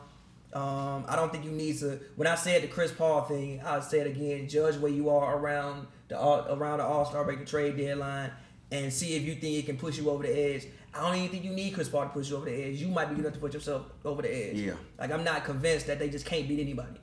[0.54, 2.00] Um, I don't think you need to.
[2.16, 4.48] When I said the Chris Paul thing, I'll say it again.
[4.48, 8.32] Judge where you are around the all around the All Star break, the trade deadline,
[8.72, 10.68] and see if you think it can push you over the edge.
[10.94, 12.76] I don't even think you need Chris Paul to push you over the edge.
[12.76, 14.58] You might be good enough to put yourself over the edge.
[14.58, 14.74] Yeah.
[15.00, 17.00] Like I'm not convinced that they just can't beat anybody.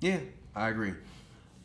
[0.00, 0.18] Yeah,
[0.54, 0.92] I agree.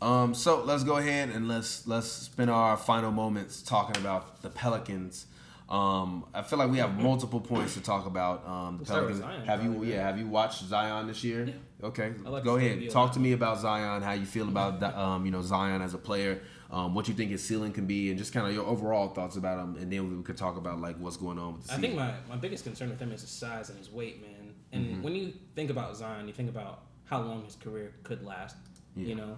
[0.01, 4.49] Um, so let's go ahead and let's let's spend our final moments talking about the
[4.49, 5.27] Pelicans.
[5.71, 8.45] Um, I feel like we have multiple points to talk about.
[8.45, 9.45] Um, the We'll start with Pelicans.
[9.47, 9.83] Zion, have you?
[9.85, 11.45] Yeah, have you watched Zion this year?
[11.45, 11.87] Yeah.
[11.87, 12.89] Okay, like go ahead.
[12.89, 14.01] Talk to me about Zion.
[14.01, 16.41] How you feel about um, you know Zion as a player?
[16.69, 19.35] Um, what you think his ceiling can be, and just kind of your overall thoughts
[19.37, 21.75] about him, and then we could talk about like what's going on with the I
[21.77, 21.81] season.
[21.81, 24.53] think my, my biggest concern with him is his size and his weight, man.
[24.73, 25.01] And Mm-hmm.
[25.03, 28.55] when you think about Zion, you think about how long his career could last,
[28.95, 29.05] Yeah.
[29.07, 29.37] you know?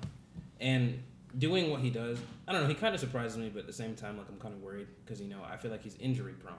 [0.59, 1.01] And
[1.37, 3.73] doing what he does, I don't know, he kind of surprises me, but at the
[3.73, 6.33] same time, like, I'm kind of worried because, you know, I feel like he's injury
[6.33, 6.55] prone.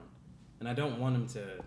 [0.59, 1.63] And I don't want him to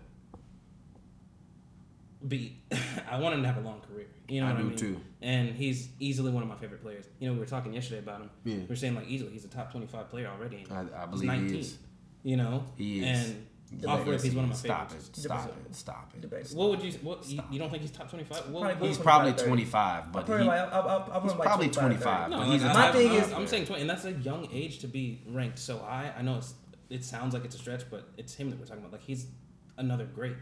[2.27, 2.59] be,
[3.09, 4.07] I want him to have a long career.
[4.27, 4.77] You know I what I do mean?
[4.77, 5.01] too.
[5.21, 7.05] And he's easily one of my favorite players.
[7.19, 8.29] You know, we were talking yesterday about him.
[8.43, 8.55] Yeah.
[8.57, 10.65] We were saying, like, easily, he's a top 25 player already.
[10.69, 11.49] I, I He's believe 19.
[11.53, 11.77] he is.
[12.23, 12.63] You know?
[12.77, 13.29] He is.
[13.29, 13.47] And
[13.87, 15.09] off rip, he's one of my Stop favorites.
[15.09, 15.15] it!
[15.21, 15.65] Stop Debatable.
[15.69, 15.75] it!
[15.75, 16.21] Stop it!
[16.21, 16.55] Debatable.
[16.57, 16.91] What would you?
[17.03, 18.37] What you, you don't think he's top twenty five?
[18.45, 21.41] He's 25, probably 25, but put he, him like, I'll, I'll, I'll put he's like
[21.47, 22.29] probably 25, 25.
[22.31, 24.11] No, but like, he's a I- My thing is- I'm saying twenty, and that's a
[24.13, 26.11] young age to be ranked so high.
[26.17, 26.53] I know it's
[26.89, 28.93] it sounds like it's a stretch, but it's him that we're talking about.
[28.93, 29.27] Like he's
[29.77, 30.35] another great.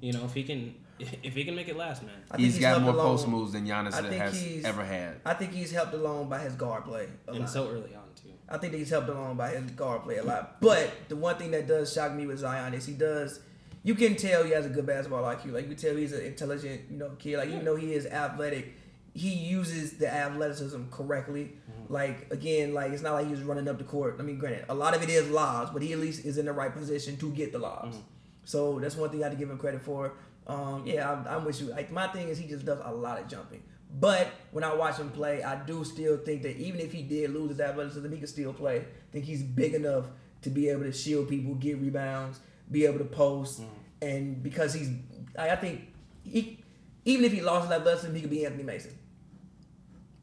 [0.00, 2.12] You know, if he can, if he can make it last, man.
[2.30, 5.20] I think he's got more along- post moves than Giannis has ever had.
[5.24, 7.48] I think he's helped along by his guard play And lot.
[7.50, 8.27] so early on too.
[8.50, 10.60] I think he's helped along by his guard play a lot.
[10.60, 13.40] But the one thing that does shock me with Zion is he does.
[13.84, 15.52] You can tell he has a good basketball IQ.
[15.52, 17.36] Like you can tell he's an intelligent, you know, kid.
[17.38, 18.74] Like even though he is athletic,
[19.14, 21.52] he uses the athleticism correctly.
[21.88, 24.16] Like again, like it's not like he's running up the court.
[24.18, 26.46] I mean, granted, a lot of it is lobs, but he at least is in
[26.46, 27.96] the right position to get the lobs.
[28.44, 30.14] So that's one thing I have to give him credit for.
[30.46, 31.68] Um, yeah, I'm, I'm with you.
[31.68, 33.62] Like my thing is he just does a lot of jumping.
[33.90, 37.30] But when I watch him play, I do still think that even if he did
[37.30, 38.80] lose his athleticism, he could still play.
[38.80, 40.06] I think he's big enough
[40.42, 42.40] to be able to shield people, get rebounds,
[42.70, 44.06] be able to post, mm-hmm.
[44.06, 44.90] and because he's,
[45.38, 45.88] I, I think
[46.22, 46.62] he,
[47.04, 48.96] even if he lost his athleticism, he could be Anthony Mason.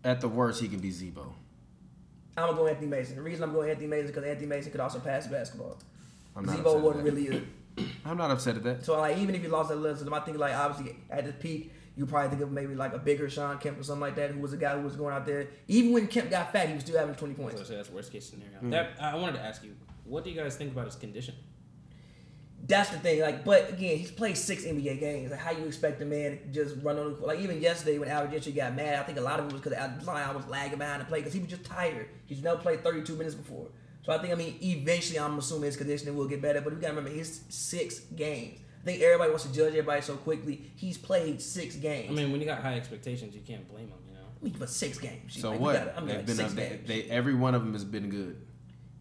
[0.03, 1.33] At the worst, he can be Z-Bo.
[2.37, 3.15] I'm gonna go Anthony Mason.
[3.15, 5.79] The reason I'm going Anthony Mason is because Anthony Mason could also pass basketball.
[6.35, 7.41] I'm not Z-Bo wasn't really a
[8.05, 8.85] I'm not upset at that.
[8.85, 11.73] So like even if he lost that athleticism, I think like obviously at the peak,
[11.97, 14.39] you probably think of maybe like a bigger Shawn Kemp or something like that, who
[14.39, 15.47] was a guy who was going out there.
[15.67, 17.67] Even when Kemp got fat, he was still having twenty So I points.
[17.67, 18.59] say that's worst case scenario.
[18.61, 18.71] Mm.
[18.71, 21.35] That I wanted to ask you, what do you guys think about his condition?
[22.67, 23.21] That's the thing.
[23.21, 25.29] Like, but again, he's played six NBA games.
[25.29, 27.27] Like, how you expect a man to just run on the court?
[27.27, 29.61] Like even yesterday when Al Gentry got mad, I think a lot of it was
[29.61, 29.77] because
[30.07, 32.07] I was lagging behind the play because he was just tired.
[32.25, 33.67] He's never played thirty two minutes before.
[34.03, 36.61] So I think I mean eventually I'm assuming his conditioning will get better.
[36.61, 38.59] But we gotta remember his six games.
[38.85, 40.61] I think everybody wants to judge everybody so quickly.
[40.75, 42.07] He's played six games.
[42.11, 43.97] I mean, when you got high expectations, you can't blame him.
[44.07, 44.19] You know.
[44.39, 45.39] I mean, but six games.
[45.41, 45.73] So Like, what?
[45.73, 46.87] gotta- I mean, They've like been six up, they, games.
[46.87, 48.37] they every one of them has been good.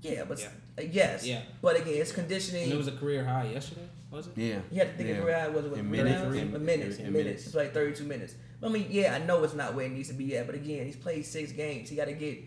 [0.01, 0.47] yeah, but Yeah.
[0.79, 1.27] uh, yes.
[1.27, 1.43] Yeah.
[1.61, 2.65] But again, it's conditioning.
[2.65, 4.33] And it was a career high yesterday, was it?
[4.37, 4.61] Yeah.
[4.73, 5.15] you have to think yeah.
[5.17, 7.27] of career high was it was In minutes, minutes, in, in- minutes, in in minutes.
[7.27, 7.47] minutes.
[7.47, 8.35] It's like 32 minutes.
[8.63, 10.87] I mean, yeah, I know it's not where it needs to be at, but again,
[10.87, 11.91] he's played six games.
[11.91, 12.39] He got to get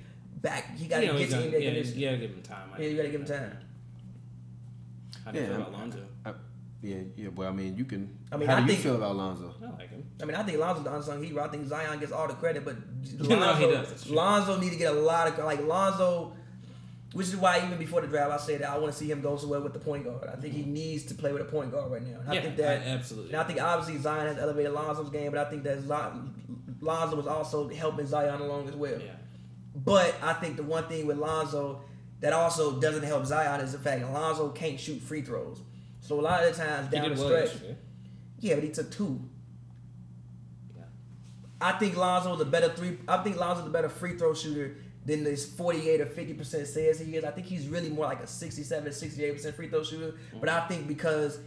[0.42, 0.76] back.
[0.76, 2.70] He got to You know, get he's to gonna- yeah, you gotta give him time.
[2.76, 3.58] I Yeah, you got to give him time.
[5.24, 6.00] How do you Yeah, feel I'm- about Lonzo?
[6.26, 6.34] I,
[6.82, 7.30] yeah, yeah.
[7.30, 8.18] Well, I mean, you can.
[8.32, 9.54] I mean, how I do you feel about Lonzo?
[9.62, 10.06] I like him.
[10.22, 11.44] I mean, I think Lonzo's the unsung hero.
[11.44, 12.76] I think Zion gets all the credit, but
[13.20, 14.10] No, Lonzo, he does.
[14.10, 16.34] Lonzo need to get a lot of like Lonzo.
[17.14, 19.22] Which is why even before the draft, I said that I want to see him
[19.22, 20.30] go somewhere with the point guard.
[20.30, 20.74] I think he mm-hmm.
[20.74, 22.20] needs to play with a point guard right now.
[22.20, 23.32] And I Yeah, think that I- absolutely.
[23.32, 27.16] And I think obviously Zion has elevated Lonzo's game, but I think that Zion, Lonzo
[27.16, 29.00] was also helping Zion along as well.
[29.00, 29.14] Yeah.
[29.74, 31.82] But I think the one thing with Lonzo
[32.20, 35.62] that also doesn't help Zion is the fact that Lonzo can't shoot free throws.
[36.08, 37.76] So a lot of the times down the well stretch, yesterday.
[38.40, 39.20] yeah, but he took two.
[40.76, 40.84] Yeah.
[41.60, 42.98] I think Lonzo's a better three.
[43.08, 47.00] I think Lonzo's a better free throw shooter than this 48 or 50 percent says
[47.00, 47.26] he is.
[47.26, 50.16] I think he's really more like a 67, 68 percent free throw shooter.
[50.40, 51.40] But I think because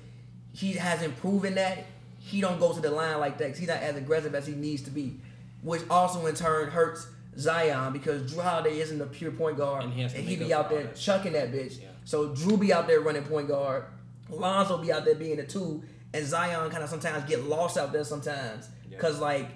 [0.52, 1.86] he hasn't proven that,
[2.18, 3.48] he don't go to the line like that.
[3.50, 5.20] 'cause he's not as aggressive as he needs to be,
[5.62, 7.06] which also in turn hurts
[7.38, 10.52] Zion because Jrue Holiday isn't a pure point guard, And and he to he be
[10.52, 11.80] out there chucking that bitch.
[11.80, 11.88] Yeah.
[12.04, 13.84] So Jrue be out there running point guard.
[14.30, 15.82] Lonzo be out there being a two,
[16.14, 18.96] and Zion kind of sometimes get lost out there sometimes Yeah.
[18.96, 19.48] because like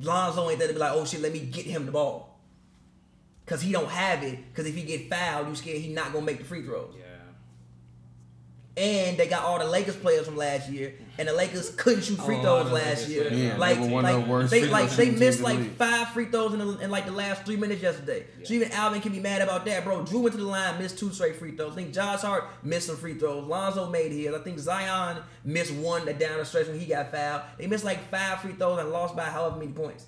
[0.00, 2.40] Lonzo ain't there to be like, oh shit, let me get him the ball,
[3.44, 4.38] because he don't have it.
[4.50, 6.94] Because if he get fouled, you scared he not gonna make the free throws.
[8.76, 8.82] Yeah.
[8.82, 12.18] And they got all the Lakers players from last year, and the Lakers couldn't shoot
[12.18, 13.30] free Oh, throws the last year.
[13.30, 15.72] Yeah, like, one like the they like they missed like league.
[15.72, 18.24] five free throws in, the, in like the last three minutes yesterday.
[18.44, 20.04] So even Alvin can be mad about that, bro.
[20.04, 21.72] Jrue went to the line, missed two straight free throws.
[21.72, 23.44] I think Josh Hart missed some free throws.
[23.44, 24.32] Lonzo made his.
[24.32, 27.42] I think Zion missed one that down the stretch when he got fouled.
[27.58, 30.06] They missed like five free throws and lost by however many points.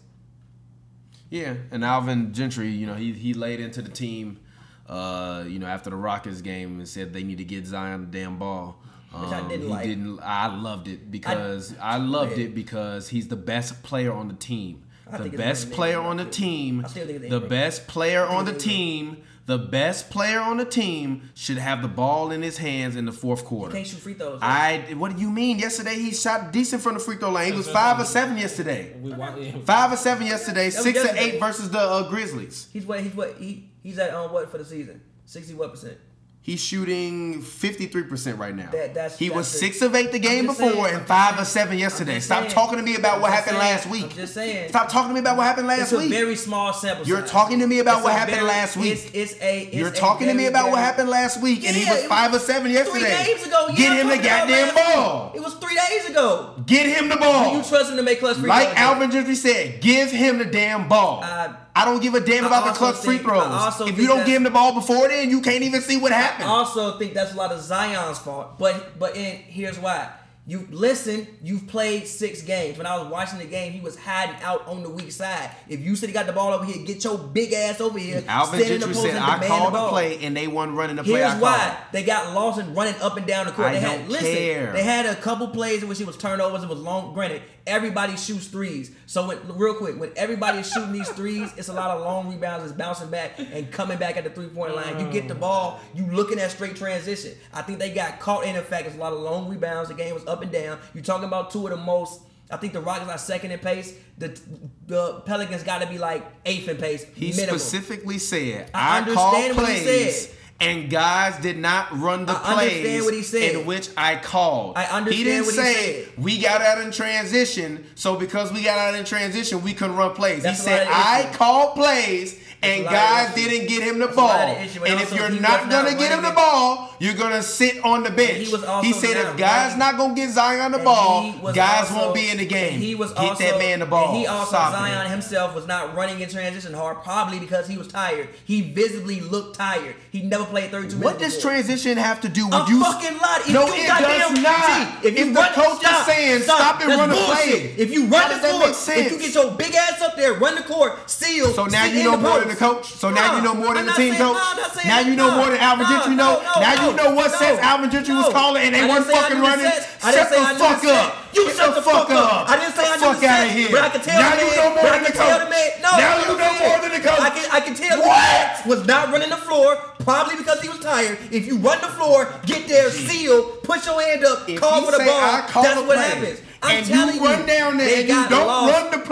[1.31, 4.39] Yeah, and Alvin Gentry, you know, he he laid into the team,
[4.89, 8.19] uh, you know, after the Rockets game and said they need to get Zion the
[8.19, 8.79] damn ball.
[9.15, 9.85] Um, Which I didn't he like.
[9.85, 10.21] didn't.
[10.23, 14.85] I loved it because I, loved it because he's the best player on the team.
[15.11, 16.85] The best player on the team.
[16.85, 19.19] I still think it's The best player on the team.
[19.45, 23.13] The best player on the team should have the ball in his hands in the
[23.13, 23.75] fourth quarter.
[23.75, 24.39] Can't shoot free throws.
[24.41, 24.95] I.
[24.97, 25.59] What do you mean?
[25.59, 27.51] Yesterday he shot decent from the free throw line.
[27.51, 28.95] He was five or seven yesterday.
[29.01, 29.53] We want yeah.
[29.65, 30.71] Five or seven yesterday.
[30.71, 32.69] Six or eight versus the uh, Grizzlies.
[32.73, 35.01] he's what he's what he he's at on what for the season?
[35.25, 35.99] Sixty what percent?
[36.45, 38.69] He's shooting 53% right now.
[38.73, 41.39] That- that's- he was that's the- 6 of 8 the game before saying, and 5
[41.39, 42.19] of 7 yesterday.
[42.19, 42.51] Stop saying.
[42.51, 43.73] talking to me about what happened saying.
[43.77, 44.03] last week.
[44.03, 44.69] I'm just saying.
[44.71, 46.07] Stop talking to me about what happened last week.
[46.07, 47.07] It's a very small sample.
[47.07, 48.93] You're talking to me about It's what happened very- last week.
[48.93, 49.61] It's, it's a.
[49.67, 52.01] It's You're a talking to me very, about what happened last week, and he was
[52.03, 52.99] it 5 of 7 yesterday.
[53.15, 53.67] Three games ago.
[53.71, 54.75] yeah, Get him the goddamn week.
[54.75, 55.33] ball.
[55.37, 56.61] It was three days ago.
[56.67, 57.53] Get him the ball.
[57.53, 58.77] Do you trust him to make clutch free Like?
[58.77, 61.23] Alvin Gentry said, give him the damn ball.
[61.23, 63.81] I- I don't give a damn about the clutch free throws.
[63.81, 66.45] If you don't give him the ball before then, you can't even see what happened.
[66.45, 68.59] I also think that's a lot of Zion's fault.
[68.59, 70.11] But but in, here's why.
[70.45, 72.77] You listen, you've played six games.
[72.77, 75.53] When I was watching the game, he was hiding out on the weak side.
[75.69, 78.25] If you said he got the ball over here, get your big ass over here.
[78.27, 80.97] Alvin stand in the Gentry said, I called the ball." play, and they wasn't running
[80.97, 83.69] the play I Here's why they got Lonzo running up and down the court.
[83.69, 84.35] I they had don't listen.
[84.35, 84.73] care.
[84.73, 86.65] They had a couple plays in which it was turnovers.
[86.65, 87.15] It was long.
[87.15, 88.91] Granted, everybody shoots threes.
[89.07, 92.65] So when, real quick, when everybody's shooting these threes, it's a lot of long rebounds.
[92.65, 94.99] It's bouncing back and coming back at the three point line.
[95.01, 97.33] You get the ball, you looking at straight transition.
[97.53, 99.89] I think they got caught in the fact it's a lot of long rebounds.
[99.89, 100.79] The game was up and down.
[100.95, 102.23] You're talking about two of the most.
[102.51, 103.95] I think the Rockets are second in pace.
[104.19, 104.39] The
[104.87, 107.05] the Pelicans got to be like eighth in pace.
[107.15, 107.59] He minimum.
[107.59, 110.29] specifically said, I I, called understand what he plays.
[110.29, 110.37] said.
[110.63, 113.55] And guys did not run the I plays understand what he said.
[113.57, 114.77] in which I called.
[114.77, 116.13] I understand He didn't he say said.
[116.19, 120.15] we got out in transition, so because we got out in transition, we couldn't run
[120.15, 120.43] plays.
[120.45, 124.07] That's he said I called plays and a lot of guys didn't get him the
[124.07, 124.57] That's a lot ball.
[124.57, 128.49] And if you're not gonna get him the ball, you're gonna sit on the bench.
[128.49, 131.95] he He said if guys running- not gonna get Zion the And ball, guys also-
[131.97, 132.79] won't be in the game.
[132.81, 134.11] He was get also, that man the ball.
[134.11, 135.11] And he also Stop Zion it.
[135.11, 138.29] himself was not running in transition hard, probably because he was tired.
[138.45, 139.95] He visibly looked tired.
[140.11, 141.05] He never played 32 minutes.
[141.05, 141.51] What does before.
[141.51, 142.85] transition have to do with A you?
[142.85, 143.41] fucking lot.
[143.41, 144.89] If no, you it does not.
[145.05, 148.07] If you the run, coach stop, is saying stop, and run the play, If you
[148.07, 151.53] run the court, if you get your big ass up there, run the court, seal.
[151.55, 152.52] So now you know more.
[152.53, 152.93] The coach.
[152.93, 154.37] So now No, you know more than the team coach.
[154.37, 156.43] no, I'm not saying Now you know No, more than Alvin Gentry no, know.
[156.45, 159.19] no, Now you know what sets Alvin Gentry was calling, and they weren't didn't say
[159.19, 159.67] I fucking running.
[159.73, 160.05] sets.
[160.05, 161.09] I didn't Shut the fuck up.
[161.33, 162.49] You shut the fuck up.
[162.51, 163.69] I didn't say I Get knew the fuck out of here.
[163.73, 165.83] but I can tell now the you know more than the can tell the coach.
[165.83, 167.21] no, now you know more than the coach.
[167.21, 168.67] I can I can tell What?
[168.67, 171.17] was not running the floor, probably because he was tired.
[171.31, 174.93] If you run the floor, get there, seal, push your hand up, If call for
[174.93, 175.47] the ball.
[175.49, 176.41] That's what play, happens.
[176.63, 178.09] I'm and telling you run down there and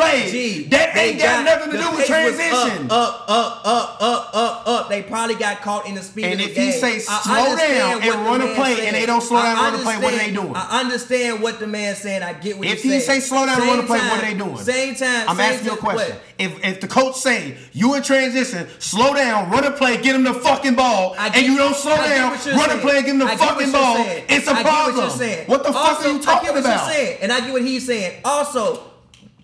[0.01, 0.21] you got don't lost.
[0.21, 2.87] run the play, Gee, that they ain't got nothing to do with transition.
[2.91, 4.89] Up, up, up, up, up, up.
[4.89, 6.81] They probably got caught in the speed And of the if he game.
[6.81, 9.83] say, slow down and run a play, and they don't slow down and run a
[9.83, 10.53] play, what are they doing?
[10.55, 12.23] I understand what the man saying.
[12.23, 12.95] I get what he's saying.
[12.95, 14.57] If he say slow down and run a play, what are they doing?
[14.59, 15.29] Same time.
[15.29, 16.17] I'm same asking you a question.
[16.39, 20.25] If if the coach say you in transition, slow down, run a play, get him
[20.25, 23.27] the fucking ball, and you don't slow down, run a play, and give him the
[23.27, 24.97] get fucking ball, it's a get problem.
[24.97, 25.47] what you're saying.
[25.49, 26.91] What the fuck are you talking about?
[26.91, 28.21] Saying, and I get what he's saying.
[28.25, 28.90] Also,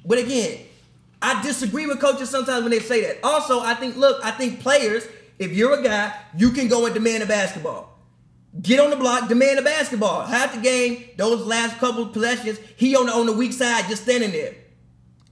[0.06, 0.60] but again,
[1.20, 3.18] I disagree with coaches sometimes when they say that.
[3.24, 5.06] Also, I think, look, I think players
[5.38, 7.92] if you're a guy, you can go and demand a basketball.
[8.62, 10.24] Get on the block, demand a basketball.
[10.24, 14.04] Half the game, those last couple possessions, he on the on the weak side, just
[14.04, 14.54] standing there.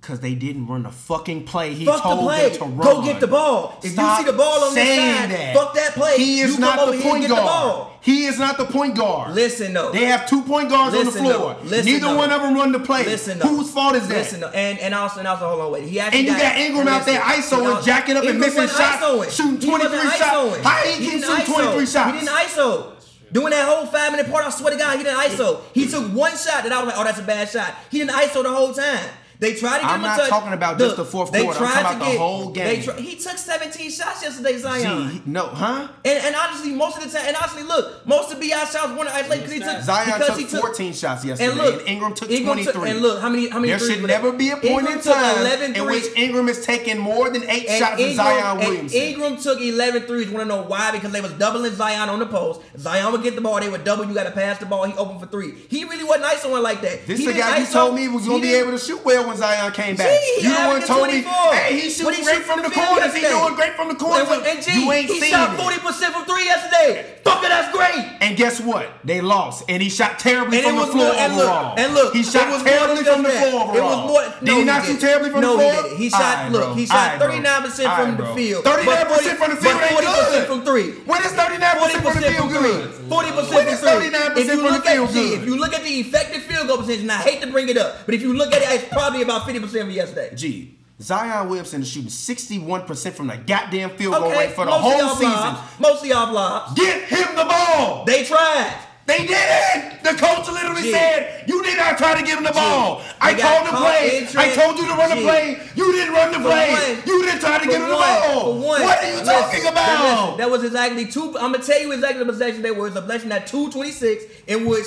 [0.06, 1.72] Cause they didn't run the fucking play.
[1.72, 2.50] He Fuck the told play.
[2.50, 2.94] them to run.
[2.96, 3.78] Go get the ball.
[3.82, 5.54] If Stop you see the ball on the side, that.
[5.56, 6.18] fuck that play.
[6.18, 7.46] He is You not the point get the guard.
[7.46, 7.98] ball.
[8.02, 9.34] He is not the point guard.
[9.34, 9.92] Listen though.
[9.92, 11.56] They have two point guards Listen, on the floor.
[11.64, 12.16] Neither though.
[12.16, 13.04] one of them run the play.
[13.06, 13.48] Listen, though.
[13.48, 14.14] Whose fault is that?
[14.18, 14.50] Listen, though.
[14.50, 15.88] and and also and also hold on, wait.
[15.88, 19.58] He actually And you got Ingram out there ISOing, jacking up and missing shots, shooting
[19.58, 20.20] 23 shots.
[20.20, 20.62] ISOing.
[20.62, 21.54] How he keep didn't ISO.
[21.54, 22.12] 23 shots?
[22.12, 22.90] He didn't ISO.
[23.32, 25.60] Doing that whole five minute part, I swear to God, he didn't ISO.
[25.72, 27.74] He took one shot that I was like, oh, that's a bad shot.
[27.90, 29.00] He didn't ISO the whole time.
[29.44, 30.28] They tried to get I'm him a not touch.
[30.30, 31.64] talking about Look, just the fourth they quarter.
[31.64, 32.82] I'm talking to about the get- whole they game.
[32.84, 35.10] tri- he took 17 shots yesterday, Zion.
[35.10, 35.88] Gee, no, huh?
[36.04, 39.08] And, and honestly, most of the time, and honestly, look, most of Bi shots weren't
[39.10, 42.14] isolated because he took Zion because took he 14 shots yesterday, and look, and Ingram
[42.14, 42.90] took Ingram 23.
[42.90, 45.14] and look, how many how many There should never be a point Ingram in took
[45.14, 46.04] time 11 in which.
[46.16, 49.00] Ingram is taking more than eight And shots than Ingram, Zion and Williamson.
[49.00, 50.30] Ingram took 11 threes.
[50.30, 50.90] Want to know why?
[50.92, 52.60] Because they was doubling Zion on the post.
[52.78, 53.60] Zion would get the ball.
[53.60, 54.04] They would double.
[54.06, 54.84] You got to pass the ball.
[54.84, 55.52] He opened for three.
[55.68, 57.06] He really wasn't ISOing like that.
[57.06, 59.26] This he the guy you told me was going to be able to shoot well
[59.34, 60.08] when Zion came back.
[60.08, 62.72] Gee, you the one told me, hey, he shooting he great shoot from the from
[62.72, 63.14] the corners.
[63.14, 64.28] He doing great from the corners.
[64.30, 67.18] And, and G, you ain't he seen shot 40% from three yesterday.
[67.24, 67.98] Fucker, that's great.
[68.20, 68.90] And guess what?
[69.04, 71.74] They lost, and he shot terribly And from the floor more, and look, overall.
[71.78, 73.76] and look, he shot terribly from the floor overall.
[73.76, 74.22] It was more.
[74.40, 75.96] Did no, he not shoot terribly from no, the floor?
[75.98, 76.04] he.
[76.04, 76.52] He shot.
[76.52, 78.64] Look, he shot 39 percent from the field.
[78.64, 80.90] 39% from the field ain't 40% from three.
[81.04, 82.90] When is 39% from the field good?
[83.08, 84.10] 40% from three.
[84.10, 85.38] 39% from the field good?
[85.40, 87.76] if you look at the effective field goal percentage, and I hate to bring it
[87.76, 90.34] up, but if you look at it, it's probably about 50% from yesterday.
[90.34, 90.78] G.
[91.02, 95.08] Zion Williamson is shooting 61% from the goddamn field goal Okay, rate for the whole
[95.16, 95.32] season.
[95.32, 95.60] lobs.
[95.80, 96.74] Mostly off lobs.
[96.74, 98.04] Get him the ball.
[98.04, 98.72] They tried.
[99.06, 100.02] They didn't.
[100.02, 100.92] The coach literally G.
[100.92, 103.02] said, "You did not try to give him the ball.
[103.20, 104.26] I They got called the play.
[104.34, 105.58] I told you to run the play.
[105.74, 106.72] You didn't run the For play.
[106.72, 108.40] one- you didn't try to give him the ball.
[108.40, 110.04] for one, what are you listen, talking about?
[110.22, 111.36] listen, That was exactly two.
[111.38, 112.86] I'm gonna tell you exactly the possession they were.
[112.86, 114.86] It was a possession at 226 in which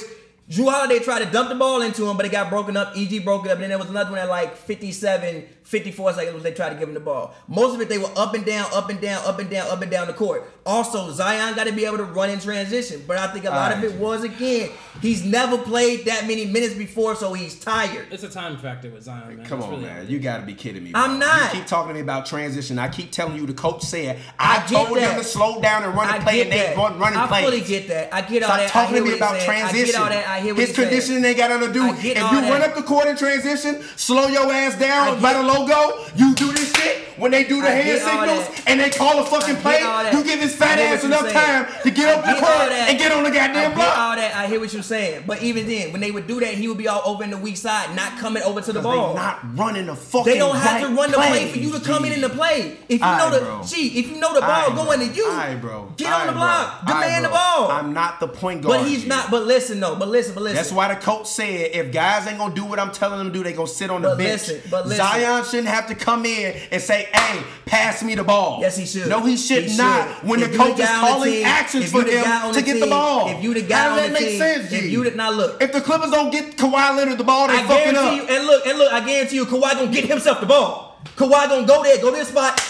[0.49, 2.95] Jrue Holiday tried to dump the ball into him, but it got broken up.
[2.95, 6.33] EG broke it up, and then there was another one at like 57, 54 seconds
[6.33, 7.35] when they tried to give him the ball.
[7.49, 9.81] Most of it they were up and down, up and down, up and down, up
[9.81, 10.49] and down the court.
[10.65, 13.71] Also, Zion got to be able to run in transition, but I think a lot
[13.73, 13.93] of Alright.
[13.95, 14.69] it was again
[15.01, 18.07] he's never played that many minutes before, so he's tired.
[18.11, 19.45] It's a time factor with Zion, man.
[19.45, 20.07] Come It's on, really- man.
[20.09, 20.91] You got to be kidding me.
[20.95, 21.53] I'm not.
[21.53, 22.79] You keep talking to me about transition.
[22.79, 25.09] I keep telling you the coach said I, I get told that.
[25.11, 26.77] them to slow down and run I the play, get and they that.
[26.77, 27.43] run running I plays.
[27.45, 28.13] fully get that.
[28.13, 28.65] I get all Stop that.
[28.65, 29.79] I talking to me about he's transition.
[29.81, 30.27] I get all that.
[30.27, 30.89] I hear what His he's saying.
[30.89, 31.85] conditioning ain't got nothing to do.
[31.89, 35.33] If you all run up the court in transition, slow your ass down I by
[35.33, 36.05] the logo.
[36.15, 39.25] You do this shit when they do the I hand signals and they call a
[39.25, 39.79] fucking play.
[40.11, 42.71] You give his fat ass enough time to get up I the get all court
[42.71, 44.35] and get on the goddamn get all that.
[44.35, 45.23] I hear what you're saying.
[45.25, 47.37] But even then, when they would do that, he would be all over in the
[47.37, 49.15] weak side, not coming over to the They ball.
[49.15, 50.31] not running the fucking.
[50.33, 52.15] They don't have to run the play plays, for you to come in G.
[52.15, 52.77] in the play.
[52.89, 53.61] If you know the bro.
[53.65, 55.25] gee, if you know the ball going to you,
[55.61, 55.93] bro.
[55.97, 57.71] get on the block, demand the ball.
[57.71, 58.79] I'm not the point guard.
[58.81, 59.07] but he's G.
[59.07, 59.31] not.
[59.31, 59.95] But listen, though.
[59.95, 60.33] But listen.
[60.33, 60.55] But listen.
[60.55, 63.33] That's why the coach said if guys ain't gonna do what I'm telling them to
[63.33, 64.47] do, they gonna sit on the But bench.
[64.47, 65.05] listen, but listen.
[65.05, 68.85] Zion shouldn't have to come in and say, "Hey, pass me the ball." Yes, he
[68.85, 69.07] should.
[69.07, 70.07] No, he should He not.
[70.19, 70.27] should.
[70.29, 72.53] When If the coach is guy on the calling team- actions for you the them
[72.53, 73.27] to get the ball.
[73.29, 75.61] if you the guy How does that make team- sense, if you the- now look.
[75.61, 78.29] if the Clippers don't get Kawhi Leonard the ball, they I fucking guarantee up.
[78.29, 81.01] you, and look, and look, I guarantee you, Kawhi gonna get himself the ball.
[81.15, 82.61] Kawhi gonna go there, go to this spot,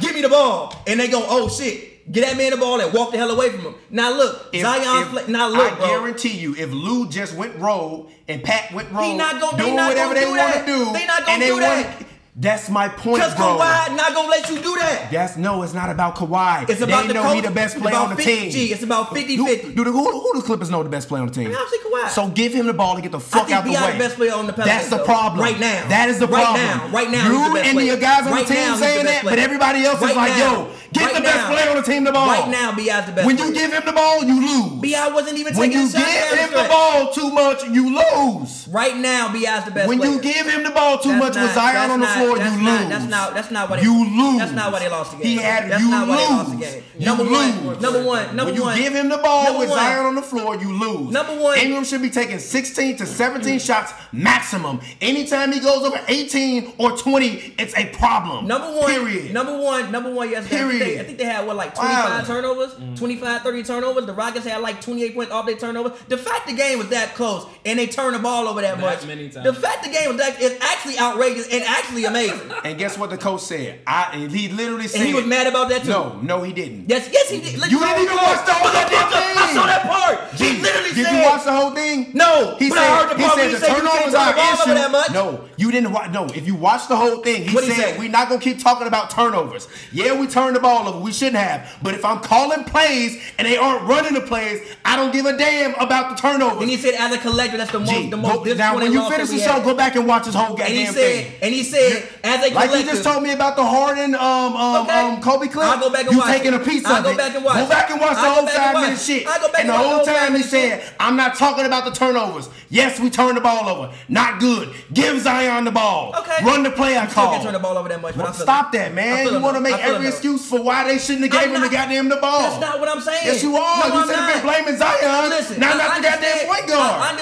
[0.00, 2.92] give me the ball, and they go, oh shit, get that man the ball and
[2.92, 3.74] walk the hell away from him.
[3.90, 5.86] Now look, If- Zion, if- play, now look, I bro.
[5.86, 9.88] guarantee you, if Lou just went rogue and Pat went rogue, not gonna- doing not
[9.90, 11.84] whatever gonna they do want to do, They not gonna and they do that.
[11.84, 12.06] wanna-
[12.40, 13.58] That's my point, Cause bro.
[13.58, 15.08] Kawhi not gonna let you do that.
[15.10, 16.70] That's no, it's not about Kawhi.
[16.70, 17.34] It's about they the know coach.
[17.34, 18.50] he the best player on the 50 team.
[18.52, 18.72] G.
[18.72, 19.36] It's about 50-50.
[19.74, 21.46] Who, do who, who the Clippers know the best player on the team?
[21.46, 22.08] I mean, obviously Kawhi.
[22.10, 23.86] So give him the ball and get the fuck out the B.I.
[23.86, 23.92] way.
[23.94, 25.04] the best player on the Pelicans, That's the though.
[25.04, 25.40] problem.
[25.42, 25.88] Right now.
[25.88, 26.62] That is the Right problem.
[26.64, 26.88] now.
[26.96, 27.86] Right now, You and player.
[27.86, 29.32] your guys on Right the team the saying best that, player.
[29.36, 30.52] but everybody else Right is like, now.
[30.62, 31.50] yo, get Right the best now.
[31.50, 32.28] player on the team the ball.
[32.28, 34.80] Right now, B.I.'s the best When you give him the ball, you lose.
[34.80, 35.08] B.I.
[35.08, 38.68] wasn't even when taking you a shot give him the ball too much, you lose.
[38.70, 41.90] Right now, B.I.'s the best When you give him the ball too much with Zion
[41.90, 42.88] on the not- floor, that's you not- lose.
[42.90, 43.34] That's not.
[43.34, 43.82] That's not why they.
[43.82, 44.38] You lose.
[44.38, 45.26] That's not why they lost the game.
[45.26, 46.66] He had That's you not why they lost the lose.
[46.74, 46.82] game.
[46.98, 47.54] You Number lose.
[47.56, 47.80] one.
[47.82, 48.26] Number one.
[48.36, 48.78] Number when you one.
[48.78, 49.78] give him the ball Number with one.
[49.78, 51.12] Zion on the floor, you lose.
[51.12, 51.58] Number one.
[51.58, 54.80] Ingram should be taking 16 to 17 shots maximum.
[55.00, 58.46] Anytime he goes over 18 or 20, it's a problem.
[58.46, 59.32] Number one, Period.
[59.32, 60.56] number one, number one yesterday.
[60.56, 61.00] I think, they, Period.
[61.00, 62.24] I think they had what like 25 Wow.
[62.26, 64.06] turnovers, 25, 30 turnovers.
[64.06, 65.92] The Rockets had like 28 points off their turnover.
[66.08, 68.80] The fact the game was that close and they turned the ball over that, That
[68.80, 69.06] much.
[69.06, 69.44] many times.
[69.46, 72.50] The fact the game was that is actually outrageous and actually amazing.
[72.64, 73.80] And guess what the coach said?
[73.86, 75.88] I and he literally said and he was mad about that too.
[75.90, 76.88] No, no, he didn't.
[76.88, 77.58] Yes, yes, he did.
[77.58, 80.34] Look, You didn't even watch the whole goddamn I saw that part.
[80.34, 81.16] He literally did said.
[81.16, 82.10] you watch the whole thing?
[82.14, 84.32] No, he said I heard the he said the said you can't turnovers turn are
[84.32, 84.74] the ball over issue.
[84.74, 85.10] that much.
[85.12, 86.10] No, you didn't watch.
[86.10, 87.98] No, if you watch the whole thing, he said say?
[87.98, 89.68] we're not gonna keep talking about turnovers.
[89.92, 90.98] Yeah, we turned the ball over.
[91.00, 91.78] We shouldn't have.
[91.82, 95.36] But if I'm calling plays and they aren't running the plays, I don't give a
[95.36, 96.60] damn about the turnovers.
[96.60, 98.92] And he said, as a collector, that's the most, Gee, the go- most now when
[98.92, 101.32] you finish the show, go back and watch this whole And he goddamn said, thing.
[101.42, 104.86] and he said, as a Like you just told me about the Harden um um
[104.86, 104.98] Okay.
[104.98, 105.66] um Kobe clip.
[105.66, 106.60] I'll go back and you watch taking it.
[106.60, 107.16] a piece I'll of go it.
[107.18, 109.26] back and watch Go back and watch the whole and five minute shit.
[109.26, 111.84] I'll go back and the and the whole time he said, "I'm not talking about
[111.84, 112.48] the turnovers.
[112.70, 113.92] Yes, we turned the ball over.
[114.08, 114.74] Not good.
[114.92, 116.14] Give Zion the ball.
[116.18, 116.44] Okay.
[116.44, 117.32] Run the play I Still call.
[117.32, 118.14] can't turn the ball over that much.
[118.14, 118.78] but Well, I stop it.
[118.78, 119.26] that, man.
[119.26, 121.62] You want to make I it, every excuse for why they shouldn't have gave him
[121.62, 122.40] the goddamn the ball.
[122.42, 123.22] That's not what I'm saying.
[123.24, 123.86] Yes, you are.
[123.88, 125.30] You should have been blaming Zion.
[125.30, 127.18] Listen, not the goddamn point guard.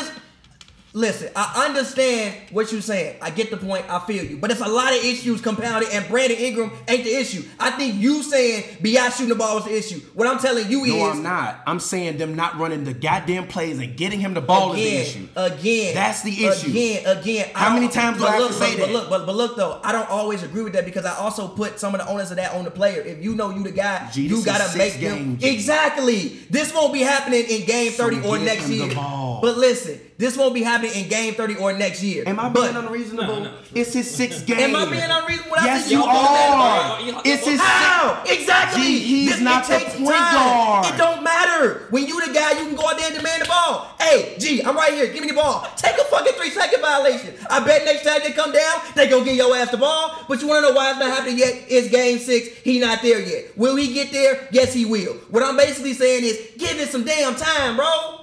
[0.97, 3.19] Listen, I understand what you're saying.
[3.21, 3.85] I get the point.
[3.91, 4.39] I feel you.
[4.39, 7.43] But it's a lot of issues compounded, and Brandon Ingram ain't the issue.
[7.61, 10.01] I think you saying Bi shooting the ball was the issue.
[10.15, 11.61] What I'm telling you no, is I'm not.
[11.67, 14.97] I'm saying them not running the goddamn plays and getting him the ball is the
[14.97, 15.29] issue.
[15.37, 15.95] again.
[15.95, 16.71] That's the issue.
[16.71, 17.51] Again, again.
[17.53, 18.87] How many times do I have look, to say but, that?
[18.87, 21.47] But look, but, but look though, I don't always agree with that because I also
[21.47, 23.03] put some of the onus of that on the player.
[23.03, 25.49] If you know you the guy, this you gotta make them games, G.
[25.51, 26.29] exactly.
[26.49, 28.95] This won't be happening in game So thirty or next him year.
[28.97, 32.25] But listen, this won't be happening in game thirty or next year.
[32.27, 33.41] Am I but, being unreasonable?
[33.41, 33.59] No, no.
[33.75, 34.59] It's his sixth game.
[34.59, 35.57] Am I being unreasonable?
[35.63, 37.23] Yes, you don't do that, are.
[37.25, 38.23] It's his How?
[38.27, 38.83] Exactly.
[38.83, 40.35] Gee, he's This- not it the point time.
[40.35, 40.87] guard.
[40.95, 41.87] It don't matter.
[41.91, 43.89] When you the guy, you can go out there and demand the ball.
[44.01, 45.07] Hey, G, I'm right here.
[45.09, 45.67] Give me the ball.
[45.77, 47.35] Take a fucking three second violation.
[47.51, 50.25] I bet next time they come down, they gonna get your ass the ball.
[50.29, 51.65] But you wanna know why it's not happening yet?
[51.69, 52.49] It's game six.
[52.65, 53.57] He not there yet.
[53.57, 54.49] Will he get there?
[54.51, 55.15] Yes, he will.
[55.31, 58.21] What I'm basically saying is, give it some damn time, bro.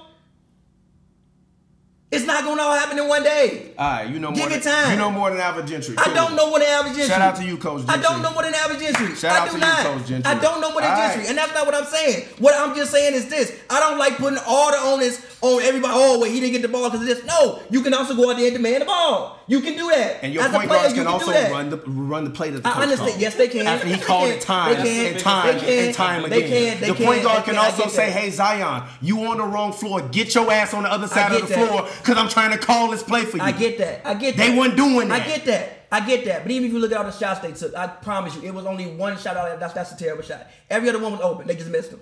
[2.14, 3.72] It's not gonna all happen in one day.
[3.76, 4.56] All right, you know Give more.
[4.56, 4.90] it than, time.
[4.92, 5.94] You know more than Alvin Gentry.
[5.98, 7.08] I don't know what an average injury.
[7.08, 7.94] Shout out to you, Coach Gentry.
[7.94, 9.14] I don't know what an average injury.
[9.16, 9.78] Shout I out do to you, not.
[9.84, 10.30] Coach Gentry.
[10.32, 11.28] I don't know what an All injury, right.
[11.30, 12.26] and that's not what I'm saying.
[12.38, 15.92] What I'm just saying is this: I don't like putting all the onus on everybody.
[15.96, 17.24] Oh, wait, he didn't get the ball because of this.
[17.24, 19.38] No, you can also go out there and demand the ball.
[19.46, 20.22] You can do that.
[20.24, 22.62] And your As point player, guards you can also run the run the play that
[22.62, 23.20] the I understand.
[23.20, 23.66] Yes, they can.
[23.66, 24.38] After he they called can.
[24.38, 25.06] it time They can.
[25.12, 25.84] and time They can.
[25.86, 26.72] and time They again.
[26.72, 26.80] can.
[26.80, 27.06] They the can.
[27.06, 27.64] point guard can can.
[27.64, 30.00] Also say, "Hey Zion, you on the wrong floor.
[30.00, 31.68] Get your ass on the other side of the that.
[31.68, 34.00] floor because I'm trying to call this play for you." I get that.
[34.06, 34.46] I get that.
[34.48, 35.22] They weren't doing that.
[35.22, 35.80] I get that.
[35.92, 36.42] I get that.
[36.42, 38.52] But even if you look at all the shots they took, I promise you, it
[38.54, 39.60] was only one shot out.
[39.60, 40.46] That's that's a terrible shot.
[40.70, 41.46] Every other one was open.
[41.46, 42.00] They just missed them.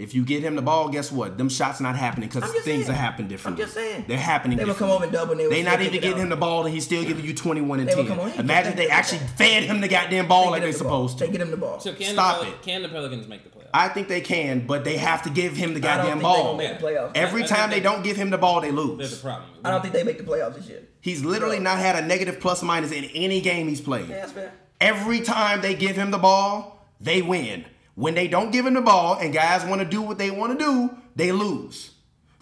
[0.00, 1.36] If you get him the ball, guess what?
[1.36, 2.88] Them shots not happening because things saying.
[2.90, 3.62] are happening differently.
[3.62, 4.06] I'm just saying.
[4.08, 4.56] They're happening.
[4.56, 6.18] They would come over and double and they They not even it getting out.
[6.20, 8.06] him the ball and he's still giving you 21 and They 10.
[8.06, 9.28] come on, Imagine get they actually ball.
[9.36, 11.08] fed him the goddamn ball like they're get him the ball.
[11.08, 11.26] supposed to.
[11.26, 11.80] They get him the ball.
[11.80, 12.62] So can Stop the Pel- it.
[12.62, 13.68] Can the Pelicans make the playoffs?
[13.74, 16.18] I think they can, but they have to give him the I don't goddamn think
[16.18, 16.56] they ball.
[16.56, 17.10] gonna make the playoffs.
[17.14, 18.96] Every I- I time they they- don't give him the ball, they lose.
[18.96, 19.22] There's a lose.
[19.22, 19.50] problem.
[19.64, 20.80] I don't think they make the playoffs this year.
[21.02, 24.08] He's literally not had a negative plus minus in any game he's played.
[24.08, 24.52] Yeah, that's fair.
[24.80, 27.66] Every time they give him the ball, they win.
[28.00, 30.58] When they don't give him the ball and guys want to do what they want
[30.58, 31.90] to do, they lose.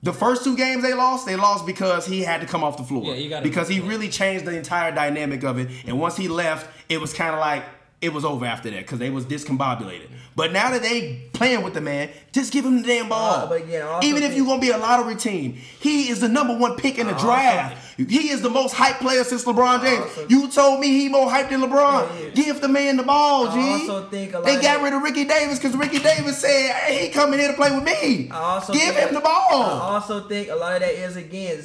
[0.04, 2.84] The first two games they lost, they lost because he had to come off the
[2.84, 3.06] floor.
[3.06, 5.68] Yeah, you gotta- because he really changed the entire dynamic of it.
[5.84, 7.64] And once he left, it was kind of like
[8.00, 10.06] it was over after that because they was discombobulated.
[10.36, 13.34] But now that they playing with the man, just give him the damn ball.
[13.34, 16.20] Uh, but again, I also Even if you're gonna be a lottery team, he is
[16.20, 17.87] the number one pick in the also draft.
[17.98, 20.02] He is the most hyped player since LeBron James.
[20.04, 22.08] also- You told me he more hyped than LeBron.
[22.20, 22.30] Yeah, yeah.
[22.30, 23.82] Give the man the ball, I G.
[23.88, 26.70] also think a lot they got that- rid of Ricky Davis because Ricky Davis said,
[26.76, 28.28] "Hey, he coming here to play with me.
[28.30, 31.16] I also Give think- him the ball." I also think a lot of that is
[31.16, 31.60] again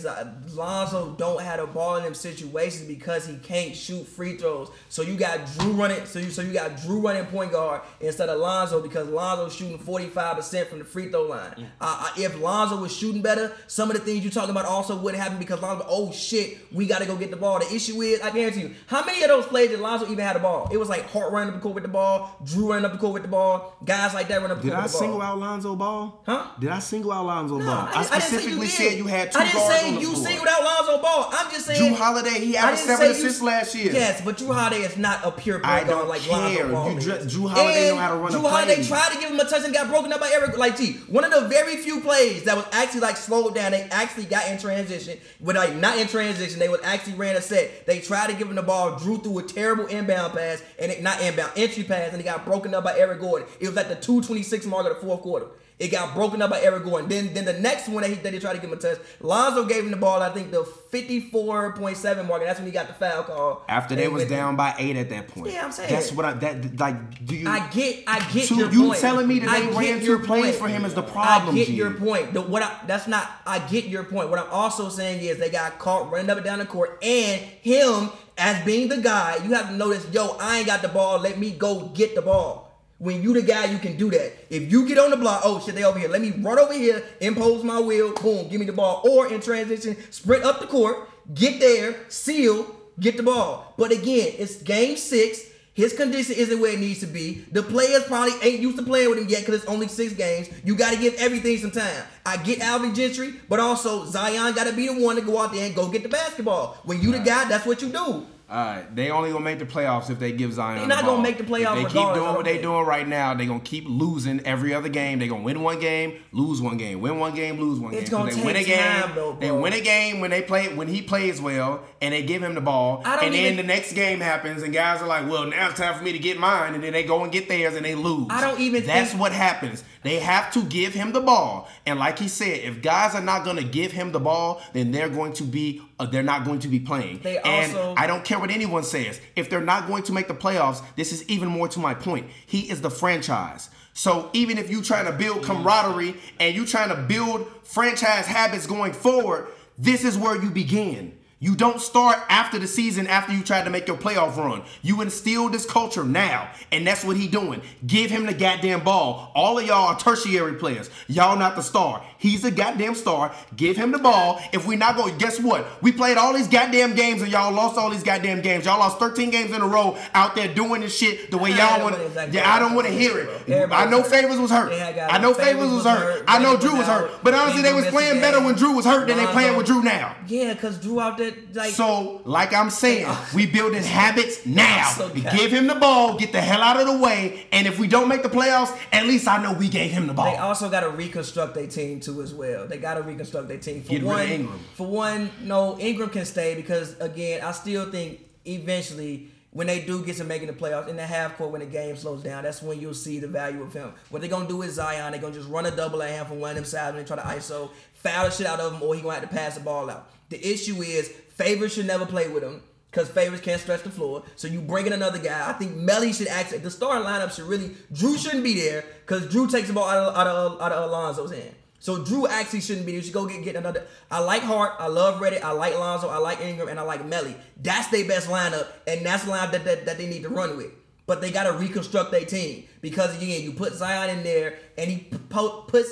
[0.54, 4.70] Lonzo don't have the ball in them situations because he can't shoot free throws.
[4.90, 6.06] So you got Jrue running.
[6.06, 9.78] So you so you got Jrue running point guard instead of Lonzo because Lonzo's shooting
[9.80, 11.70] forty five percent from the free throw line.
[11.82, 14.96] Uh, uh, if Lonzo was shooting better, some of the things you're talking about also
[14.96, 15.86] wouldn't happen because Lonzo.
[15.88, 17.60] Oh shit, we got to go get the ball.
[17.60, 20.34] The issue is, I guarantee you, how many of those plays did Lonzo even have
[20.36, 20.70] the ball?
[20.72, 22.98] It was like Hart running up the court with the ball, Jrue running up the
[22.98, 24.98] court with the ball, guys like that running up the Did court I with the
[24.98, 25.02] ball.
[25.02, 26.22] single out Lonzo Ball?
[26.26, 26.48] Huh?
[26.60, 27.74] Did I single out Lonzo No, Ball?
[27.76, 29.96] I, I, didn't- I specifically you said you had two I didn't guards say on
[29.96, 30.26] the you floor.
[30.28, 31.30] singled out Lonzo Ball.
[31.32, 31.94] I'm just saying.
[31.94, 33.92] Jrue Holiday, he I averaged seven assists last year.
[33.94, 36.28] Yes, but Jrue Holiday is not a pure I point guard like.
[36.30, 36.92] Lonzo Ball.
[36.92, 37.06] You is.
[37.06, 38.84] dr- Jrue Holiday And know how to run a Jrue Holiday play.
[38.88, 40.58] tried to give him a touch and got broken up by Eric.
[40.58, 43.72] Like, gee, one of the very few plays that was actually like slowed down.
[43.72, 46.60] They actually got in transition, but like not in transition.
[46.60, 47.86] They was actually ran a set.
[47.86, 48.98] They tried to give him the ball.
[49.00, 52.46] Jrue threw a terrible inbound pass and it not inbound entry pass, and he got
[52.46, 53.48] broken up by Eric Gordon.
[53.60, 55.48] It was at the 2:26 mark of the fourth quarter.
[55.80, 57.10] It got broken up by Eric Gordon.
[57.10, 59.00] Then, then the next one that, he, that they tried to give him a touch,
[59.20, 60.22] Lonzo gave him the ball.
[60.22, 63.66] I think the 54.7 mark, and that's when he got the foul call.
[63.68, 65.52] After they was down by eight at that point.
[65.52, 65.90] Yeah, I'm saying.
[65.92, 67.26] That's what I that like.
[67.26, 67.50] Do you?
[67.50, 69.00] I get, I get Two- your you point.
[69.00, 70.56] telling me that I they ran two plays point.
[70.56, 71.74] for him is the problem, I get G.
[71.74, 72.34] your point.
[72.34, 73.30] The, what I, that's not.
[73.46, 74.30] I get your point.
[74.30, 77.42] What I'm also saying is they got caught running up and down the court, and
[77.42, 80.08] him as being the guy, you have to notice.
[80.14, 81.20] Yo, I ain't got the ball.
[81.20, 82.63] Let me go get the ball.
[83.04, 84.32] When you the guy, you can do that.
[84.50, 86.08] If you get on the block, oh shit, they over here.
[86.08, 89.02] Let me run over here, impose my will, boom, give me the ball.
[89.04, 92.66] Or in transition, sprint up the court, get there, seal,
[92.98, 93.74] get the ball.
[93.78, 95.42] But again, it's game six.
[95.74, 97.44] His condition isn't where it needs to be.
[97.52, 100.48] The players probably ain't used to playing with him yet because it's only six games.
[100.64, 102.06] You got to give everything some time.
[102.26, 105.52] I get Alvin Gentry, but also Zion got to be the one to go out
[105.52, 106.78] there and go get the basketball.
[106.86, 108.28] When you the guy, that's what you do.
[108.50, 110.76] Right, they only gonna make the playoffs if they give Zion.
[110.76, 112.62] They the not gonna make the playoffs If they keep doing what they think.
[112.64, 115.18] doing right now, they gonna keep losing every other game.
[115.18, 118.20] They gonna win one game, lose one game, win one game, lose one It's game.
[118.20, 118.78] gonna they win a take game.
[118.78, 122.22] time, though, they win a game when they play when he plays well and they
[122.22, 123.02] give him the ball.
[123.06, 125.70] I don't and even- then the next game happens and guys are like, "Well, now
[125.70, 127.84] it's time for me to get mine," and then they go and get theirs and
[127.84, 128.28] they lose.
[128.30, 129.84] I don't even That's think- what happens.
[130.04, 133.46] They have to give him the ball, and like he said, if guys are not
[133.46, 136.68] gonna give him the ball, then they're going to be uh, they're not going to
[136.68, 137.20] be playing.
[137.24, 139.20] They and also- I don't care what anyone says.
[139.36, 142.28] If they're not going to make the playoffs, this is even more to my point.
[142.46, 143.70] He is the franchise.
[143.94, 148.66] So even if you trying to build camaraderie and you trying to build franchise habits
[148.66, 149.48] going forward,
[149.78, 151.18] this is where you begin.
[151.44, 154.62] You don't start after the season after you tried to make your playoff run.
[154.82, 157.62] You instill this culture now, and that's what he doing.
[157.86, 159.30] Give him the goddamn ball.
[159.36, 160.90] All of y'all are tertiary players.
[161.10, 162.02] Y'all not the star.
[162.18, 163.36] He's the goddamn star.
[163.58, 164.42] Give him the ball.
[164.54, 165.68] If we not going, guess what?
[165.84, 168.64] We played all these goddamn games and y'all lost all these goddamn games.
[168.64, 171.82] Y'all lost 13 games in a row out there doing this shit the way y'all
[171.82, 171.96] want.
[171.96, 173.50] wasn't exactly Yeah, I don't want to hear it.
[173.50, 174.04] Everybody I know.
[174.04, 174.70] Favors was hurt.
[174.70, 176.24] They had guys I know Favors was hurt.
[176.26, 177.12] I know Jrue was hurt.
[177.22, 179.84] But honestly, they was playing better when Jrue was hurt than they playing with Jrue
[179.84, 180.16] now.
[180.26, 184.90] Yeah, cause Jrue out there like So, like I'm saying, we building habits now.
[184.90, 185.10] So.
[185.10, 188.08] Give him the ball, get the hell out of the way, and if we don't
[188.08, 190.32] make the playoffs, at least I know we gave him the ball.
[190.32, 192.68] They also got to reconstruct their team too as well.
[192.68, 193.84] They got to reconstruct their team.
[193.84, 194.60] For Get one, Ingram.
[194.74, 200.04] for one, no Ingram can stay because again, I still think eventually when they do
[200.04, 202.62] get to making the playoffs in the half court when the game slows down, that's
[202.62, 203.94] when you'll see the value of him.
[204.10, 206.40] What they're gonna do with Zion, they're gonna just run a double at him from
[206.40, 208.82] one of them sides when they try to ISO, foul the shit out of him,
[208.82, 210.10] or he gonna have to pass the ball out.
[210.34, 212.62] The issue is Favors should never play with him.
[212.90, 215.50] Because favors can't stretch the floor, so you bring in another guy.
[215.50, 219.34] I think Melli should actually the starting lineup should really Jrue shouldn't be there because
[219.34, 221.56] Jrue takes the ball out of out of, out of Alonzo's hand.
[221.80, 223.00] So Jrue actually shouldn't be there.
[223.00, 223.88] You should go get, get another.
[224.12, 224.74] I like Hart.
[224.78, 225.42] I love Redick.
[225.42, 226.08] I like Lonzo.
[226.08, 227.36] I like Ingram, and I like Melli.
[227.60, 230.56] That's their best lineup, and that's the lineup that, that, that they need to run
[230.56, 230.70] with.
[231.08, 234.92] But they got to reconstruct their team because again, you put Zion in there, and
[234.92, 235.92] he puts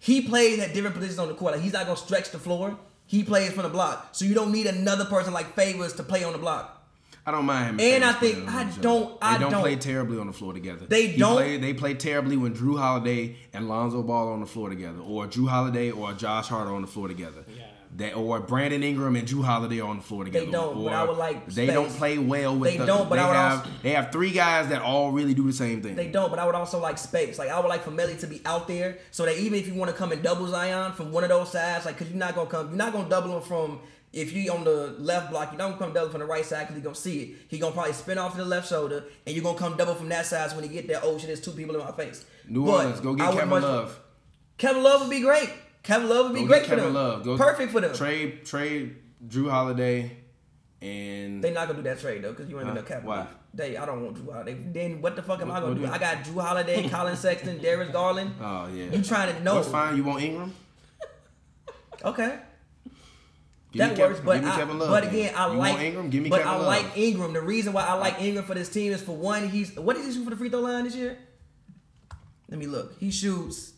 [0.00, 1.52] he plays at different positions on the court.
[1.52, 2.76] Like he's not gonna stretch the floor.
[3.06, 6.24] He plays from the block, so you don't need another person like Favors to play
[6.24, 6.78] on the block.
[7.24, 7.80] I don't mind him.
[7.80, 10.32] And I think- I each don't- I They don't, They don't- play terribly on the
[10.32, 10.86] floor together.
[10.88, 14.46] They He don't- Play, they play terribly when Jrue Holiday and Lonzo Ball on the
[14.46, 17.44] floor together, or Jrue Holiday or Josh Hart on the floor together.
[17.56, 17.64] Yeah.
[17.94, 20.46] They, or Brandon Ingram and Jrue Holiday are on the floor together.
[20.46, 21.74] They don't, or but I would like They space.
[21.74, 22.70] don't play well with.
[22.70, 25.12] They the, don't, but they I would have also- they have three guys that all
[25.12, 25.94] really do the same thing.
[25.94, 27.38] They don't, but I would also like space.
[27.38, 29.74] Like I would like for Melli to be out there, so that even if you
[29.74, 32.34] want to come and double Zion from one of those sides, like because you're not
[32.34, 33.80] gonna come, you're not gonna double him from.
[34.14, 36.76] If you on the left block, you don't come double from the right side because
[36.76, 37.36] he gonna see it.
[37.48, 40.08] He gonna probably spin off to the left shoulder, and you're gonna come double from
[40.10, 40.48] that side.
[40.50, 42.24] So when he get there, oh shit, there's two people in my face.
[42.48, 43.98] New But Orleans, go get Kevin much- Love.
[44.58, 45.50] Kevin Love would be great.
[45.82, 46.94] Kevin Love would be Go great for Kevin them.
[46.94, 47.24] Love.
[47.24, 47.94] Go Perfect for them.
[47.94, 48.96] Trade trade
[49.26, 50.16] Jrue Holiday
[50.80, 52.74] and They not gonna do that trade though, because you ain't Huh?
[52.74, 53.02] gonna cap.
[53.04, 53.26] Why?
[53.54, 54.54] They, I don't want Jrue Holiday.
[54.54, 55.86] Then what the fuck am I gonna what do?
[55.86, 58.34] I got Jrue Holiday, Collin Sexton, Darius Garland.
[58.40, 58.86] oh yeah.
[58.86, 59.56] You trying to know?
[59.56, 59.96] What's fine?
[59.96, 60.54] You want Ingram?
[62.04, 62.38] Okay.
[63.72, 64.90] Give that Kev- works, but give me I, Kevin Love.
[64.90, 66.10] but again, I you like want Ingram.
[66.10, 66.66] Give me but Kevin I Love.
[66.66, 67.32] like Ingram.
[67.32, 70.04] The reason why I like Ingram for this team is for one, he's what did
[70.04, 71.16] he shoot for the free throw line this year?
[72.50, 72.98] Let me look.
[72.98, 73.72] He shoots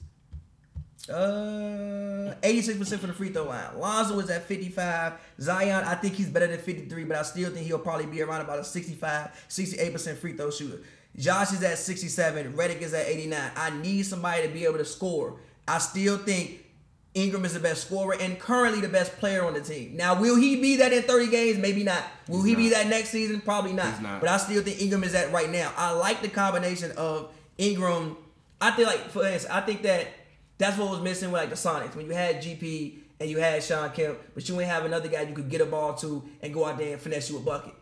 [1.08, 3.78] uh 86% for the free throw line.
[3.78, 5.14] Lonzo is at 55.
[5.40, 8.40] Zion, I think he's better than 53, but I still think he'll probably be around
[8.40, 10.80] about a 65, 68% free throw shooter.
[11.16, 12.52] Josh is at 67.
[12.54, 13.50] Redick is at 89.
[13.56, 15.38] I need somebody to be able to score.
[15.68, 16.64] I still think
[17.14, 19.96] Ingram is the best scorer and currently the best player on the team.
[19.96, 21.58] Now, will he be that in 30 games?
[21.58, 22.02] Maybe not.
[22.28, 23.40] Will he be that next season?
[23.40, 23.92] Probably not.
[23.92, 24.20] He's not.
[24.20, 25.72] But I still think Ingram is that right now.
[25.76, 28.16] I like the combination of Ingram.
[28.60, 30.08] I think like for instance, I think that
[30.58, 33.62] that's what was missing with like the Sonics when you had GP and you had
[33.62, 36.52] Shawn Kemp, but you ain't have another guy you could get a ball to and
[36.52, 37.74] go out there and finesse you a bucket.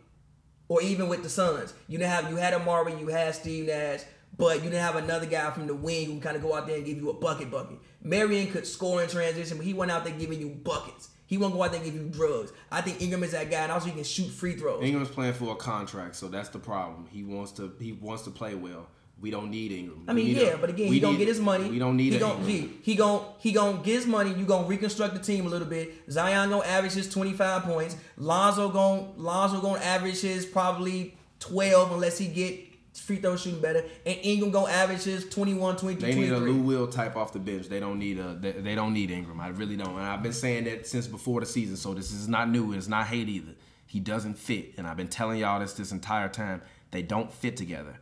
[0.69, 4.01] Or even with the Suns, you didn't have you had Amar'e, you had Steve Nash,
[4.39, 6.77] but you didn't have another guy from the wing who kind of go out there
[6.77, 7.79] and give you a bucket bucket.
[8.03, 11.11] Marion could score in transition, but he went out there giving you buckets.
[11.27, 12.53] He won't go out there and give you drugs.
[12.71, 14.85] I think Ingram is that guy, and also he can shoot free throws.
[14.85, 17.07] Ingram's playing for a contract, so that's the problem.
[17.11, 18.87] He wants to he wants to play well.
[19.23, 20.05] We don't need Ingram.
[20.09, 21.71] I mean, need a- yeah, but again, we he gonna get his money.
[21.71, 22.51] We don't need he gonna, Ingram.
[22.51, 24.35] G, he gonna he gonna get his money.
[24.35, 25.95] You gonna reconstruct the team a little bit.
[26.11, 27.97] Zion gonna average his twenty five points.
[28.17, 32.59] Lonzo gonna Lonzo gonna average his probably twelve unless he get
[32.95, 36.51] free throw shooting better, and Ingram gonna average his 21, 22, They need a 23.
[36.53, 37.69] Lou Will type off the bench.
[37.69, 38.35] They don't need a.
[38.35, 39.41] They, they don't need Ingram.
[39.41, 39.97] I really don't.
[39.97, 41.77] And I've been saying that since before the season.
[41.77, 42.73] So this is not new.
[42.75, 43.53] It's not hate either.
[43.87, 46.61] He doesn't fit, and I've been telling y'all this this entire time.
[46.91, 47.99] They don't fit together.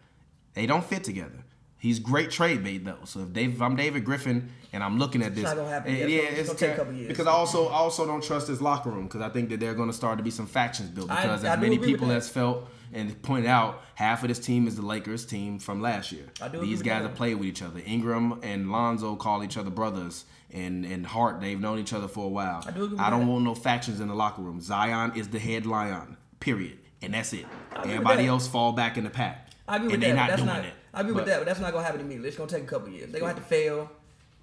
[0.54, 1.44] They don't fit together.
[1.78, 2.98] He's great trade bait though.
[3.04, 5.94] So if, Dave, if I'm David Griffin and I'm looking at this, not gonna happen
[5.94, 6.10] eh, yet.
[6.10, 7.08] yeah, It's it's gonna take a couple years.
[7.08, 9.74] because I also I also don't trust his locker room because I think that they're
[9.74, 12.28] going to start to be some factions built because I as do many people has
[12.28, 16.24] felt and pointed out, half of this team is the Lakers team from last year.
[16.42, 17.80] I do These guys have played with each other.
[17.86, 22.26] Ingram and Lonzo call each other brothers, and and Hart they've known each other for
[22.26, 22.62] a while.
[22.66, 22.98] I do agree.
[22.98, 24.60] I don't want no factions in the locker room.
[24.60, 27.46] Zion is the head lion, period, and that's it.
[27.74, 28.28] Everybody that.
[28.28, 29.49] else fall back in the pack.
[29.70, 30.08] I agree with that.
[30.08, 30.64] but not that's doing not.
[30.64, 30.72] it.
[30.92, 32.28] I agree But with that, but that's not gonna happen immediately.
[32.28, 33.10] It's gonna take a couple years.
[33.12, 33.90] They gonna have to fail.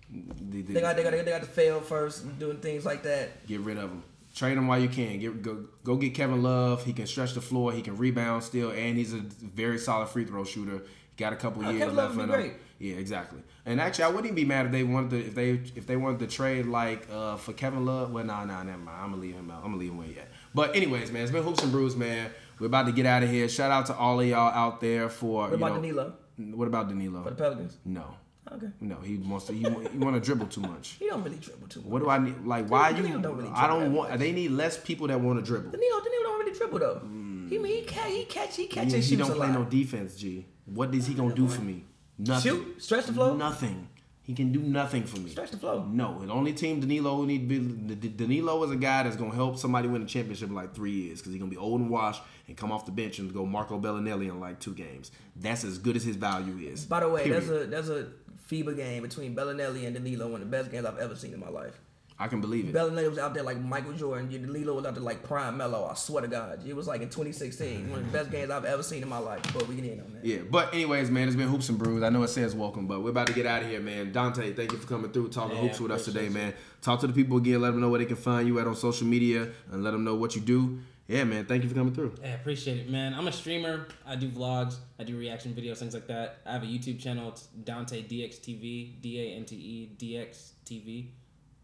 [0.10, 3.46] They, they- They got they got they got to fail first, doing things like that.
[3.48, 4.04] Get rid of them.
[4.36, 5.20] Trade him while you can.
[5.20, 6.84] Get go go get Kevin Love.
[6.86, 7.72] He can stretch the floor.
[7.74, 10.84] He can rebound still, and he's a very solid free throw shooter.
[11.18, 12.50] Got a couple Oh, years Kevin Love left in be him.
[12.50, 12.54] great.
[12.80, 13.40] Yeah, exactly.
[13.66, 15.98] And actually, I wouldn't even be mad if they wanted to if they if they
[15.98, 18.14] wanted to trade like uh, for Kevin Love.
[18.14, 18.98] Well, nah, nah, never mind.
[19.02, 19.58] I'm gonna leave him out.
[19.64, 20.30] I'm gonna leave him where yet.
[20.54, 22.30] But anyways, man, it's been hoops and brews, man.
[22.60, 23.48] We're about to get out of here.
[23.50, 26.90] Shout out to all of y'all out there for What about know, Danilo What about
[26.90, 27.24] Danilo?
[27.24, 27.78] for the Pelicans?
[27.86, 28.16] No,
[28.52, 29.54] Okay, no, he wants to.
[29.54, 30.96] He, he want to dribble too much.
[31.00, 31.90] he don't really dribble too much.
[31.90, 32.46] What do I need?
[32.46, 33.04] Like, why you?
[33.20, 34.12] Don't really I don't want.
[34.12, 34.20] much.
[34.20, 35.72] They need less people that want to dribble.
[35.72, 37.02] Danilo, Danilo don't really dribble though.
[37.50, 39.52] He he catch he catch he catch He, and he don't play lot.
[39.60, 40.46] no defense, G.
[40.66, 41.84] What is he gonna do for me?
[42.18, 42.52] Nothing.
[42.52, 43.36] Shoot, stretch the floor.
[43.36, 43.88] Nothing.
[44.28, 45.30] He can do nothing for me.
[45.30, 45.86] Stretch the floor.
[45.90, 48.10] No, the only team Danilo need to be.
[48.10, 51.20] Danilo is a guy that's gonna help somebody win a championship in like three years
[51.20, 53.80] because he's gonna be old and washed and come off the bench and go Marco
[53.80, 55.12] Belinelli in like two games.
[55.38, 56.84] That's as good as his value is.
[56.84, 57.42] By the way, Period.
[57.48, 58.08] there's a there's a
[58.52, 61.40] FIBA game between Belinelli and Danilo, one of the best games I've ever seen in
[61.40, 61.80] my life.
[62.20, 62.74] I can believe it.
[62.74, 64.52] Belinelli was out there like Michael Jordan.
[64.52, 65.88] Lilo was out there like Prime Melo.
[65.88, 68.66] I swear to God, it was like in 2016, one of the best games I've
[68.66, 69.42] ever seen in my life.
[69.54, 70.26] But we can end on that.
[70.26, 72.02] Yeah, but anyways, man, it's been hoops and brews.
[72.02, 74.12] I know it says welcome, but we're about to get out of here, man.
[74.12, 76.54] Dante, thank you for coming through, talking Yeah, hoops with us today, appreciate man.
[76.82, 78.76] Talk to the people again, let them know where they can find you at on
[78.76, 80.80] social media, and let them know what you do.
[81.08, 82.16] Yeah, man, thank you for coming through.
[82.22, 83.14] I appreciate it, man.
[83.14, 83.88] I'm a streamer.
[84.06, 84.76] I do vlogs.
[85.00, 86.40] I do reaction videos, things like that.
[86.46, 87.30] I have a YouTube channel.
[87.30, 91.12] It's Dante DXTV, D A N T E D X TV.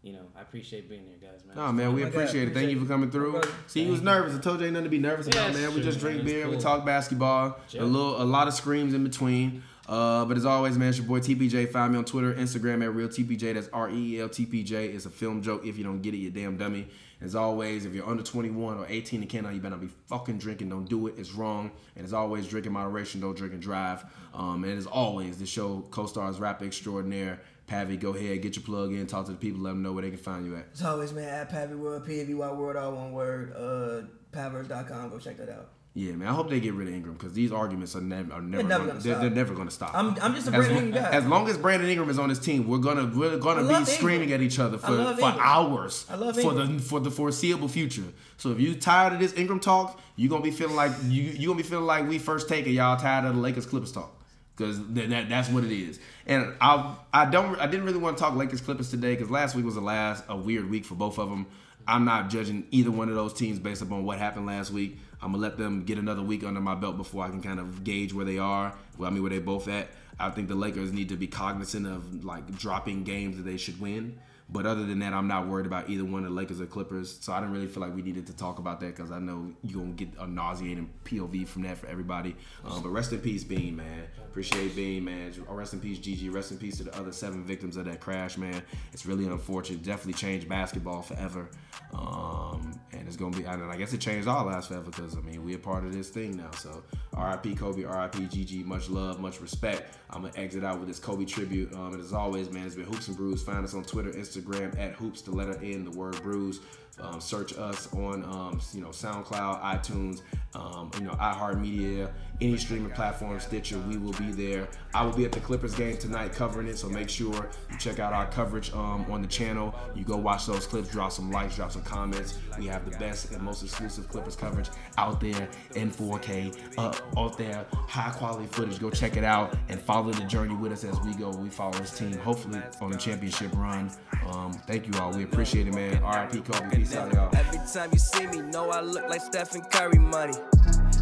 [0.04, 1.56] You know, I appreciate being here, guys, man.
[1.56, 2.52] Nah, man, we my appreciate it.
[2.52, 3.40] Thank you for coming through.
[3.68, 4.36] See, he was nervous.
[4.36, 5.74] I told you ain't nothing to be nervous Yeah, about, it's man.
[5.74, 6.26] We just drink man.
[6.26, 9.62] It's beer, we talk basketball, a little, a lot of screams in between.
[9.88, 11.72] Uh, but as always, man, it's your boy TPJ.
[11.72, 13.54] Find me on Twitter, Instagram at real TPJ.
[13.54, 14.88] That's R E E L T P J.
[14.88, 15.64] It's a film joke.
[15.64, 16.86] If you don't get it, you damn dummy.
[17.22, 20.36] As always, if you're under 21 or 18 and cannot, you better not be fucking
[20.36, 20.68] drinking.
[20.68, 21.14] Don't do it.
[21.16, 21.70] It's wrong.
[21.96, 23.22] And as always, drink in moderation.
[23.22, 24.04] Don't drink and drive.
[24.34, 27.40] Um, and as always, the show co-stars rap extraordinaire.
[27.66, 30.02] Pavi, go ahead, get your plug in, talk to the people, let them know where
[30.02, 30.66] they can find you at.
[30.74, 33.54] As always, man, at Pavy World, P A V Y World, all one word.
[33.56, 35.10] Uh, Pavers.com.
[35.10, 35.68] Go check that out.
[35.96, 36.26] Yeah, man.
[36.26, 38.68] I hope they get rid of Ingram because these arguments are never are never, never
[38.68, 39.20] gonna, gonna they're, stop.
[39.22, 39.94] they're never gonna stop.
[39.94, 41.10] I'm- I'm just a Brandon Ingram guy.
[41.12, 43.84] as long as Brandon Ingram is on his team, we're gonna we're gonna be Ingram.
[43.84, 48.02] screaming at each other for, for hours I love for the for the foreseeable future.
[48.38, 51.22] So if you tired of this Ingram talk, you are gonna be feeling like you
[51.22, 52.70] you gonna be feeling like we first take it.
[52.72, 54.13] Y'all tired of the Lakers Clippers talk.
[54.56, 58.16] Because that, that, that's what it is, and I I don't I didn't really want
[58.16, 60.94] to talk Lakers Clippers today because last week was the last a weird week for
[60.94, 61.46] both of them.
[61.86, 64.98] I'm not judging either one of those teams based upon what happened last week.
[65.20, 67.82] I'm gonna let them get another week under my belt before I can kind of
[67.82, 68.72] gauge where they are.
[68.96, 69.88] Well, I mean where they both at.
[70.18, 73.80] I think the Lakers need to be cognizant of like dropping games that they should
[73.80, 74.18] win.
[74.48, 77.18] But other than that, I'm not worried about either one of the Lakers or Clippers.
[77.20, 79.52] So I didn't really feel like we needed to talk about that because I know
[79.62, 82.36] you're gonna get a nauseating POV from that for everybody.
[82.62, 84.04] Um, but rest in peace, Bean, man.
[84.18, 85.32] Appreciate Bean, man.
[85.48, 86.28] Rest in peace, Gigi.
[86.28, 88.62] Rest in peace to the other seven victims of that crash, man.
[88.92, 89.82] It's really unfortunate.
[89.82, 91.48] Definitely changed basketball forever.
[91.94, 93.44] Um, and it's gonna be.
[93.44, 95.92] And I guess it changed our lives forever because I mean we a part of
[95.94, 96.50] this thing now.
[96.58, 96.82] So
[97.14, 97.54] R.I.P.
[97.54, 97.84] Kobe.
[97.84, 98.26] R.I.P.
[98.26, 98.62] Gigi.
[98.62, 99.96] Much love, much respect.
[100.10, 101.72] I'm gonna exit out with this Kobe tribute.
[101.72, 103.42] Um, and as always, man, it's been Hoops and Brews.
[103.42, 104.33] Find us on Twitter, Instagram
[104.78, 106.60] at Hoops, the letter in the word Brews.
[107.00, 110.22] Um, search us on um, you know SoundCloud, iTunes,
[110.54, 112.10] um, you know iHeartMedia,
[112.40, 113.78] any streaming platform, Stitcher.
[113.78, 114.68] We will be there.
[114.94, 117.98] I will be at the Clippers game tonight covering it, so make sure you check
[117.98, 119.74] out our coverage um, on the channel.
[119.96, 122.38] You go watch those clips, drop some likes, drop some comments.
[122.58, 127.36] We have the best and most exclusive Clippers coverage out there in 4K, uh, out
[127.36, 128.78] there, high quality footage.
[128.78, 131.30] Go check it out and follow the journey with us as we go.
[131.30, 133.90] We follow this team, hopefully on a championship run.
[134.28, 135.12] Um, thank you all.
[135.12, 136.00] We appreciate it, man.
[136.04, 136.83] RIP Kobe.
[136.84, 137.34] Peace out, y'all.
[137.34, 140.34] Every time you see me, know I look like Stephen Curry money.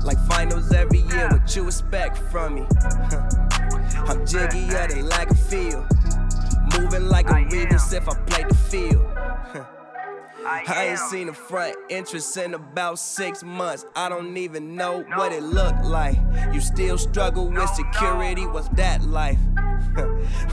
[0.04, 2.60] Like finals every year, what you expect from me?
[4.06, 5.84] I'm jiggier than like a field.
[6.78, 9.09] Moving like a oh, Reeves if I play the field.
[10.44, 13.86] I ain't seen a front entrance in about six months.
[13.94, 16.16] I don't even know what it looked like.
[16.52, 19.39] You still struggle with security, what's that life?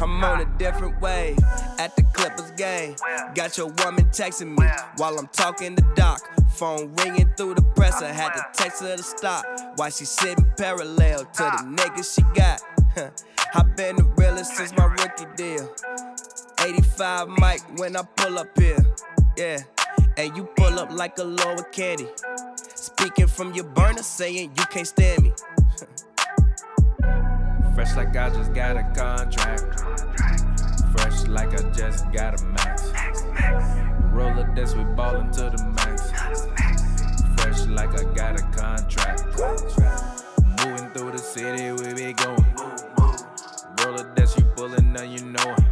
[0.01, 1.37] I'm on a different wave
[1.77, 2.95] at the Clippers game.
[3.35, 4.67] Got your woman texting me
[4.97, 6.21] while I'm talking to Doc.
[6.51, 9.45] Phone ringing through the presser, had to text her to stop.
[9.75, 12.61] While she sitting parallel to the niggas she got.
[13.55, 15.73] I been the realest since my rookie deal.
[16.61, 18.85] 85 mic when I pull up here.
[19.37, 19.59] Yeah.
[20.19, 22.09] And you pull up like a lower candy.
[22.75, 25.31] Speaking from your burner, saying you can't stand me.
[27.73, 29.79] Fresh like I just got a contract.
[30.91, 32.91] Fresh like I just got a max.
[34.11, 36.11] Roll up this, we ballin' to the max.
[37.41, 39.23] Fresh like I got a contract.
[40.65, 42.45] Moving through the city, we be going.
[43.85, 45.63] Roll up this, you pullin' up, you know it.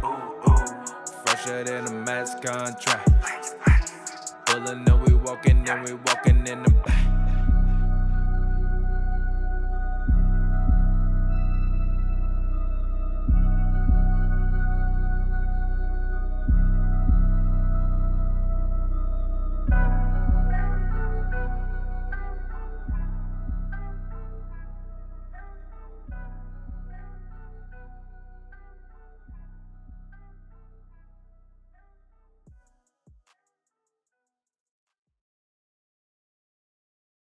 [1.26, 3.17] Fresher than a max contract.
[5.68, 6.07] Up, we